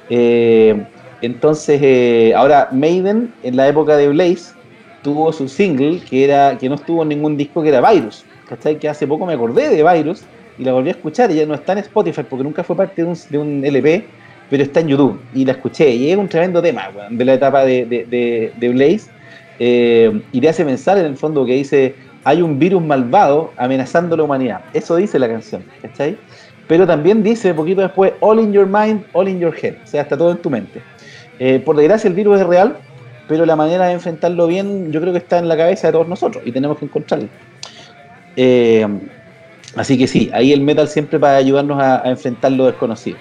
Eh, 0.09 0.85
entonces, 1.23 1.81
eh, 1.83 2.33
ahora 2.35 2.69
Maiden, 2.73 3.33
en 3.43 3.57
la 3.57 3.69
época 3.69 3.97
de 3.97 4.09
Blaze, 4.09 4.55
tuvo 5.03 5.33
su 5.33 5.49
single 5.49 6.01
que 6.01 6.25
era 6.25 6.59
que 6.59 6.69
no 6.69 6.75
estuvo 6.75 7.03
en 7.03 7.09
ningún 7.09 7.37
disco, 7.37 7.63
que 7.63 7.69
era 7.69 7.91
Virus, 7.91 8.25
¿cachai? 8.49 8.79
Que 8.79 8.89
hace 8.89 9.07
poco 9.07 9.27
me 9.27 9.35
acordé 9.35 9.71
de 9.71 9.83
Virus 9.83 10.23
y 10.59 10.65
la 10.65 10.73
volví 10.73 10.89
a 10.89 10.93
escuchar 10.93 11.31
y 11.31 11.35
ya 11.35 11.47
no 11.47 11.55
está 11.55 11.73
en 11.73 11.79
Spotify 11.79 12.23
porque 12.29 12.45
nunca 12.45 12.65
fue 12.65 12.77
parte 12.77 13.03
de 13.03 13.09
un, 13.09 13.17
de 13.31 13.39
un 13.39 13.65
LP, 13.65 14.05
pero 14.51 14.63
está 14.63 14.81
en 14.81 14.89
YouTube 14.89 15.21
y 15.35 15.45
la 15.45 15.53
escuché 15.53 15.91
y 15.91 16.11
es 16.11 16.17
un 16.17 16.29
tremendo 16.29 16.63
tema 16.63 16.91
de 17.11 17.25
la 17.25 17.35
etapa 17.35 17.65
de, 17.65 17.85
de, 17.85 18.53
de 18.57 18.69
Blaze 18.69 19.16
eh, 19.59 20.23
y 20.33 20.41
le 20.41 20.49
hace 20.49 20.65
pensar 20.65 20.99
en 20.99 21.07
el 21.07 21.17
fondo 21.17 21.45
que 21.45 21.55
dice, 21.55 21.95
hay 22.25 22.43
un 22.43 22.59
virus 22.59 22.83
malvado 22.83 23.53
amenazando 23.57 24.17
la 24.17 24.25
humanidad. 24.25 24.61
Eso 24.73 24.97
dice 24.97 25.19
la 25.19 25.29
canción, 25.29 25.65
¿cachai? 25.81 26.19
Pero 26.67 26.87
también 26.87 27.23
dice, 27.23 27.55
poquito 27.55 27.81
después, 27.81 28.13
all 28.21 28.41
in 28.41 28.53
your 28.53 28.67
mind, 28.67 29.05
all 29.13 29.29
in 29.29 29.39
your 29.39 29.55
head, 29.55 29.75
o 29.83 29.87
sea, 29.87 30.03
está 30.03 30.17
todo 30.17 30.33
en 30.33 30.39
tu 30.39 30.51
mente. 30.51 30.83
Eh, 31.39 31.61
por 31.65 31.77
desgracia 31.77 32.09
el 32.09 32.15
virus 32.15 32.41
es 32.41 32.47
real, 32.47 32.77
pero 33.29 33.47
la 33.47 33.57
manera 33.57 33.87
de 33.87 33.93
enfrentarlo 33.93 34.47
bien 34.47 34.91
yo 34.91 35.01
creo 35.01 35.13
que 35.13 35.19
está 35.19 35.39
en 35.39 35.49
la 35.49 35.57
cabeza 35.57 35.89
de 35.89 35.93
todos 35.93 36.09
nosotros 36.09 36.43
y 36.45 36.53
tenemos 36.53 36.79
que 36.79 36.87
encontrarlo. 36.87 37.29
Eh, 38.37 38.87
así 39.77 39.97
que 39.97 40.07
sí, 40.07 40.31
ahí 40.33 40.53
el 40.53 40.63
metal 40.63 40.89
siempre 40.89 41.19
va 41.19 41.33
a 41.33 41.37
ayudarnos 41.37 41.81
a, 41.81 42.03
enfrentar 42.07 42.53
lo 42.53 42.67
desconocido. 42.67 43.19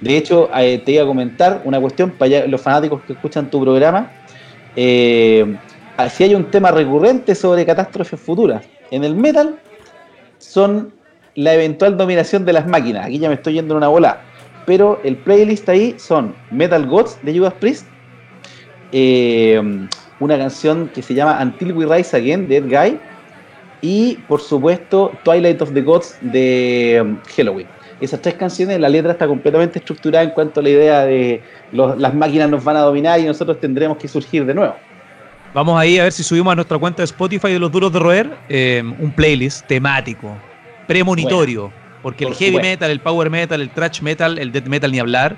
De 0.00 0.16
hecho, 0.16 0.50
te 0.52 0.82
iba 0.90 1.04
a 1.04 1.06
comentar 1.06 1.62
una 1.64 1.80
cuestión 1.80 2.10
para 2.10 2.48
los 2.48 2.60
fanáticos 2.60 3.02
que 3.02 3.12
escuchan 3.12 3.48
tu 3.48 3.62
programa 3.62 4.10
eh, 4.76 5.56
si 6.10 6.24
hay 6.24 6.34
un 6.34 6.50
tema 6.50 6.70
recurrente 6.70 7.34
sobre 7.34 7.64
catástrofes 7.66 8.20
futuras 8.20 8.64
en 8.90 9.04
el 9.04 9.14
metal, 9.14 9.58
son 10.38 10.92
la 11.34 11.54
eventual 11.54 11.96
dominación 11.96 12.44
de 12.44 12.52
las 12.52 12.66
máquinas. 12.66 13.06
Aquí 13.06 13.18
ya 13.18 13.28
me 13.28 13.34
estoy 13.34 13.54
yendo 13.54 13.74
en 13.74 13.78
una 13.78 13.88
bola. 13.88 14.20
Pero 14.66 15.00
el 15.02 15.16
playlist 15.16 15.68
ahí 15.68 15.94
son 15.98 16.34
Metal 16.50 16.86
Gods 16.86 17.18
de 17.22 17.36
Judas 17.36 17.54
Priest, 17.54 17.86
eh, 18.92 19.60
una 20.20 20.38
canción 20.38 20.88
que 20.88 21.02
se 21.02 21.14
llama 21.14 21.38
Until 21.42 21.72
We 21.72 21.86
Rise 21.86 22.16
Again 22.16 22.46
de 22.46 22.58
Ed 22.58 22.66
Guy, 22.68 23.00
y 23.82 24.14
por 24.28 24.40
supuesto 24.40 25.12
Twilight 25.24 25.60
of 25.60 25.74
the 25.74 25.82
Gods 25.82 26.16
de 26.20 27.00
um, 27.02 27.18
Halloween. 27.36 27.66
Esas 28.02 28.20
tres 28.20 28.34
canciones, 28.34 28.80
la 28.80 28.88
letra 28.88 29.12
está 29.12 29.28
completamente 29.28 29.78
estructurada 29.78 30.24
en 30.24 30.30
cuanto 30.30 30.58
a 30.58 30.62
la 30.64 30.70
idea 30.70 31.04
de 31.04 31.40
las 31.70 32.12
máquinas 32.12 32.50
nos 32.50 32.64
van 32.64 32.76
a 32.76 32.80
dominar 32.80 33.20
y 33.20 33.24
nosotros 33.24 33.60
tendremos 33.60 33.96
que 33.96 34.08
surgir 34.08 34.44
de 34.44 34.54
nuevo. 34.54 34.74
Vamos 35.54 35.78
ahí 35.78 36.00
a 36.00 36.04
ver 36.04 36.12
si 36.12 36.24
subimos 36.24 36.52
a 36.52 36.56
nuestra 36.56 36.78
cuenta 36.78 37.02
de 37.02 37.04
Spotify 37.04 37.52
de 37.52 37.60
los 37.60 37.70
duros 37.70 37.92
de 37.92 38.00
roer 38.00 38.36
eh, 38.48 38.82
un 38.98 39.12
playlist 39.12 39.66
temático, 39.68 40.36
premonitorio, 40.88 41.72
porque 42.02 42.24
el 42.24 42.34
heavy 42.34 42.56
metal, 42.56 42.90
el 42.90 42.98
power 42.98 43.30
metal, 43.30 43.60
el 43.60 43.70
thrash 43.70 44.02
metal, 44.02 44.36
el 44.36 44.50
death 44.50 44.66
metal 44.66 44.90
ni 44.90 44.98
hablar, 44.98 45.36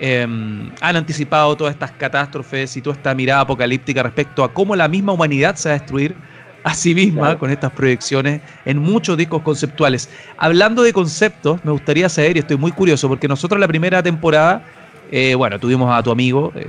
eh, 0.00 0.22
han 0.22 0.96
anticipado 0.96 1.56
todas 1.56 1.74
estas 1.74 1.92
catástrofes 1.92 2.76
y 2.76 2.82
toda 2.82 2.96
esta 2.96 3.14
mirada 3.14 3.42
apocalíptica 3.42 4.02
respecto 4.02 4.42
a 4.42 4.52
cómo 4.52 4.74
la 4.74 4.88
misma 4.88 5.12
humanidad 5.12 5.54
se 5.54 5.68
va 5.68 5.76
a 5.76 5.78
destruir 5.78 6.16
a 6.62 6.74
sí 6.74 6.94
misma 6.94 7.38
con 7.38 7.50
estas 7.50 7.72
proyecciones 7.72 8.40
en 8.64 8.78
muchos 8.78 9.16
discos 9.16 9.42
conceptuales. 9.42 10.10
Hablando 10.36 10.82
de 10.82 10.92
conceptos, 10.92 11.64
me 11.64 11.72
gustaría 11.72 12.08
saber, 12.08 12.36
y 12.36 12.40
estoy 12.40 12.56
muy 12.56 12.72
curioso, 12.72 13.08
porque 13.08 13.28
nosotros 13.28 13.58
la 13.60 13.68
primera 13.68 14.02
temporada, 14.02 14.62
eh, 15.10 15.34
bueno, 15.34 15.58
tuvimos 15.58 15.92
a 15.92 16.02
tu 16.02 16.10
amigo, 16.10 16.52
eh, 16.54 16.68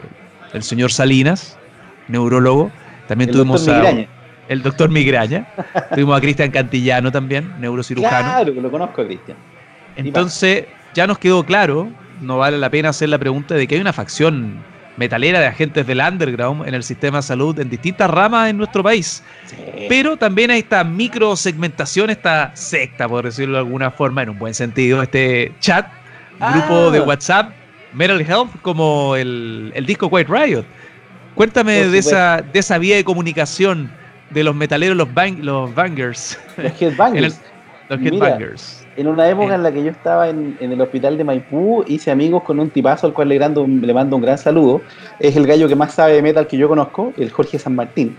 el 0.54 0.64
señor 0.64 0.92
Salinas, 0.92 1.58
neurólogo, 2.08 2.72
también 3.08 3.32
tuvimos 3.32 3.68
a... 3.68 3.92
El 4.48 4.64
doctor 4.64 4.90
Migraña. 4.90 5.48
tuvimos 5.94 6.18
a 6.18 6.20
Cristian 6.20 6.52
Cantillano 6.52 7.10
también, 7.10 7.54
neurocirujano. 7.60 8.34
Claro, 8.34 8.54
que 8.54 8.60
lo 8.60 8.70
conozco, 8.70 9.06
Cristian. 9.06 9.38
Entonces, 9.96 10.66
ya 10.94 11.08
nos 11.08 11.20
quedó 11.20 11.46
claro, 11.46 11.90
no 12.20 12.38
vale 12.38 12.58
la 12.58 12.70
pena 12.70 12.90
hacer 12.90 13.08
la 13.08 13.18
pregunta 13.18 13.56
de 13.56 13.66
que 13.66 13.76
hay 13.76 13.82
una 13.82 13.94
facción 13.94 14.62
metalera 15.02 15.40
de 15.40 15.48
agentes 15.48 15.88
del 15.88 16.00
underground 16.00 16.68
en 16.68 16.76
el 16.76 16.84
sistema 16.84 17.18
de 17.18 17.24
salud 17.24 17.60
en 17.60 17.72
distintas 17.72 18.08
ramas 18.08 18.52
en 18.52 18.58
nuestro 18.58 18.84
país. 18.84 19.24
Pero 19.90 20.16
también 20.16 20.52
hay 20.52 20.60
esta 20.60 20.84
microsegmentación, 20.84 22.12
esta 22.12 22.56
secta, 22.56 23.10
por 23.10 23.26
decirlo 23.26 23.54
de 23.54 23.64
alguna 23.66 23.90
forma, 23.90 24.22
en 24.22 24.30
un 24.30 24.38
buen 24.38 24.54
sentido, 24.54 25.02
este 25.02 25.54
chat, 25.60 25.88
grupo 26.54 26.92
de 26.92 27.00
ah. 27.00 27.04
WhatsApp, 27.04 27.52
Metal 27.94 28.22
Health, 28.22 28.52
como 28.62 29.16
el, 29.16 29.74
disco 29.88 30.06
White 30.06 30.32
Riot. 30.32 30.66
Cuéntame 31.34 31.88
de 31.88 31.98
esa, 31.98 32.44
de 32.44 32.60
esa 32.60 32.78
vía 32.78 32.98
de 32.98 33.04
comunicación 33.04 33.90
de 34.30 34.44
los 34.44 34.54
metaleros, 34.54 34.96
los, 34.96 35.10
los 35.40 35.74
bangers. 35.74 36.40
Los 36.58 36.80
headbangers. 36.80 37.42
los 37.90 38.00
headbangers. 38.00 38.81
En 38.98 39.08
una 39.08 39.30
época 39.30 39.56
en 39.56 39.64
la 39.64 39.72
que 39.72 39.84
yo 39.84 39.92
estaba 39.92 40.30
en, 40.30 40.58
el 40.60 40.82
hospital 40.82 41.18
de 41.18 41.24
Maipú, 41.24 41.84
hice 41.88 42.12
amigos 42.12 42.44
con 42.44 42.60
un 42.60 42.70
tipazo 42.70 43.08
al 43.08 43.14
cual 43.14 43.30
le, 43.30 43.40
le 43.40 43.94
mando 43.94 44.16
un 44.18 44.22
gran 44.22 44.38
saludo. 44.38 44.82
Es 45.20 45.38
el 45.38 45.48
gallo 45.48 45.70
que 45.70 45.76
más 45.76 45.94
sabe 45.94 46.14
de 46.14 46.22
metal 46.22 46.46
que 46.46 46.58
yo 46.58 46.68
conozco, 46.68 47.14
el 47.18 47.32
Jorge 47.32 47.58
San 47.58 47.74
Martín. 47.74 48.18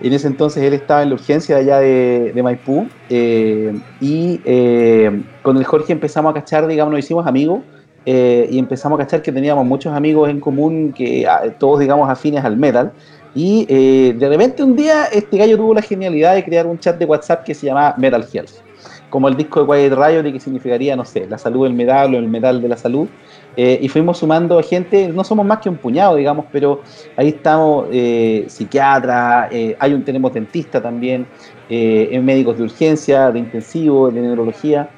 En 0.00 0.12
ese 0.12 0.28
entonces 0.28 0.62
él 0.62 0.74
estaba 0.74 1.02
en 1.02 1.10
la 1.10 1.14
urgencia 1.14 1.56
de 1.56 1.62
allá 1.62 1.78
de, 1.78 2.40
Maipú 2.42 2.88
eh, 3.08 3.72
y 4.00 4.40
eh, 4.44 5.22
con 5.42 5.56
el 5.56 5.64
Jorge 5.64 5.92
empezamos 5.92 6.30
a 6.30 6.34
cachar, 6.34 6.66
digamos, 6.66 6.92
nos 6.92 7.00
hicimos 7.00 7.24
amigos 7.26 7.60
eh, 8.04 8.48
y 8.50 8.58
empezamos 8.58 8.98
a 8.98 9.04
cachar 9.04 9.22
que 9.22 9.30
teníamos 9.30 9.64
muchos 9.64 9.92
amigos 9.92 10.28
en 10.28 10.40
común, 10.40 10.92
que 10.92 11.26
ah, 11.26 11.42
todos, 11.58 11.78
digamos, 11.78 12.08
afines 12.08 12.44
al 12.44 12.56
metal. 12.56 12.92
Y 13.34 13.64
de 13.64 14.28
repente 14.28 14.62
un 14.62 14.76
día 14.76 15.06
este 15.06 15.38
gallo 15.38 15.56
tuvo 15.56 15.72
la 15.72 15.80
genialidad 15.80 16.34
de 16.34 16.44
crear 16.44 16.66
un 16.66 16.78
chat 16.78 16.98
de 16.98 17.06
WhatsApp 17.06 17.44
que 17.44 17.54
se 17.54 17.66
llamaba 17.66 17.94
Metal 17.96 18.26
Health 18.30 18.71
como 19.10 19.28
el 19.28 19.36
disco 19.36 19.64
de 19.64 19.66
Quiet 19.66 19.94
Riot, 19.94 20.32
que 20.32 20.40
significaría, 20.40 20.96
no 20.96 21.04
sé, 21.04 21.26
la 21.28 21.38
salud 21.38 21.64
del 21.64 21.74
metal 21.74 22.14
o 22.14 22.18
el 22.18 22.28
metal 22.28 22.62
de 22.62 22.68
la 22.68 22.76
salud. 22.76 23.08
Eh, 23.56 23.78
y 23.82 23.88
fuimos 23.88 24.18
sumando 24.18 24.62
gente, 24.62 25.08
no 25.08 25.24
somos 25.24 25.44
más 25.44 25.58
que 25.58 25.68
un 25.68 25.76
puñado, 25.76 26.16
digamos, 26.16 26.46
pero 26.50 26.80
ahí 27.16 27.28
estamos 27.28 27.86
eh, 27.92 28.46
psiquiatras, 28.48 29.52
eh, 29.52 29.76
hay 29.78 29.92
un, 29.92 30.02
tenemos 30.02 30.32
dentista 30.32 30.80
también, 30.80 31.26
médicos 31.68 32.58
de 32.58 32.64
urgencia, 32.64 33.30
de 33.30 33.38
intensivo, 33.38 34.10
de 34.10 34.20
neurología, 34.20 34.90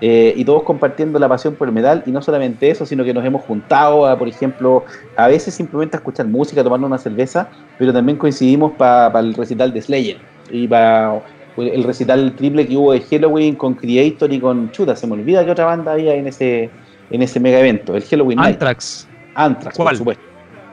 y 0.00 0.42
todos 0.46 0.62
compartiendo 0.62 1.18
la 1.18 1.28
pasión 1.28 1.54
por 1.54 1.68
el 1.68 1.74
metal, 1.74 2.02
y 2.06 2.10
no 2.10 2.22
solamente 2.22 2.70
eso, 2.70 2.86
sino 2.86 3.04
que 3.04 3.12
nos 3.12 3.22
hemos 3.22 3.42
juntado, 3.42 4.06
a, 4.06 4.18
por 4.18 4.28
ejemplo, 4.28 4.84
a 5.14 5.28
veces 5.28 5.52
simplemente 5.52 5.96
a 5.96 5.98
escuchar 5.98 6.26
música, 6.26 6.64
tomando 6.64 6.86
una 6.86 6.96
cerveza, 6.96 7.48
pero 7.78 7.92
también 7.92 8.16
coincidimos 8.16 8.72
para 8.72 9.20
el 9.20 9.34
recital 9.34 9.74
de 9.74 9.82
Slayer 9.82 10.16
y 10.50 10.66
para 10.66 11.20
el 11.56 11.84
recital 11.84 12.34
triple 12.36 12.66
que 12.66 12.76
hubo 12.76 12.92
de 12.92 13.00
Halloween 13.00 13.54
con 13.56 13.74
Creator 13.74 14.32
y 14.32 14.40
con 14.40 14.70
Chuta, 14.70 14.96
se 14.96 15.06
me 15.06 15.14
olvida 15.14 15.44
que 15.44 15.50
otra 15.50 15.66
banda 15.66 15.92
había 15.92 16.14
en 16.14 16.26
ese 16.26 16.70
en 17.10 17.22
ese 17.22 17.38
mega 17.40 17.60
evento, 17.60 17.94
el 17.94 18.02
Halloween 18.02 18.40
Anthrax. 18.40 19.06
Anthrax, 19.34 19.76
por 19.76 19.96
supuesto. 19.96 20.24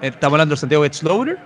¿Estamos 0.01 0.33
hablando 0.35 0.55
de 0.55 0.57
Santiago 0.57 0.83
Getslaughter? 0.83 1.37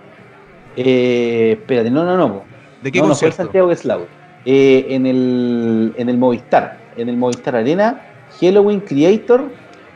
Eh, 0.77 1.57
espérate, 1.59 1.89
no, 1.89 2.05
no, 2.05 2.17
no. 2.17 2.43
¿De 2.81 2.91
qué 2.91 3.01
no, 3.01 3.15
fue 3.15 3.31
Santiago 3.31 3.69
Getslaughter. 3.69 4.07
Eh, 4.45 4.86
en, 4.89 5.05
el, 5.05 5.93
en 5.97 6.09
el 6.09 6.17
Movistar, 6.17 6.77
en 6.97 7.09
el 7.09 7.17
Movistar 7.17 7.55
Arena, 7.55 8.01
Halloween 8.39 8.81
Creator. 8.81 9.49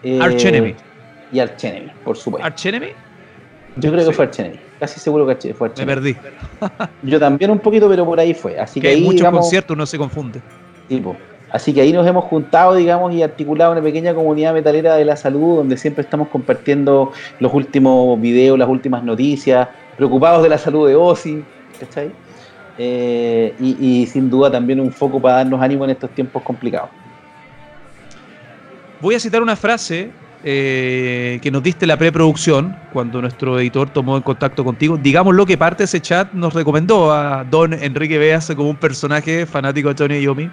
Eh, 0.04 0.20
Archenemy. 0.22 0.76
Y 1.32 1.40
Archenemy, 1.40 1.92
por 2.04 2.18
supuesto. 2.18 2.46
¿Archenemy? 2.46 2.88
Yo 3.80 3.92
creo 3.92 4.06
que 4.06 4.14
fue 4.14 4.26
Archenemy. 4.26 4.60
Casi 4.80 5.00
seguro 5.00 5.26
que 5.26 5.54
fue 5.54 5.70
Me 5.78 5.86
perdí. 5.86 6.16
Yo 7.04 7.20
también 7.20 7.52
un 7.52 7.60
poquito, 7.60 7.90
pero 7.90 8.06
por 8.06 8.20
ahí 8.20 8.34
fue. 8.34 8.60
Así 8.60 8.80
que, 8.80 8.90
hay 8.90 8.96
ahí, 8.96 9.04
muchos 9.04 9.30
conciertos, 9.30 9.78
no 9.78 9.86
se 9.86 9.98
confunde. 9.98 10.42
Tipo. 10.88 11.16
Así 11.50 11.74
que 11.74 11.82
ahí 11.82 11.94
nos 11.94 12.06
hemos 12.06 12.26
juntado, 12.26 12.76
digamos, 12.76 13.14
y 13.14 13.24
articulado 13.24 13.72
una 13.72 13.82
pequeña 13.82 14.14
comunidad 14.14 14.54
metalera 14.54 14.96
de 14.96 15.06
la 15.06 15.16
salud, 15.16 15.58
donde 15.58 15.78
siempre 15.78 16.04
estamos 16.04 16.28
compartiendo 16.28 17.14
los 17.40 17.54
últimos 17.54 18.20
videos, 18.20 18.60
las 18.60 18.68
últimas 18.68 19.04
noticias, 19.04 19.68
preocupados 19.96 20.44
de 20.44 20.50
la 20.50 20.58
salud 20.58 20.88
de 20.88 20.96
Ozzy, 20.96 21.44
¿cachai? 21.80 22.12
Eh, 22.78 23.56
y, 23.60 24.02
y 24.02 24.06
sin 24.08 24.30
duda 24.30 24.52
también 24.52 24.80
un 24.80 24.92
foco 24.92 25.22
para 25.22 25.38
darnos 25.38 25.62
ánimo 25.62 25.86
en 25.86 25.92
estos 25.92 26.10
tiempos 26.12 26.44
complicados. 26.44 26.90
Voy 29.00 29.16
a 29.16 29.20
citar 29.20 29.42
una 29.42 29.56
frase 29.56 30.12
eh, 30.44 31.40
que 31.42 31.52
nos 31.52 31.64
diste 31.64 31.88
la 31.88 31.98
preproducción, 31.98 32.78
cuando 32.94 33.22
nuestro 33.22 33.60
editor 33.60 33.90
tomó 33.90 34.18
en 34.18 34.24
contacto 34.24 34.64
contigo. 34.64 34.98
Digamos 34.98 35.36
lo 35.36 35.46
que 35.46 35.58
parte 35.58 35.80
de 35.80 35.86
ese 35.86 36.02
chat 36.02 36.32
nos 36.34 36.54
recomendó 36.54 37.12
a 37.12 37.44
Don 37.44 37.74
Enrique 37.74 38.18
Beas 38.18 38.52
como 38.56 38.70
un 38.70 38.76
personaje 38.76 39.46
fanático 39.46 39.90
de 39.90 39.96
Tony 39.96 40.22
Yomi. 40.22 40.50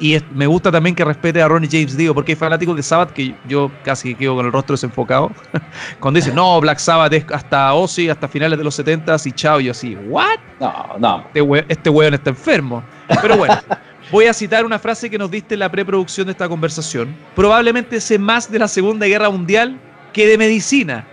Y 0.00 0.18
me 0.34 0.46
gusta 0.46 0.72
también 0.72 0.96
que 0.96 1.04
respete 1.04 1.40
a 1.40 1.46
Ronnie 1.46 1.68
James 1.70 1.96
Dio, 1.96 2.12
porque 2.12 2.32
hay 2.32 2.36
fanáticos 2.36 2.74
de 2.74 2.82
Sabbath 2.82 3.12
que 3.12 3.34
yo 3.46 3.70
casi 3.84 4.14
quedo 4.16 4.34
con 4.34 4.46
el 4.46 4.52
rostro 4.52 4.74
desenfocado. 4.74 5.30
Cuando 6.00 6.18
dicen, 6.18 6.34
no, 6.34 6.60
Black 6.60 6.78
Sabbath 6.78 7.12
es 7.12 7.24
hasta 7.32 7.72
Ozzy, 7.72 8.08
hasta 8.08 8.26
finales 8.26 8.58
de 8.58 8.64
los 8.64 8.74
70 8.74 9.14
y 9.24 9.32
chao, 9.32 9.60
yo 9.60 9.70
así, 9.70 9.94
¿what? 10.08 10.38
No, 10.58 10.98
no. 10.98 11.24
Este, 11.32 11.64
este 11.68 11.90
weón 11.90 12.14
está 12.14 12.30
enfermo. 12.30 12.82
Pero 13.20 13.36
bueno. 13.36 13.54
Voy 14.12 14.26
a 14.26 14.34
citar 14.34 14.66
una 14.66 14.78
frase 14.78 15.08
que 15.08 15.16
nos 15.16 15.30
diste 15.30 15.54
en 15.54 15.60
la 15.60 15.70
preproducción 15.70 16.26
de 16.26 16.32
esta 16.32 16.46
conversación. 16.46 17.16
Probablemente 17.34 17.98
sé 17.98 18.18
más 18.18 18.52
de 18.52 18.58
la 18.58 18.68
Segunda 18.68 19.06
Guerra 19.06 19.30
Mundial 19.30 19.78
que 20.12 20.26
de 20.26 20.36
medicina. 20.36 21.06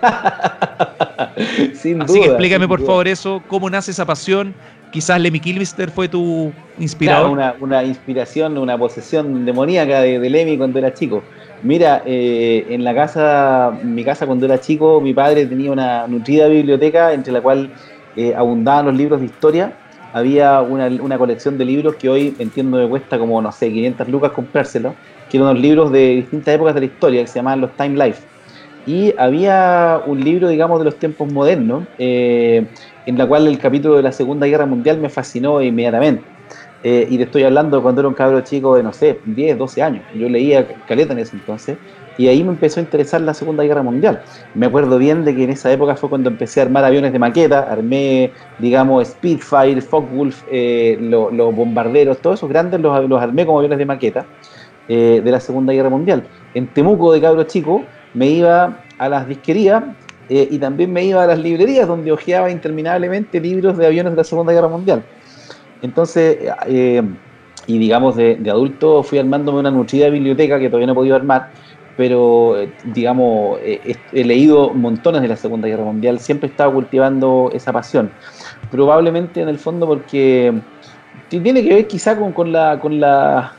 sin 1.74 2.00
Así 2.00 2.18
que 2.18 2.28
explícame 2.28 2.66
por 2.66 2.80
favor 2.80 3.06
eso, 3.06 3.42
cómo 3.48 3.68
nace 3.68 3.90
esa 3.90 4.06
pasión. 4.06 4.54
Quizás 4.90 5.20
Lemmy 5.20 5.40
Kilmister 5.40 5.90
fue 5.90 6.08
tu 6.08 6.50
inspirador. 6.78 7.54
una, 7.60 7.84
inspiración, 7.84 8.56
una 8.56 8.78
posesión 8.78 9.44
demoníaca 9.44 10.00
de, 10.00 10.18
de 10.18 10.30
Lemmy 10.30 10.56
cuando 10.56 10.78
era 10.78 10.94
chico. 10.94 11.22
Mira, 11.62 12.02
eh, 12.06 12.66
en 12.70 12.82
la 12.82 12.94
casa, 12.94 13.78
mi 13.82 14.04
casa 14.04 14.26
cuando 14.26 14.46
era 14.46 14.58
chico, 14.58 15.02
mi 15.02 15.12
padre 15.12 15.44
tenía 15.44 15.70
una 15.70 16.06
nutrida 16.06 16.48
biblioteca 16.48 17.12
entre 17.12 17.30
la 17.30 17.42
cual 17.42 17.70
eh, 18.16 18.34
abundaban 18.34 18.86
los 18.86 18.96
libros 18.96 19.20
de 19.20 19.26
historia 19.26 19.76
había 20.12 20.60
una, 20.60 21.18
colección 21.18 21.58
de 21.58 21.64
libros 21.64 21.96
que 21.96 22.08
hoy 22.08 22.34
entiendo 22.38 22.78
que 22.78 22.88
cuesta 22.88 23.18
como, 23.18 23.40
no 23.40 23.50
sé, 23.52 23.72
500 23.72 24.08
lucas 24.08 24.32
comprárselo, 24.32 24.94
que 25.30 25.38
eran 25.38 25.50
unos 25.50 25.62
libros 25.62 25.92
de 25.92 26.16
distintas 26.16 26.54
épocas 26.54 26.74
de 26.74 26.80
la 26.80 26.86
historia 26.86 27.20
que 27.22 27.26
se 27.26 27.38
llamaban 27.38 27.60
los 27.60 27.72
Time 27.76 28.04
Life. 28.04 28.22
Y 28.86 29.14
había 29.16 30.02
un 30.06 30.22
libro, 30.22 30.48
digamos, 30.48 30.78
de 30.80 30.84
los 30.84 30.96
tiempos 30.96 31.32
modernos, 31.32 31.84
eh, 31.98 32.66
en 33.06 33.18
la 33.18 33.26
cual 33.26 33.46
el 33.46 33.58
capítulo 33.58 33.96
de 33.96 34.02
la 34.02 34.12
Segunda 34.12 34.46
Guerra 34.46 34.66
Mundial 34.66 34.98
me 34.98 35.08
fascinó 35.08 35.62
inmediatamente. 35.62 36.24
Eh, 36.84 37.06
y 37.08 37.16
te 37.16 37.22
estoy 37.24 37.44
hablando 37.44 37.80
cuando 37.80 38.00
era 38.00 38.08
un 38.08 38.14
cabro 38.14 38.40
chico 38.40 38.74
de, 38.74 38.82
no 38.82 38.92
sé, 38.92 39.20
10, 39.24 39.56
12 39.56 39.82
años. 39.82 40.04
Yo 40.14 40.28
leía 40.28 40.66
caleta 40.88 41.12
en 41.12 41.20
ese 41.20 41.36
entonces. 41.36 41.78
Y 42.22 42.28
ahí 42.28 42.44
me 42.44 42.50
empezó 42.50 42.78
a 42.78 42.84
interesar 42.84 43.20
la 43.20 43.34
Segunda 43.34 43.64
Guerra 43.64 43.82
Mundial. 43.82 44.22
Me 44.54 44.66
acuerdo 44.66 44.96
bien 44.96 45.24
de 45.24 45.34
que 45.34 45.42
en 45.42 45.50
esa 45.50 45.72
época 45.72 45.96
fue 45.96 46.08
cuando 46.08 46.30
empecé 46.30 46.60
a 46.60 46.62
armar 46.62 46.84
aviones 46.84 47.12
de 47.12 47.18
maqueta, 47.18 47.66
armé, 47.68 48.30
digamos, 48.60 49.08
Spitfire, 49.08 49.82
Focke-Wulf, 49.82 50.44
eh, 50.48 50.98
los 51.00 51.52
bombarderos, 51.52 52.18
todos 52.18 52.38
esos 52.38 52.48
grandes 52.48 52.78
los, 52.80 53.20
armé 53.20 53.44
como 53.44 53.58
aviones 53.58 53.76
de 53.76 53.86
maqueta 53.86 54.24
eh, 54.88 55.20
de 55.24 55.30
la 55.32 55.40
Segunda 55.40 55.72
Guerra 55.72 55.88
Mundial. 55.90 56.22
En 56.54 56.68
Temuco, 56.68 57.12
de 57.12 57.20
cabro 57.20 57.42
chico, 57.42 57.82
me 58.14 58.28
iba 58.28 58.84
a 58.98 59.08
las 59.08 59.26
disquerías 59.26 59.82
eh, 60.28 60.46
y 60.48 60.58
también 60.58 60.92
me 60.92 61.04
iba 61.04 61.24
a 61.24 61.26
las 61.26 61.40
librerías 61.40 61.88
donde 61.88 62.12
hojeaba 62.12 62.52
interminablemente 62.52 63.40
libros 63.40 63.76
de 63.76 63.84
aviones 63.84 64.12
de 64.12 64.16
la 64.18 64.24
Segunda 64.24 64.52
Guerra 64.52 64.68
Mundial. 64.68 65.02
Entonces, 65.82 66.38
y 67.66 67.78
digamos, 67.78 68.16
de, 68.16 68.36
de, 68.36 68.50
adulto 68.50 69.02
fui 69.02 69.18
armándome 69.18 69.60
una 69.60 69.70
nutrida 69.70 70.08
biblioteca 70.08 70.58
que 70.58 70.68
todavía 70.68 70.86
no 70.86 70.92
he 70.92 70.96
podido 70.96 71.16
armar, 71.16 71.50
pero 71.96 72.60
eh, 72.60 72.72
digamos, 72.84 73.58
eh, 73.62 73.96
he 74.12 74.24
leído 74.24 74.72
montones 74.74 75.22
de 75.22 75.28
la 75.28 75.36
Segunda 75.36 75.68
Guerra 75.68 75.84
Mundial, 75.84 76.18
siempre 76.18 76.48
he 76.48 76.50
estado 76.50 76.72
cultivando 76.72 77.50
esa 77.52 77.72
pasión. 77.72 78.10
Probablemente 78.70 79.40
en 79.40 79.48
el 79.48 79.58
fondo 79.58 79.86
porque 79.86 80.52
tiene 81.28 81.62
que 81.62 81.74
ver 81.74 81.86
quizá 81.86 82.18
con, 82.18 82.32
con, 82.32 82.52
la, 82.52 82.78
con, 82.80 83.00
la, 83.00 83.52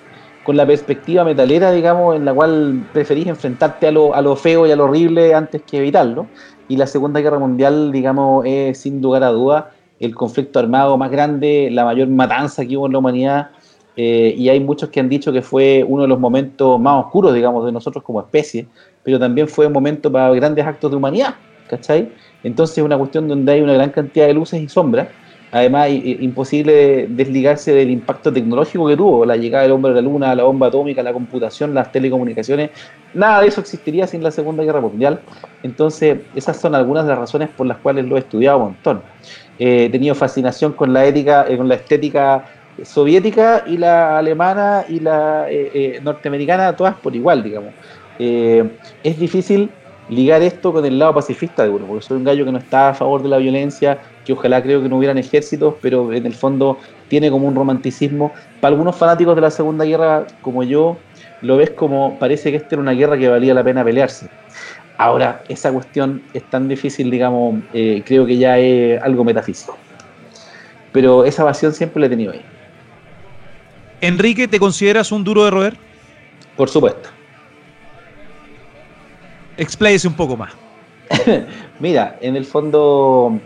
con 0.44 0.58
la 0.58 0.66
perspectiva 0.66 1.24
metalera, 1.24 1.72
digamos, 1.72 2.16
en 2.16 2.26
la 2.26 2.34
cual 2.34 2.84
preferís 2.94 3.28
enfrentarte 3.28 3.88
a 3.88 3.92
lo, 3.92 4.14
a 4.16 4.22
lo 4.22 4.36
feo 4.36 4.66
y 4.66 4.72
a 4.72 4.76
lo 4.76 4.86
horrible 4.86 5.34
antes 5.34 5.62
que 5.62 5.78
evitarlo. 5.78 6.28
Y 6.68 6.78
la 6.78 6.88
Segunda 6.88 7.20
Guerra 7.20 7.40
Mundial, 7.40 7.92
digamos, 7.92 8.46
es 8.46 8.80
sin 8.80 9.02
lugar 9.02 9.24
a 9.24 9.30
duda 9.30 9.72
el 10.00 10.16
conflicto 10.16 10.60
armado 10.60 10.98
más 10.98 11.12
grande, 11.12 11.70
la 11.72 11.86
mayor 11.86 12.08
matanza 12.10 12.66
que 12.66 12.76
hubo 12.76 12.88
en 12.88 12.94
la 12.94 13.00
humanidad 13.00 13.50
eh, 13.96 14.34
y 14.38 14.50
hay 14.50 14.60
muchos 14.60 14.90
que 14.90 15.00
han 15.00 15.10
dicho 15.10 15.32
que 15.32 15.42
fue 15.42 15.86
uno 15.88 16.04
de 16.04 16.08
los 16.08 16.20
momentos 16.20 16.80
más 16.80 17.06
oscuros, 17.06 17.34
digamos, 17.34 17.66
de 17.66 17.72
nosotros 17.72 18.04
como 18.04 18.22
especie, 18.22 18.68
pero 19.04 19.20
también 19.20 19.48
fue 19.48 19.68
un 19.68 19.74
momento 19.74 20.12
para 20.12 20.34
grandes 20.34 20.66
actos 20.66 20.90
de 20.92 20.98
humanidad, 20.98 21.36
¿cachai? 21.70 22.10
Entonces 22.44 22.78
es 22.78 22.84
una 22.84 22.98
cuestión 22.98 23.28
donde 23.28 23.52
hay 23.52 23.62
una 23.62 23.74
gran 23.74 23.92
cantidad 23.92 24.28
de 24.28 24.34
luces 24.34 24.62
y 24.62 24.68
sombras, 24.68 25.08
además 25.52 25.90
imposible 25.92 27.06
desligarse 27.08 27.74
del 27.74 27.92
impacto 27.92 28.34
tecnológico 28.34 28.88
que 28.88 28.98
tuvo, 28.98 29.24
la 29.24 29.38
llegada 29.38 29.64
del 29.64 29.74
hombre 29.74 29.92
a 29.92 29.96
la 29.96 30.02
luna, 30.02 30.34
la 30.34 30.44
bomba 30.44 30.68
atómica, 30.68 31.04
la 31.04 31.14
computación, 31.14 31.76
las 31.76 31.92
telecomunicaciones, 31.92 32.72
nada 33.14 33.42
de 33.42 33.50
eso 33.50 33.62
existiría 33.62 34.08
sin 34.08 34.24
la 34.24 34.32
Segunda 34.32 34.64
Guerra 34.64 34.82
Mundial, 34.82 35.20
entonces 35.62 36.22
esas 36.34 36.60
son 36.60 36.74
algunas 36.74 37.04
de 37.04 37.12
las 37.12 37.20
razones 37.20 37.50
por 37.50 37.68
las 37.68 37.78
cuales 37.78 38.06
lo 38.06 38.16
he 38.16 38.20
estudiado 38.20 38.58
un 38.58 38.64
montón. 38.64 39.02
Eh, 39.60 39.86
he 39.86 39.90
tenido 39.90 40.16
fascinación 40.16 40.74
con 40.74 40.92
la 40.92 41.06
ética, 41.06 41.46
eh, 41.48 41.56
con 41.56 41.68
la 41.68 41.76
estética 41.76 42.46
soviética 42.84 43.64
y 43.68 43.78
la 43.78 44.18
alemana 44.18 44.86
y 44.88 45.00
la 45.00 45.48
norteamericana, 46.02 46.76
todas 46.76 46.96
por 46.96 47.16
igual, 47.16 47.44
digamos. 47.44 47.74
es 48.18 49.20
difícil 49.20 49.70
ligar 50.10 50.42
esto 50.42 50.74
con 50.74 50.86
el 50.86 51.00
lado 51.00 51.14
pacifista 51.14 51.64
de 51.64 51.70
uno, 51.70 51.86
porque 51.86 52.06
soy 52.06 52.18
un 52.18 52.24
gallo 52.24 52.46
que 52.46 52.52
no 52.52 52.58
está 52.58 52.90
a 52.90 52.94
favor 52.94 53.24
de 53.24 53.30
la 53.30 53.38
violencia, 53.38 54.00
que 54.26 54.34
ojalá 54.34 54.62
creo 54.62 54.82
que 54.82 54.90
no 54.90 54.98
hubieran 54.98 55.18
ejércitos, 55.18 55.76
pero 55.82 56.12
en 56.14 56.26
el 56.26 56.34
fondo 56.34 56.78
tiene 57.08 57.30
como 57.32 57.48
un 57.48 57.56
romanticismo. 57.56 58.32
Para 58.60 58.74
algunos 58.74 58.96
fanáticos 58.96 59.36
de 59.36 59.42
la 59.42 59.52
Segunda 59.52 59.86
Guerra, 59.86 60.26
como 60.42 60.64
yo, 60.64 60.98
lo 61.42 61.58
ves 61.58 61.72
como 61.72 62.18
parece 62.20 62.52
que 62.52 62.58
esta 62.58 62.76
era 62.76 62.82
una 62.82 62.92
guerra 62.92 63.18
que 63.18 63.28
valía 63.28 63.54
la 63.54 63.64
pena 63.64 63.84
pelearse. 63.84 64.28
Ahora, 64.98 65.44
esa 65.50 65.72
cuestión 65.72 66.22
es 66.34 66.44
tan 66.50 66.68
difícil, 66.68 67.10
digamos, 67.10 67.62
eh, 67.74 68.04
creo 68.06 68.26
que 68.26 68.38
ya 68.38 68.58
es 68.58 69.02
algo 69.02 69.24
metafísico. 69.24 69.78
Pero 70.92 71.26
esa 71.26 71.44
pasión 71.44 71.74
siempre 71.74 72.00
la 72.00 72.06
he 72.06 72.10
tenido 72.10 72.32
ahí. 72.32 72.53
Enrique, 74.04 74.50
¿te 74.50 74.60
consideras 74.60 75.14
un 75.14 75.24
duro 75.24 75.46
de 75.46 75.52
roer? 75.52 75.78
Por 76.58 76.70
supuesto. 76.70 77.08
Expláyese 79.56 80.10
un 80.10 80.14
poco 80.14 80.36
más. 80.36 80.52
Mira, 81.80 82.18
en 82.20 82.36
el 82.36 82.44
fondo, 82.44 83.40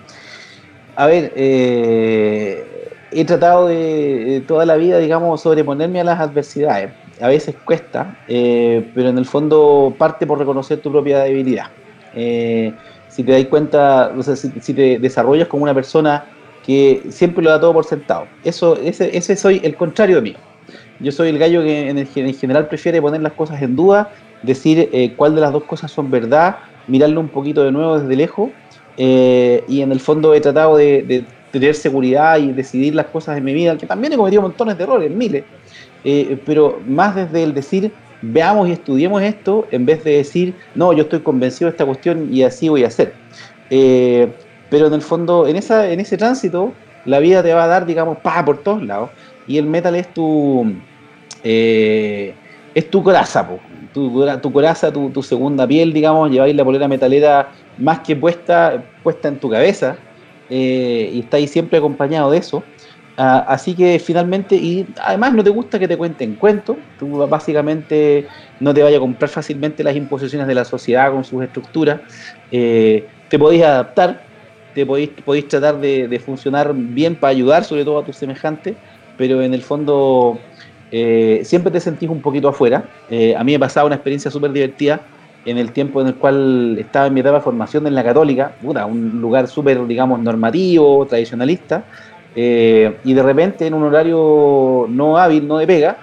a 0.95 1.05
ver, 1.05 1.31
eh, 1.35 2.65
he 3.11 3.23
tratado 3.23 3.67
de, 3.67 4.43
toda 4.47 4.65
la 4.65 4.77
vida, 4.77 4.97
digamos, 4.97 5.41
sobreponerme 5.41 5.99
a 5.99 6.05
las 6.05 6.19
adversidades. 6.19 6.91
A 7.21 7.27
veces 7.27 7.53
cuesta, 7.63 8.17
eh, 8.27 8.83
pero 8.95 9.09
en 9.09 9.19
el 9.19 9.25
fondo 9.27 9.93
parte 9.95 10.25
por 10.25 10.39
reconocer 10.39 10.79
tu 10.79 10.91
propia 10.91 11.19
debilidad. 11.19 11.67
Eh, 12.15 12.73
si 13.09 13.21
te 13.21 13.33
das 13.33 13.45
cuenta, 13.45 14.11
o 14.17 14.23
sea, 14.23 14.35
si, 14.35 14.73
te 14.73 14.97
desarrollas 14.97 15.47
como 15.47 15.61
una 15.61 15.75
persona 15.75 16.25
que 16.67 17.01
siempre 17.09 17.43
lo 17.43 17.49
da 17.49 17.59
todo 17.59 17.73
por 17.73 17.85
sentado. 17.85 18.27
Eso, 18.43 18.77
ese, 18.77 19.17
ese 19.17 19.35
soy 19.35 19.61
el 19.63 19.75
contrario 19.75 20.17
de 20.17 20.21
mí. 20.21 20.35
Yo 20.99 21.11
soy 21.11 21.29
el 21.29 21.39
gallo 21.39 21.63
que 21.63 21.89
en, 21.89 21.97
en 21.97 22.33
general 22.35 22.67
prefiere 22.67 23.01
poner 23.01 23.21
las 23.21 23.33
cosas 23.33 23.61
en 23.61 23.75
duda 23.75 24.11
decir 24.41 24.89
eh, 24.91 25.13
cuál 25.15 25.35
de 25.35 25.41
las 25.41 25.51
dos 25.51 25.63
cosas 25.63 25.91
son 25.91 26.11
verdad, 26.11 26.57
mirarlo 26.87 27.19
un 27.19 27.29
poquito 27.29 27.63
de 27.63 27.71
nuevo 27.71 27.99
desde 27.99 28.15
lejos 28.15 28.49
eh, 28.97 29.63
y 29.67 29.81
en 29.81 29.91
el 29.91 29.99
fondo 29.99 30.33
he 30.33 30.41
tratado 30.41 30.77
de, 30.77 31.25
tener 31.51 31.73
seguridad 31.75 32.37
y 32.39 32.51
decidir 32.51 32.93
las 32.93 33.05
cosas 33.05 33.37
en 33.37 33.43
mi 33.45 33.53
vida, 33.53 33.77
que 33.77 33.87
también 33.87 34.11
he 34.11 34.17
cometido 34.17 34.41
montones 34.41 34.77
de 34.77 34.83
errores, 34.83 35.09
miles, 35.09 35.45
eh, 36.03 36.37
pero 36.45 36.79
más 36.85 37.15
desde 37.15 37.41
el 37.41 37.53
decir 37.53 37.91
veamos 38.21 38.67
y 38.67 38.73
estudiemos 38.73 39.21
esto 39.21 39.65
en 39.71 39.85
vez 39.85 40.03
de 40.03 40.17
decir 40.17 40.55
no, 40.75 40.91
yo 40.91 41.03
estoy 41.03 41.19
convencido 41.19 41.69
de 41.69 41.71
esta 41.71 41.85
cuestión 41.85 42.29
y 42.33 42.43
así 42.43 42.67
voy 42.67 42.83
a 42.83 42.87
hacer. 42.87 43.13
Pero 44.69 44.87
en 44.87 44.93
el 44.93 45.01
fondo, 45.01 45.47
en, 45.47 45.55
esa, 45.55 45.89
en 45.89 45.99
ese 45.99 46.17
tránsito, 46.17 46.73
la 47.05 47.19
vida 47.19 47.41
te 47.43 47.53
va 47.53 47.63
a 47.63 47.67
dar, 47.67 47.85
digamos, 47.85 48.17
pa 48.19 48.43
por 48.43 48.63
todos 48.63 48.83
lados 48.83 49.09
y 49.47 49.57
el 49.57 49.65
metal 49.65 49.95
es 49.95 50.13
tu... 50.13 50.73
es 51.43 52.89
tu 52.91 53.01
coraza, 53.01 53.47
tu, 53.93 54.51
coraza, 54.51 54.91
tu, 54.91 55.23
segunda 55.23 55.67
piel, 55.67 55.93
digamos, 55.93 56.29
lleváis 56.29 56.55
la 56.55 56.63
polera 56.63 56.87
metalera 56.87 57.49
más 57.77 57.99
que 57.99 58.15
puesta, 58.15 58.83
puesta 59.03 59.27
en 59.27 59.39
tu 59.39 59.49
cabeza 59.49 59.97
eh, 60.49 61.11
y 61.13 61.19
estáis 61.19 61.51
siempre 61.51 61.77
acompañado 61.77 62.31
de 62.31 62.37
eso. 62.37 62.63
Ah, 63.19 63.45
así 63.47 63.73
que 63.73 63.97
finalmente, 63.97 64.55
y 64.55 64.85
además 65.01 65.33
no 65.33 65.43
te 65.43 65.49
gusta 65.49 65.79
que 65.79 65.87
te 65.87 65.97
cuenten 65.97 66.35
cuentos, 66.35 66.77
tú 66.99 67.17
básicamente 67.27 68.27
no 68.59 68.75
te 68.75 68.83
vayas 68.83 68.97
a 68.97 69.01
comprar 69.01 69.29
fácilmente 69.29 69.83
las 69.83 69.95
imposiciones 69.95 70.47
de 70.47 70.53
la 70.53 70.63
sociedad 70.63 71.11
con 71.11 71.23
sus 71.23 71.43
estructuras, 71.43 71.99
eh, 72.51 73.07
te 73.27 73.39
podéis 73.39 73.63
adaptar, 73.63 74.21
te 74.77 74.85
podéis, 74.85 75.47
tratar 75.47 75.79
de, 75.79 76.21
funcionar 76.23 76.71
bien 76.71 77.15
para 77.15 77.31
ayudar 77.31 77.63
sobre 77.63 77.83
todo 77.83 77.97
a 77.97 78.05
tus 78.05 78.15
semejantes, 78.15 78.75
pero 79.17 79.41
en 79.41 79.55
el 79.55 79.63
fondo 79.63 80.37
eh, 80.91 81.41
siempre 81.43 81.71
te 81.71 81.79
sentís 81.79 82.07
un 82.07 82.21
poquito 82.21 82.47
afuera. 82.47 82.83
Eh, 83.09 83.35
a 83.35 83.43
mí 83.43 83.53
me 83.53 83.59
pasaba 83.59 83.87
una 83.87 83.95
experiencia 83.95 84.29
súper 84.29 84.51
divertida 84.51 85.01
en 85.45 85.57
el 85.57 85.71
tiempo 85.71 85.99
en 85.99 86.07
el 86.07 86.15
cual 86.15 86.77
estaba 86.77 87.07
en 87.07 87.15
mi 87.15 87.21
etapa 87.21 87.37
de 87.37 87.41
formación 87.41 87.87
en 87.87 87.95
la 87.95 88.03
Católica, 88.03 88.51
un 88.61 89.19
lugar 89.19 89.47
súper, 89.47 89.83
digamos, 89.87 90.19
normativo, 90.19 91.07
tradicionalista, 91.07 91.83
eh, 92.35 92.97
y 93.03 93.15
de 93.15 93.23
repente 93.23 93.65
en 93.65 93.73
un 93.73 93.81
horario 93.81 94.85
no 94.89 95.17
hábil, 95.17 95.47
no 95.47 95.57
de 95.57 95.65
pega, 95.65 95.97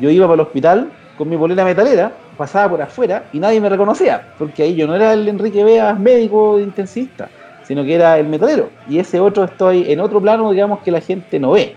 yo 0.00 0.08
iba 0.08 0.26
para 0.26 0.34
el 0.34 0.40
hospital 0.46 0.92
con 1.18 1.28
mi 1.28 1.34
bolera 1.34 1.64
metalera, 1.64 2.12
pasaba 2.36 2.70
por 2.70 2.82
afuera 2.82 3.24
y 3.32 3.40
nadie 3.40 3.60
me 3.60 3.68
reconocía, 3.68 4.22
porque 4.38 4.62
ahí 4.62 4.76
yo 4.76 4.86
no 4.86 4.94
era 4.94 5.14
el 5.14 5.26
Enrique 5.26 5.64
Veas 5.64 5.98
médico 5.98 6.60
intensista, 6.60 7.28
sino 7.70 7.84
que 7.84 7.94
era 7.94 8.18
el 8.18 8.26
metalero, 8.26 8.68
y 8.88 8.98
ese 8.98 9.20
otro 9.20 9.44
estoy 9.44 9.92
en 9.92 10.00
otro 10.00 10.20
plano, 10.20 10.50
digamos, 10.50 10.80
que 10.80 10.90
la 10.90 11.00
gente 11.00 11.38
no 11.38 11.52
ve. 11.52 11.76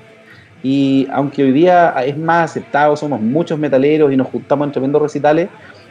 Y 0.64 1.08
aunque 1.12 1.44
hoy 1.44 1.52
día 1.52 1.94
es 2.04 2.18
más 2.18 2.50
aceptado, 2.50 2.98
somos 2.98 3.22
muchos 3.22 3.60
metaleros 3.60 4.12
y 4.12 4.18
nos 4.18 4.26
juntamos 4.30 4.66
en 4.66 4.72
tremendos 4.72 5.00
recitales, 5.00 5.50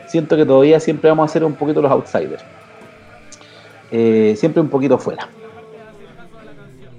siento 0.08 0.36
que 0.36 0.44
todavía 0.44 0.80
siempre 0.80 1.08
vamos 1.08 1.30
a 1.30 1.32
ser 1.32 1.44
un 1.44 1.52
poquito 1.52 1.80
los 1.80 1.92
outsiders. 1.92 2.42
Eh, 3.92 4.34
siempre 4.36 4.60
un 4.60 4.68
poquito 4.68 4.98
fuera. 4.98 5.28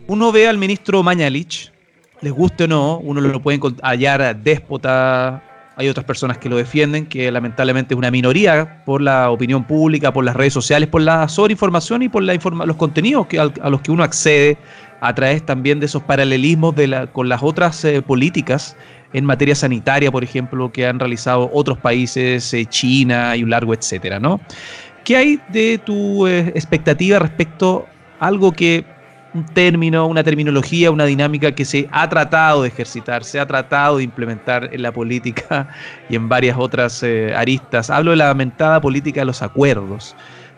Uno 0.08 0.32
ve 0.32 0.48
al 0.48 0.58
ministro 0.58 1.04
Mañalich, 1.04 1.74
les 2.22 2.32
guste 2.32 2.64
o 2.64 2.68
no, 2.70 3.00
uno 3.00 3.20
lo 3.20 3.42
puede 3.42 3.60
hallar 3.82 4.34
déspota, 4.38 5.44
hay 5.76 5.90
otras 5.90 6.06
personas 6.06 6.38
que 6.38 6.50
lo 6.50 6.58
defienden, 6.58 7.06
que 7.08 7.32
lamentablemente 7.32 7.94
es 7.94 7.98
una 7.98 8.12
minoría 8.12 8.84
por 8.86 9.02
la 9.02 9.32
opinión 9.32 9.64
pública, 9.64 10.14
por 10.14 10.24
las 10.24 10.36
redes 10.36 10.54
sociales, 10.54 10.88
por 10.88 11.02
la 11.02 11.28
sobreinformación 11.28 12.04
y 12.04 12.10
por 12.10 12.24
los 12.24 12.78
contenidos 12.78 13.28
que, 13.28 13.40
a 13.40 13.70
los 13.70 13.82
que 13.82 13.92
uno 13.92 14.04
accede 14.04 14.58
a 15.02 15.14
través 15.14 15.46
también 15.46 15.80
de 15.80 15.88
esos 15.88 16.04
paralelismos 16.04 16.76
con 17.12 17.28
las 17.28 17.44
otras 17.44 17.84
eh, 17.84 18.02
políticas 18.02 18.78
en 19.12 19.26
materia 19.26 19.54
sanitaria, 19.56 20.12
por 20.12 20.24
ejemplo, 20.24 20.72
que 20.72 20.88
han 20.88 21.00
realizado 21.00 21.50
otros 21.54 21.78
países, 21.78 22.54
eh, 22.54 22.66
China 22.66 23.36
y 23.36 23.44
un 23.44 23.50
largo 23.50 23.74
etcétera, 23.74 24.20
¿no? 24.20 24.40
¿Qué 25.04 25.18
hay 25.18 25.40
de 25.50 25.78
tu 25.78 26.26
eh, 26.28 26.54
expectativa 26.56 27.20
respecto 27.20 27.86
a 28.20 28.28
algo 28.28 28.54
que 28.54 28.86
un 29.34 29.46
término, 29.46 30.06
una 30.08 30.24
terminología, 30.24 30.92
una 30.92 31.06
dinámica 31.06 31.54
que 31.54 31.66
se 31.66 31.90
ha 31.92 32.08
tratado 32.08 32.62
de 32.62 32.68
ejercitar, 32.68 33.24
se 33.24 33.40
ha 33.40 33.46
tratado 33.46 33.98
de 33.98 34.04
implementar 34.04 34.70
en 34.72 34.82
la 34.82 34.92
política 34.92 35.70
y 36.10 36.16
en 36.16 36.30
varias 36.30 36.58
otras 36.58 37.04
aristas. 37.36 37.90
Hablo 37.90 38.12
de 38.12 38.18
la 38.18 38.28
lamentada 38.28 38.80
política 38.80 39.22
de 39.22 39.26
los 39.26 39.42
acuerdos. 39.42 40.16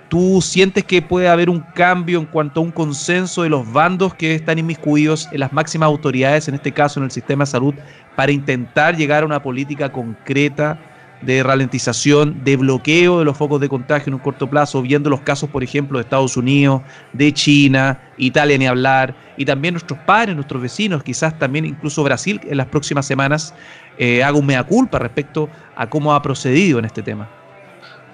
¿Tú 0.09 0.39
sientes 0.41 0.83
que 0.83 1.01
puede 1.01 1.27
haber 1.27 1.49
un 1.49 1.61
cambio 1.61 2.19
en 2.19 2.25
cuanto 2.25 2.59
a 2.59 2.63
un 2.63 2.71
consenso 2.71 3.41
de 3.41 3.49
los 3.49 3.71
bandos 3.71 4.13
que 4.13 4.35
están 4.35 4.59
inmiscuidos 4.59 5.27
en 5.31 5.39
las 5.39 5.51
máximas 5.51 5.87
autoridades, 5.87 6.47
en 6.47 6.55
este 6.55 6.71
caso 6.71 6.99
en 6.99 7.05
el 7.05 7.11
sistema 7.11 7.43
de 7.43 7.51
salud, 7.51 7.73
para 8.15 8.31
intentar 8.31 8.95
llegar 8.95 9.23
a 9.23 9.25
una 9.25 9.41
política 9.41 9.91
concreta 9.91 10.77
de 11.21 11.43
ralentización, 11.43 12.43
de 12.43 12.57
bloqueo 12.57 13.19
de 13.19 13.25
los 13.25 13.37
focos 13.37 13.59
de 13.59 13.69
contagio 13.69 14.09
en 14.09 14.15
un 14.15 14.19
corto 14.19 14.49
plazo, 14.49 14.81
viendo 14.81 15.09
los 15.09 15.21
casos, 15.21 15.49
por 15.49 15.63
ejemplo, 15.63 15.97
de 15.97 16.03
Estados 16.03 16.37
Unidos, 16.37 16.81
de 17.13 17.33
China, 17.33 17.99
Italia 18.17 18.57
ni 18.57 18.67
hablar, 18.67 19.15
y 19.37 19.45
también 19.45 19.73
nuestros 19.73 19.99
padres, 19.99 20.35
nuestros 20.35 20.61
vecinos, 20.61 21.03
quizás 21.03 21.37
también 21.37 21.65
incluso 21.65 22.03
Brasil 22.03 22.39
en 22.43 22.57
las 22.57 22.67
próximas 22.67 23.05
semanas 23.05 23.53
eh, 23.97 24.23
haga 24.23 24.37
un 24.37 24.45
mea 24.45 24.63
culpa 24.63 24.99
respecto 24.99 25.49
a 25.75 25.89
cómo 25.89 26.13
ha 26.13 26.21
procedido 26.21 26.79
en 26.79 26.85
este 26.85 27.01
tema? 27.01 27.29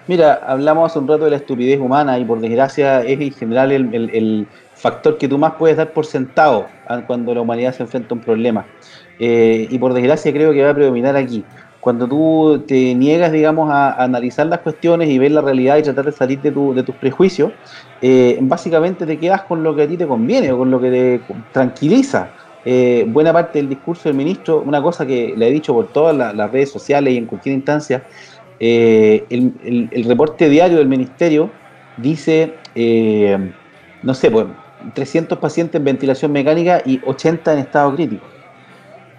Mira, 0.07 0.41
hablamos 0.45 0.91
hace 0.91 0.99
un 0.99 1.07
rato 1.07 1.25
de 1.25 1.31
la 1.31 1.37
estupidez 1.37 1.79
humana 1.79 2.17
y 2.19 2.25
por 2.25 2.39
desgracia 2.39 3.01
es 3.01 3.19
en 3.19 3.31
general 3.31 3.71
el, 3.71 4.47
factor 4.73 5.19
que 5.19 5.27
tú 5.27 5.37
más 5.37 5.53
puedes 5.59 5.77
dar 5.77 5.93
por 5.93 6.07
sentado 6.07 6.65
cuando 7.05 7.35
la 7.35 7.41
humanidad 7.41 7.71
se 7.71 7.83
enfrenta 7.83 8.15
a 8.15 8.17
un 8.17 8.21
problema. 8.21 8.65
Eh, 9.19 9.67
y 9.69 9.77
por 9.77 9.93
desgracia 9.93 10.33
creo 10.33 10.51
que 10.53 10.63
va 10.63 10.71
a 10.71 10.73
predominar 10.73 11.15
aquí. 11.15 11.45
Cuando 11.81 12.07
tú 12.07 12.63
te 12.67 12.93
niegas, 12.93 13.31
digamos, 13.31 13.71
a, 13.71 14.01
analizar 14.01 14.45
las 14.45 14.59
cuestiones 14.59 15.09
y 15.09 15.17
ver 15.17 15.31
la 15.31 15.41
realidad 15.41 15.77
y 15.77 15.81
tratar 15.81 16.05
de 16.05 16.11
salir 16.11 16.39
de, 16.39 16.83
tus 16.83 16.95
prejuicios, 16.95 17.51
eh, 18.03 18.37
básicamente 18.39 19.07
te 19.07 19.17
quedas 19.17 19.41
con 19.41 19.63
lo 19.63 19.75
que 19.75 19.81
a 19.81 19.87
ti 19.87 19.97
te 19.97 20.05
conviene 20.05 20.51
o 20.51 20.59
con 20.59 20.69
lo 20.69 20.79
que 20.79 20.91
te 20.91 21.21
tranquiliza. 21.51 22.29
Eh, 22.63 23.05
buena 23.07 23.33
parte 23.33 23.57
del 23.57 23.67
discurso 23.67 24.07
del 24.09 24.15
ministro, 24.15 24.61
una 24.63 24.79
cosa 24.79 25.07
que 25.07 25.33
le 25.35 25.47
he 25.47 25.51
dicho 25.51 25.73
por 25.73 25.87
todas 25.87 26.15
las 26.15 26.51
redes 26.51 26.71
sociales 26.71 27.15
y 27.15 27.17
en 27.17 27.25
cualquier 27.25 27.55
instancia, 27.55 28.03
eh, 28.59 29.25
el, 29.31 30.05
reporte 30.05 30.49
diario 30.49 30.77
del 30.77 30.87
ministerio 30.87 31.49
dice, 31.97 32.53
no 34.03 34.13
sé, 34.13 34.29
pues 34.29 34.45
300 34.93 35.39
pacientes 35.39 35.79
en 35.79 35.85
ventilación 35.85 36.31
mecánica 36.31 36.83
y 36.85 37.01
80 37.03 37.53
en 37.53 37.59
estado 37.59 37.95
crítico. 37.95 38.25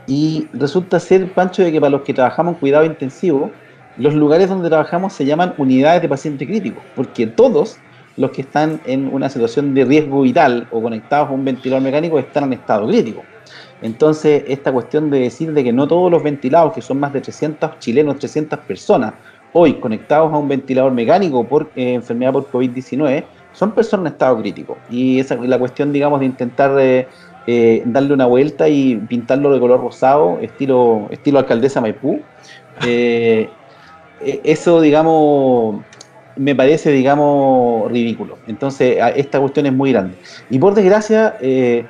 Y 0.07 0.49
resulta 0.53 0.99
ser, 1.01 1.33
Pancho, 1.33 1.63
de 1.63 1.73
que 1.73 1.81
para 1.81 1.91
los 1.91 2.03
que 2.03 2.15
trabajamos 2.15 2.55
en 2.55 2.61
cuidado 2.61 2.85
intensivo, 2.85 3.51
los 3.97 4.15
lugares 4.15 4.49
donde 4.49 4.69
trabajamos 4.69 5.13
se 5.13 5.25
llaman 5.25 5.55
unidades 5.59 6.03
de 6.03 6.09
paciente 6.09 6.47
crítico, 6.47 6.81
porque 6.97 7.27
todos 7.27 7.79
los 8.17 8.31
que 8.31 8.43
están 8.43 8.81
en 8.85 9.13
una 9.13 9.29
situación 9.29 9.75
de 9.75 9.85
riesgo 9.85 10.23
vital 10.23 10.67
o 10.71 10.83
conectados 10.83 11.29
a 11.29 11.33
un 11.33 11.45
ventilador 11.45 11.83
mecánico 11.83 12.19
están 12.19 12.45
en 12.45 12.55
estado 12.55 12.87
crítico. 12.87 13.23
Entonces, 13.81 14.45
esta 14.47 14.73
cuestión 14.73 15.11
de 15.11 15.21
decir 15.21 15.53
de 15.53 15.65
que 15.65 15.73
no 15.73 15.89
todos 15.89 16.11
los 16.11 16.23
ventilados, 16.23 16.73
que 16.73 16.81
son 16.81 17.01
más 17.01 17.13
de 17.13 17.21
300 17.21 17.79
chilenos, 17.79 18.19
300 18.19 18.59
personas, 18.61 19.15
hoy 19.53 19.75
conectados 19.75 20.33
a 20.33 20.37
un 20.37 20.49
ventilador 20.49 20.93
mecánico 20.93 21.45
por 21.45 21.71
eh, 21.75 21.95
enfermedad 21.95 22.33
por 22.33 22.51
COVID-19 22.51 23.25
son 23.53 23.73
personas 23.73 24.07
en 24.07 24.13
estado 24.13 24.39
crítico. 24.39 24.79
Y 24.89 25.21
esa 25.21 25.35
es 25.35 25.41
la 25.41 25.59
cuestión, 25.59 25.93
digamos, 25.93 26.21
de 26.21 26.27
intentar 26.27 26.79
eh, 26.81 27.07
eh, 27.47 27.83
darle 27.85 28.15
una 28.15 28.27
vuelta 28.27 28.69
y 28.69 28.97
pintarlo 28.97 29.53
de 29.53 29.61
color 29.61 29.81
rosado, 29.81 30.39
estilo, 30.41 31.09
estilo 31.11 31.39
alcaldesa 31.39 31.81
Maipú. 31.81 32.21
Eh, 32.85 33.51
e, 34.25 34.41
eso, 34.45 34.81
digamos, 34.81 35.85
me 36.37 36.55
parece, 36.55 36.91
digamos, 36.91 37.91
ridículo. 37.93 38.39
Entonces, 38.47 38.97
esta 39.15 39.39
cuestión 39.39 39.67
es 39.67 39.73
muy 39.73 39.93
grande. 39.93 40.17
Y 40.51 40.59
por 40.59 40.75
desgracia, 40.75 41.37
eh, 41.41 41.85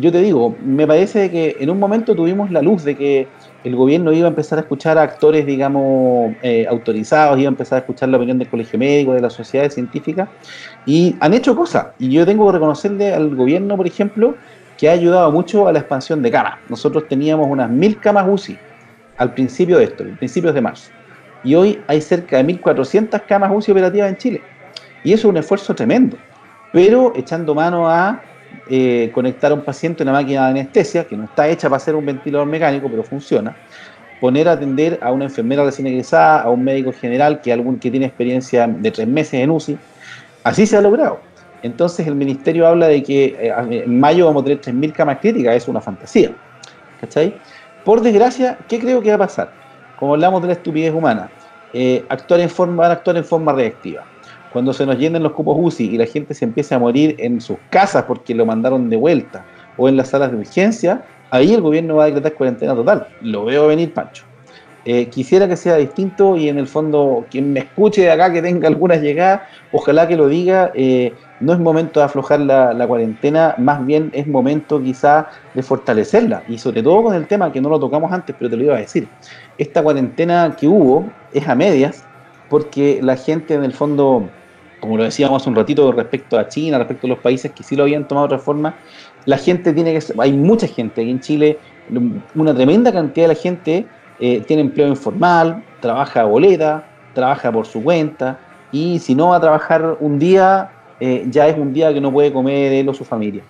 yo 0.00 0.10
te 0.10 0.20
digo, 0.22 0.56
me 0.64 0.86
parece 0.86 1.30
que 1.30 1.56
en 1.60 1.70
un 1.70 1.78
momento 1.78 2.14
tuvimos 2.14 2.50
la 2.50 2.62
luz 2.62 2.84
de 2.84 2.96
que 2.96 3.28
el 3.64 3.76
gobierno 3.76 4.12
iba 4.12 4.26
a 4.26 4.30
empezar 4.30 4.58
a 4.58 4.62
escuchar 4.62 4.98
a 4.98 5.02
actores, 5.02 5.46
digamos, 5.46 6.34
eh, 6.42 6.66
autorizados, 6.68 7.38
iba 7.38 7.48
a 7.48 7.52
empezar 7.52 7.76
a 7.76 7.80
escuchar 7.80 8.08
la 8.08 8.16
opinión 8.16 8.38
del 8.38 8.48
colegio 8.48 8.78
médico, 8.78 9.12
de 9.12 9.20
las 9.20 9.34
sociedades 9.34 9.74
científicas, 9.74 10.28
y 10.86 11.14
han 11.20 11.34
hecho 11.34 11.54
cosas. 11.54 11.88
Y 11.98 12.10
yo 12.10 12.26
tengo 12.26 12.46
que 12.46 12.52
reconocerle 12.52 13.12
al 13.12 13.34
gobierno, 13.36 13.76
por 13.76 13.86
ejemplo, 13.86 14.34
que 14.82 14.88
ha 14.88 14.92
ayudado 14.94 15.30
mucho 15.30 15.68
a 15.68 15.72
la 15.72 15.78
expansión 15.78 16.22
de 16.22 16.30
camas. 16.32 16.54
Nosotros 16.68 17.06
teníamos 17.06 17.46
unas 17.48 17.70
mil 17.70 18.00
camas 18.00 18.26
UCI 18.28 18.58
al 19.16 19.32
principio 19.32 19.78
de 19.78 19.84
esto, 19.84 20.02
a 20.02 20.16
principios 20.16 20.52
de 20.52 20.60
marzo. 20.60 20.90
Y 21.44 21.54
hoy 21.54 21.80
hay 21.86 22.00
cerca 22.00 22.38
de 22.38 22.44
1.400 22.44 23.24
camas 23.24 23.52
UCI 23.54 23.70
operativas 23.70 24.08
en 24.08 24.16
Chile. 24.16 24.42
Y 25.04 25.12
eso 25.12 25.28
es 25.28 25.30
un 25.30 25.36
esfuerzo 25.36 25.72
tremendo. 25.72 26.16
Pero 26.72 27.12
echando 27.14 27.54
mano 27.54 27.88
a 27.88 28.22
eh, 28.68 29.12
conectar 29.14 29.52
a 29.52 29.54
un 29.54 29.62
paciente 29.62 30.02
a 30.02 30.04
una 30.04 30.14
máquina 30.14 30.46
de 30.46 30.50
anestesia, 30.50 31.04
que 31.04 31.16
no 31.16 31.26
está 31.26 31.46
hecha 31.46 31.70
para 31.70 31.78
ser 31.78 31.94
un 31.94 32.04
ventilador 32.04 32.48
mecánico, 32.48 32.88
pero 32.90 33.04
funciona, 33.04 33.54
poner 34.20 34.48
a 34.48 34.52
atender 34.52 34.98
a 35.00 35.12
una 35.12 35.26
enfermera 35.26 35.62
recién 35.64 35.86
egresada, 35.86 36.42
a 36.42 36.50
un 36.50 36.64
médico 36.64 36.92
general 36.92 37.40
que, 37.40 37.52
algún, 37.52 37.78
que 37.78 37.88
tiene 37.88 38.06
experiencia 38.06 38.66
de 38.66 38.90
tres 38.90 39.06
meses 39.06 39.34
en 39.34 39.50
UCI. 39.52 39.78
Así 40.42 40.66
se 40.66 40.76
ha 40.76 40.80
logrado. 40.80 41.20
Entonces 41.62 42.06
el 42.06 42.14
ministerio 42.14 42.66
habla 42.66 42.88
de 42.88 43.02
que 43.02 43.36
eh, 43.38 43.84
en 43.84 44.00
mayo 44.00 44.26
vamos 44.26 44.42
a 44.42 44.44
tener 44.44 44.60
3.000 44.60 44.92
camas 44.92 45.18
críticas, 45.20 45.56
es 45.56 45.68
una 45.68 45.80
fantasía. 45.80 46.32
¿Cachai? 47.00 47.34
Por 47.84 48.00
desgracia, 48.00 48.58
¿qué 48.68 48.78
creo 48.78 49.00
que 49.00 49.08
va 49.08 49.16
a 49.16 49.18
pasar? 49.18 49.52
Como 49.98 50.14
hablamos 50.14 50.42
de 50.42 50.48
la 50.48 50.54
estupidez 50.54 50.92
humana, 50.92 51.30
eh, 51.72 52.04
actuar 52.08 52.40
en 52.40 52.50
forma, 52.50 52.82
van 52.82 52.90
a 52.90 52.94
actuar 52.94 53.16
en 53.16 53.24
forma 53.24 53.52
reactiva 53.52 54.04
cuando 54.52 54.72
se 54.72 54.84
nos 54.84 54.98
llenen 54.98 55.22
los 55.22 55.32
cupos 55.32 55.56
UCI 55.58 55.94
y 55.94 55.98
la 55.98 56.06
gente 56.06 56.34
se 56.34 56.44
empiece 56.44 56.74
a 56.74 56.78
morir 56.78 57.16
en 57.18 57.40
sus 57.40 57.56
casas 57.70 58.04
porque 58.04 58.34
lo 58.34 58.44
mandaron 58.44 58.90
de 58.90 58.96
vuelta 58.96 59.46
o 59.78 59.88
en 59.88 59.96
las 59.96 60.10
salas 60.10 60.30
de 60.30 60.36
urgencia, 60.36 61.02
ahí 61.30 61.54
el 61.54 61.62
gobierno 61.62 61.96
va 61.96 62.04
a 62.04 62.06
decretar 62.06 62.34
cuarentena 62.34 62.74
total. 62.74 63.06
Lo 63.22 63.46
veo 63.46 63.68
venir, 63.68 63.94
Pancho. 63.94 64.24
Eh, 64.84 65.06
quisiera 65.06 65.48
que 65.48 65.56
sea 65.56 65.76
distinto 65.76 66.36
y 66.36 66.48
en 66.48 66.58
el 66.58 66.66
fondo 66.66 67.24
quien 67.30 67.52
me 67.52 67.60
escuche 67.60 68.02
de 68.02 68.10
acá 68.10 68.32
que 68.32 68.42
tenga 68.42 68.68
alguna 68.68 68.96
llegada, 68.96 69.46
ojalá 69.70 70.06
que 70.08 70.16
lo 70.16 70.28
diga, 70.28 70.72
no 71.42 71.52
es 71.52 71.58
momento 71.58 72.00
de 72.00 72.06
aflojar 72.06 72.40
la, 72.40 72.86
cuarentena, 72.86 73.54
más 73.58 73.84
bien 73.84 74.10
es 74.14 74.26
momento 74.26 74.82
quizá 74.82 75.28
de 75.54 75.62
fortalecerla. 75.62 76.42
Y 76.48 76.58
sobre 76.58 76.82
todo 76.82 77.02
con 77.02 77.14
el 77.14 77.26
tema 77.26 77.52
que 77.52 77.60
no 77.60 77.68
lo 77.68 77.78
tocamos 77.78 78.12
antes, 78.12 78.34
pero 78.38 78.50
te 78.50 78.56
lo 78.56 78.64
iba 78.64 78.76
a 78.76 78.78
decir, 78.78 79.08
esta 79.58 79.82
cuarentena 79.82 80.56
que 80.58 80.68
hubo 80.68 81.06
es 81.32 81.46
a 81.48 81.54
medias 81.54 82.04
porque 82.48 83.00
la 83.02 83.16
gente 83.16 83.54
en 83.54 83.64
el 83.64 83.72
fondo 83.72 84.28
como 84.82 84.96
lo 84.96 85.04
decíamos 85.04 85.40
hace 85.40 85.48
un 85.48 85.54
ratito 85.54 85.92
respecto 85.92 86.36
a 86.36 86.48
China, 86.48 86.76
respecto 86.76 87.06
a 87.06 87.10
los 87.10 87.20
países 87.20 87.52
que 87.52 87.62
sí 87.62 87.76
lo 87.76 87.84
habían 87.84 88.08
tomado 88.08 88.26
de 88.26 88.34
otra 88.34 88.44
forma, 88.44 88.74
la 89.26 89.38
gente 89.38 89.72
tiene 89.72 89.96
que, 89.96 90.04
hay 90.18 90.32
mucha 90.32 90.66
gente 90.66 91.02
aquí 91.02 91.10
en 91.10 91.20
Chile, 91.20 91.58
una 92.34 92.52
tremenda 92.52 92.92
cantidad 92.92 93.28
de 93.28 93.34
la 93.34 93.40
gente 93.40 93.86
eh, 94.18 94.40
tiene 94.40 94.62
empleo 94.62 94.88
informal, 94.88 95.62
trabaja 95.80 96.22
a 96.22 96.24
boleta, 96.24 96.84
trabaja 97.14 97.52
por 97.52 97.66
su 97.66 97.80
cuenta, 97.80 98.40
y 98.72 98.98
si 98.98 99.14
no 99.14 99.28
va 99.28 99.36
a 99.36 99.40
trabajar 99.40 99.98
un 100.00 100.18
día, 100.18 100.70
eh, 101.04 101.24
ya 101.28 101.48
es 101.48 101.58
un 101.58 101.72
día 101.72 101.92
que 101.92 102.00
no 102.00 102.12
puede 102.12 102.32
comer 102.32 102.72
él 102.72 102.88
o 102.88 102.94
su 102.94 103.04
familia. 103.04 103.42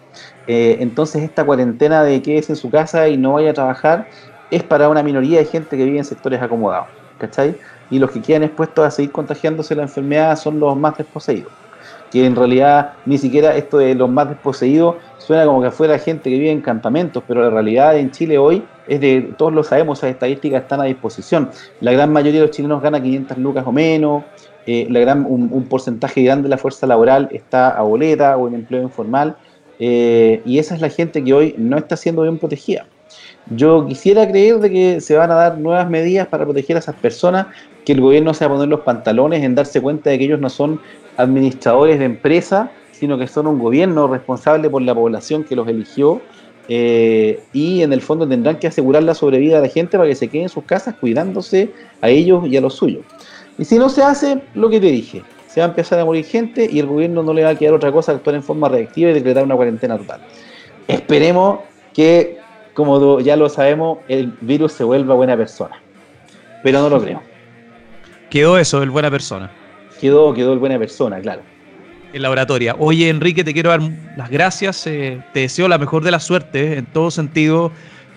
Eh, 0.47 0.79
entonces 0.81 1.23
esta 1.23 1.45
cuarentena 1.45 2.03
de 2.03 2.23
quédese 2.23 2.53
en 2.53 2.57
su 2.57 2.71
casa 2.71 3.09
y 3.09 3.19
no 3.19 3.35
vaya 3.35 3.51
a 3.51 3.53
trabajar 3.53 4.09
es 4.51 4.63
para 4.63 4.89
una 4.89 5.03
minoría 5.03 5.39
de 5.39 5.45
gente 5.45 5.77
que 5.77 5.85
vive 5.85 5.99
en 5.99 6.05
sectores 6.05 6.41
acomodados, 6.41 6.89
¿cachai? 7.19 7.55
y 7.93 7.99
los 7.99 8.11
que 8.11 8.23
quedan 8.23 8.43
expuestos 8.43 8.87
a 8.87 8.91
seguir 8.91 9.13
contagiándose 9.13 9.75
la 9.75 9.83
enfermedad 9.83 10.35
son 10.37 10.59
los 10.59 10.75
más 10.75 10.97
desposeídos. 10.97 11.53
Que 12.11 12.25
en 12.25 12.35
realidad 12.35 12.95
ni 13.05 13.19
siquiera 13.19 13.55
esto 13.55 13.77
de 13.77 13.95
los 13.95 14.09
más 14.09 14.31
desposeídos 14.31 14.97
suena 15.19 15.45
como 15.45 15.61
que 15.61 15.71
fuera 15.71 15.99
gente 15.99 16.31
que 16.31 16.39
vive 16.39 16.51
en 16.51 16.63
campamentos, 16.63 17.23
pero 17.29 17.43
la 17.43 17.51
realidad 17.51 17.99
en 17.99 18.11
Chile 18.11 18.39
hoy 18.39 18.65
es 18.89 18.99
de, 18.99 19.35
todos 19.37 19.53
lo 19.53 19.63
sabemos, 19.63 19.99
esas 19.99 20.11
estadísticas 20.11 20.63
están 20.63 20.81
a 20.81 20.85
disposición. 20.85 21.51
La 21.81 21.93
gran 21.93 22.11
mayoría 22.11 22.41
de 22.41 22.47
los 22.47 22.57
chilenos 22.57 22.83
gana 22.83 22.99
500 22.99 23.37
lucas 23.37 23.65
o 23.67 23.73
menos, 23.73 24.25
eh, 24.67 24.87
la 24.89 25.01
gran, 25.01 25.27
un, 25.29 25.65
porcentaje 25.65 26.23
grande 26.23 26.45
de 26.45 26.49
la 26.51 26.59
fuerza 26.59 26.87
laboral 26.87 27.29
está 27.33 27.71
a 27.71 27.83
boleta 27.83 28.37
o 28.37 28.49
en 28.49 28.55
empleo 28.55 28.83
informal, 28.83 29.37
eh, 29.79 30.41
y 30.45 30.59
esa 30.59 30.75
es 30.75 30.81
la 30.81 30.89
gente 30.89 31.23
que 31.25 31.35
hoy 31.35 31.55
no 31.59 31.77
está 31.77 31.97
siendo 31.97 32.23
bien 32.23 32.39
protegida. 32.39 32.87
Yo 33.51 33.87
quisiera 33.87 34.29
creer 34.29 34.59
de 34.61 34.71
que 34.71 35.01
se 35.01 35.17
van 35.17 35.31
a 35.31 35.35
dar 35.35 35.59
nuevas 35.59 35.91
medidas 35.91 36.29
para 36.29 36.45
proteger 36.45 36.77
a 36.77 36.79
esas 36.79 36.95
personas, 36.95 37.47
que 37.85 37.93
el 37.93 38.01
gobierno 38.01 38.33
se 38.35 38.47
va 38.47 38.53
a 38.53 38.55
poner 38.55 38.69
los 38.69 38.81
pantalones 38.81 39.43
en 39.43 39.55
darse 39.55 39.81
cuenta 39.81 40.11
de 40.11 40.19
que 40.19 40.25
ellos 40.25 40.41
no 40.41 40.49
son 40.49 40.81
administradores 41.17 41.99
de 41.99 42.05
empresa, 42.05 42.71
sino 42.93 43.19
que 43.19 43.27
son 43.27 43.49
un 43.49 43.59
gobierno 43.59 44.07
responsable 44.07 44.71
por 44.71 44.83
la 44.83 44.95
población 44.95 45.43
que 45.43 45.57
los 45.57 45.67
eligió 45.67 46.21
eh, 46.69 47.43
y 47.53 47.83
en 47.83 47.93
el 47.93 48.01
fondo 48.01 48.29
tendrán 48.29 48.59
que 48.59 48.69
asegurar 48.69 49.03
la 49.03 49.15
sobrevida 49.15 49.57
de 49.57 49.67
la 49.67 49.73
gente 49.73 49.97
para 49.97 50.09
que 50.09 50.15
se 50.15 50.29
queden 50.29 50.45
en 50.45 50.49
sus 50.49 50.65
casas 50.65 50.95
cuidándose 50.95 51.73
a 52.01 52.09
ellos 52.09 52.47
y 52.47 52.57
a 52.57 52.61
los 52.61 52.75
suyos. 52.75 53.05
Y 53.59 53.65
si 53.65 53.79
no 53.79 53.89
se 53.89 54.03
hace, 54.03 54.43
lo 54.55 54.71
que 54.71 54.81
te 54.81 54.87
dije, 54.87 55.23
se 55.47 55.61
va 55.61 55.67
a 55.67 55.69
empezar 55.69 55.99
a 55.99 56.05
morir 56.05 56.25
gente 56.25 56.69
y 56.71 56.79
el 56.79 56.87
gobierno 56.87 57.23
no 57.23 57.35
le 57.35 57.45
va 57.45 57.51
a 57.51 57.55
quedar 57.55 57.75
otra 57.75 57.93
cosa 57.93 58.13
que 58.13 58.17
actuar 58.17 58.37
en 58.37 58.43
forma 58.43 58.69
reactiva 58.69 59.11
y 59.11 59.15
decretar 59.15 59.45
una 59.45 59.55
cuarentena 59.55 59.99
total. 59.99 60.21
Esperemos 60.89 61.61
que, 61.93 62.39
como 62.75 63.21
ya 63.21 63.37
lo 63.37 63.49
sabemos, 63.49 63.99
el 64.09 64.33
virus 64.41 64.73
se 64.73 64.85
vuelva 64.85 65.15
buena 65.15 65.37
persona. 65.37 65.77
Pero 66.63 66.81
no 66.81 66.89
lo 66.89 67.03
creo. 67.03 67.23
Quedó 68.31 68.57
eso, 68.57 68.83
el 68.83 68.91
buena 68.91 69.11
persona. 69.11 69.51
Quedó, 70.01 70.33
quedó 70.33 70.55
el 70.55 70.59
buena 70.59 70.79
persona, 70.79 71.21
claro. 71.21 71.43
En 72.13 72.23
la 72.23 72.31
oratoria. 72.31 72.75
Oye, 72.79 73.09
Enrique, 73.09 73.45
te 73.45 73.53
quiero 73.53 73.71
dar 73.71 73.81
las 74.17 74.31
gracias. 74.31 74.87
Eh, 74.87 75.23
te 75.33 75.41
deseo 75.41 75.69
la 75.69 75.79
mejor 75.79 76.03
de 76.03 76.11
la 76.11 76.21
suerte 76.21 76.79
en 76.79 76.87
todo 76.87 77.11
sentido 77.11 77.73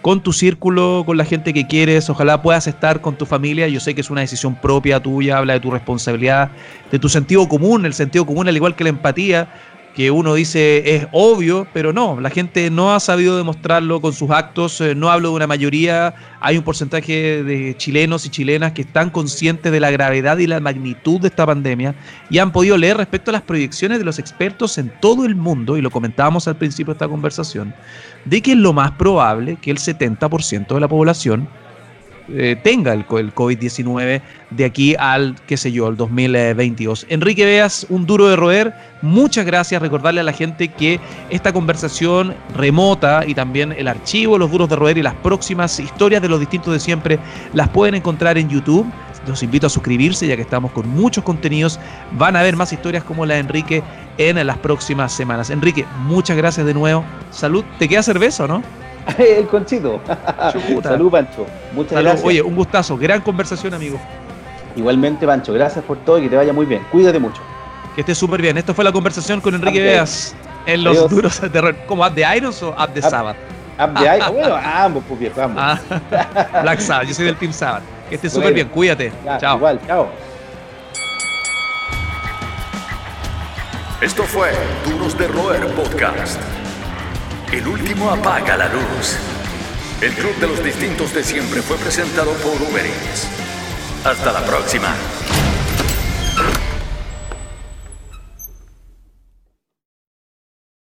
con 0.05 0.21
tu 0.21 0.33
círculo, 0.33 1.01
con 1.03 1.17
la 1.17 1.25
gente 1.25 1.51
que 1.51 1.65
quieres. 1.65 2.11
Ojalá 2.11 2.43
puedas 2.43 2.67
estar 2.67 3.01
con 3.01 3.15
tu 3.15 3.25
familia. 3.25 3.67
Yo 3.67 3.79
sé 3.79 3.95
que 3.95 4.01
es 4.01 4.11
una 4.11 4.21
decisión 4.21 4.53
propia 4.53 4.99
tuya, 4.99 5.39
habla 5.39 5.53
de 5.53 5.59
tu 5.59 5.71
responsabilidad, 5.71 6.51
de 6.91 6.99
tu 6.99 7.09
sentido 7.09 7.49
común, 7.49 7.87
el 7.87 7.93
sentido 7.95 8.23
común 8.23 8.47
al 8.47 8.55
igual 8.55 8.75
que 8.75 8.83
la 8.83 8.91
empatía 8.91 9.49
que 9.95 10.11
uno 10.11 10.33
dice 10.33 10.95
es 10.95 11.07
obvio, 11.13 11.65
pero 11.73 11.93
no, 11.93 12.19
la 12.19 12.29
gente 12.29 12.69
no 12.69 12.93
ha 12.93 12.99
sabido 12.99 13.37
demostrarlo 13.37 14.01
con 14.01 14.11
sus 14.11 14.29
actos, 14.29 14.81
eh, 14.81 14.93
no 14.93 15.09
hablo 15.09 15.29
de 15.29 15.35
una 15.35 15.47
mayoría, 15.47 16.13
hay 16.41 16.57
un 16.57 16.65
porcentaje 16.65 17.43
de 17.43 17.75
chilenos 17.77 18.25
y 18.25 18.29
chilenas 18.29 18.73
que 18.73 18.81
están 18.81 19.09
conscientes 19.09 19.71
de 19.71 19.79
la 19.79 19.91
gravedad 19.91 20.37
y 20.37 20.47
la 20.47 20.59
magnitud 20.59 21.21
de 21.21 21.29
esta 21.29 21.45
pandemia 21.45 21.95
y 22.29 22.39
han 22.39 22.51
podido 22.51 22.77
leer 22.77 22.97
respecto 22.97 23.31
a 23.31 23.33
las 23.33 23.41
proyecciones 23.41 23.97
de 23.97 24.05
los 24.05 24.19
expertos 24.19 24.77
en 24.77 24.91
todo 24.99 25.25
el 25.25 25.35
mundo, 25.35 25.77
y 25.77 25.81
lo 25.81 25.89
comentábamos 25.89 26.45
al 26.49 26.57
principio 26.57 26.93
de 26.93 26.97
esta 26.97 27.07
conversación, 27.07 27.73
de 28.25 28.41
que 28.41 28.51
es 28.51 28.57
lo 28.57 28.73
más 28.73 28.91
probable 28.91 29.57
que 29.61 29.71
el 29.71 29.77
70% 29.77 30.73
de 30.73 30.79
la 30.79 30.87
población 30.87 31.47
eh, 32.27 32.55
tenga 32.63 32.91
el, 32.93 33.01
el 33.01 33.35
COVID-19 33.35 34.21
de 34.49 34.65
aquí 34.65 34.95
al, 34.97 35.35
qué 35.45 35.57
sé 35.57 35.71
yo, 35.71 35.87
el 35.87 35.95
2022. 35.95 37.05
Enrique 37.09 37.45
Veas, 37.45 37.85
un 37.89 38.07
duro 38.07 38.27
de 38.27 38.35
roer, 38.35 38.73
muchas 39.03 39.45
gracias. 39.45 39.79
Recordarle 39.79 40.21
a 40.21 40.23
la 40.23 40.33
gente 40.33 40.69
que 40.69 40.99
esta 41.29 41.53
conversación 41.53 42.33
remota 42.55 43.23
y 43.27 43.35
también 43.35 43.73
el 43.73 43.87
archivo, 43.87 44.39
los 44.39 44.51
duros 44.51 44.69
de 44.69 44.75
roer 44.75 44.97
y 44.97 45.03
las 45.03 45.13
próximas 45.13 45.79
historias 45.79 46.21
de 46.21 46.29
los 46.29 46.39
distintos 46.39 46.73
de 46.73 46.79
siempre 46.79 47.19
las 47.53 47.69
pueden 47.69 47.93
encontrar 47.93 48.39
en 48.39 48.49
YouTube. 48.49 48.91
Los 49.27 49.43
invito 49.43 49.67
a 49.67 49.69
suscribirse 49.69 50.27
ya 50.27 50.35
que 50.35 50.41
estamos 50.41 50.71
con 50.71 50.87
muchos 50.87 51.23
contenidos. 51.23 51.79
Van 52.11 52.35
a 52.35 52.43
ver 52.43 52.55
más 52.55 52.71
historias 52.71 53.03
como 53.03 53.25
la 53.25 53.35
de 53.35 53.41
Enrique 53.41 53.83
en 54.17 54.45
las 54.45 54.57
próximas 54.57 55.11
semanas. 55.11 55.49
Enrique, 55.49 55.85
muchas 56.03 56.37
gracias 56.37 56.65
de 56.65 56.73
nuevo. 56.73 57.03
Salud. 57.31 57.63
¿Te 57.79 57.87
queda 57.87 58.03
cerveza 58.03 58.45
o 58.45 58.47
no? 58.47 58.63
el 59.17 59.47
conchito. 59.47 60.01
Salud, 60.83 61.11
Pancho. 61.11 61.45
Muchas 61.73 62.01
gracias. 62.01 62.25
Oye, 62.25 62.41
un 62.41 62.55
gustazo. 62.55 62.97
Gran 62.97 63.21
conversación, 63.21 63.73
amigo. 63.73 63.99
Igualmente, 64.75 65.25
Pancho. 65.25 65.53
Gracias 65.53 65.83
por 65.85 65.97
todo 65.99 66.19
y 66.19 66.23
que 66.23 66.29
te 66.29 66.35
vaya 66.35 66.53
muy 66.53 66.65
bien. 66.65 66.83
Cuídate 66.91 67.19
mucho. 67.19 67.41
Que 67.95 68.01
estés 68.01 68.17
súper 68.17 68.41
bien. 68.41 68.57
Esto 68.57 68.73
fue 68.73 68.83
la 68.83 68.91
conversación 68.91 69.39
con 69.41 69.55
Enrique 69.55 69.81
Veas 69.81 70.35
en 70.65 70.83
los 70.83 71.09
duros 71.09 71.39
de 71.39 71.49
terror. 71.49 71.75
¿Cómo? 71.87 72.05
¿Up 72.05 72.13
the 72.13 72.25
Irons 72.35 72.61
o 72.61 72.69
Up 72.71 72.89
the 72.93 73.01
Sabbath? 73.01 73.37
Up 73.79 73.93
the 73.97 74.03
Irons. 74.03 74.31
bueno, 74.33 74.55
ambos, 74.55 75.03
pues 75.07 75.19
viejo, 75.19 75.41
ambos. 75.41 75.63
Ah, 75.63 76.61
Black 76.61 76.79
Sabbath. 76.79 77.07
Yo 77.07 77.13
soy 77.13 77.25
del 77.25 77.37
Team 77.37 77.53
Sabbath. 77.53 77.83
Que 78.09 78.15
estés 78.15 78.33
súper 78.33 78.53
bien. 78.53 78.67
Cuídate. 78.69 79.11
chao. 79.39 79.57
Igual, 79.57 79.79
chao. 79.87 80.09
Esto 84.01 84.23
fue 84.23 84.51
Duros 84.85 85.17
de 85.17 85.27
Roer 85.27 85.65
Podcast. 85.73 86.39
El 87.51 87.67
último 87.67 88.11
apaga 88.11 88.57
la 88.57 88.67
luz. 88.67 89.17
El 90.01 90.13
Club 90.13 90.35
de 90.39 90.47
los 90.47 90.63
Distintos 90.63 91.13
de 91.13 91.23
Siempre 91.23 91.61
fue 91.61 91.77
presentado 91.77 92.31
por 92.33 92.53
Uber 92.61 92.85
Hasta 94.03 94.31
la 94.33 94.41
próxima. 94.45 94.93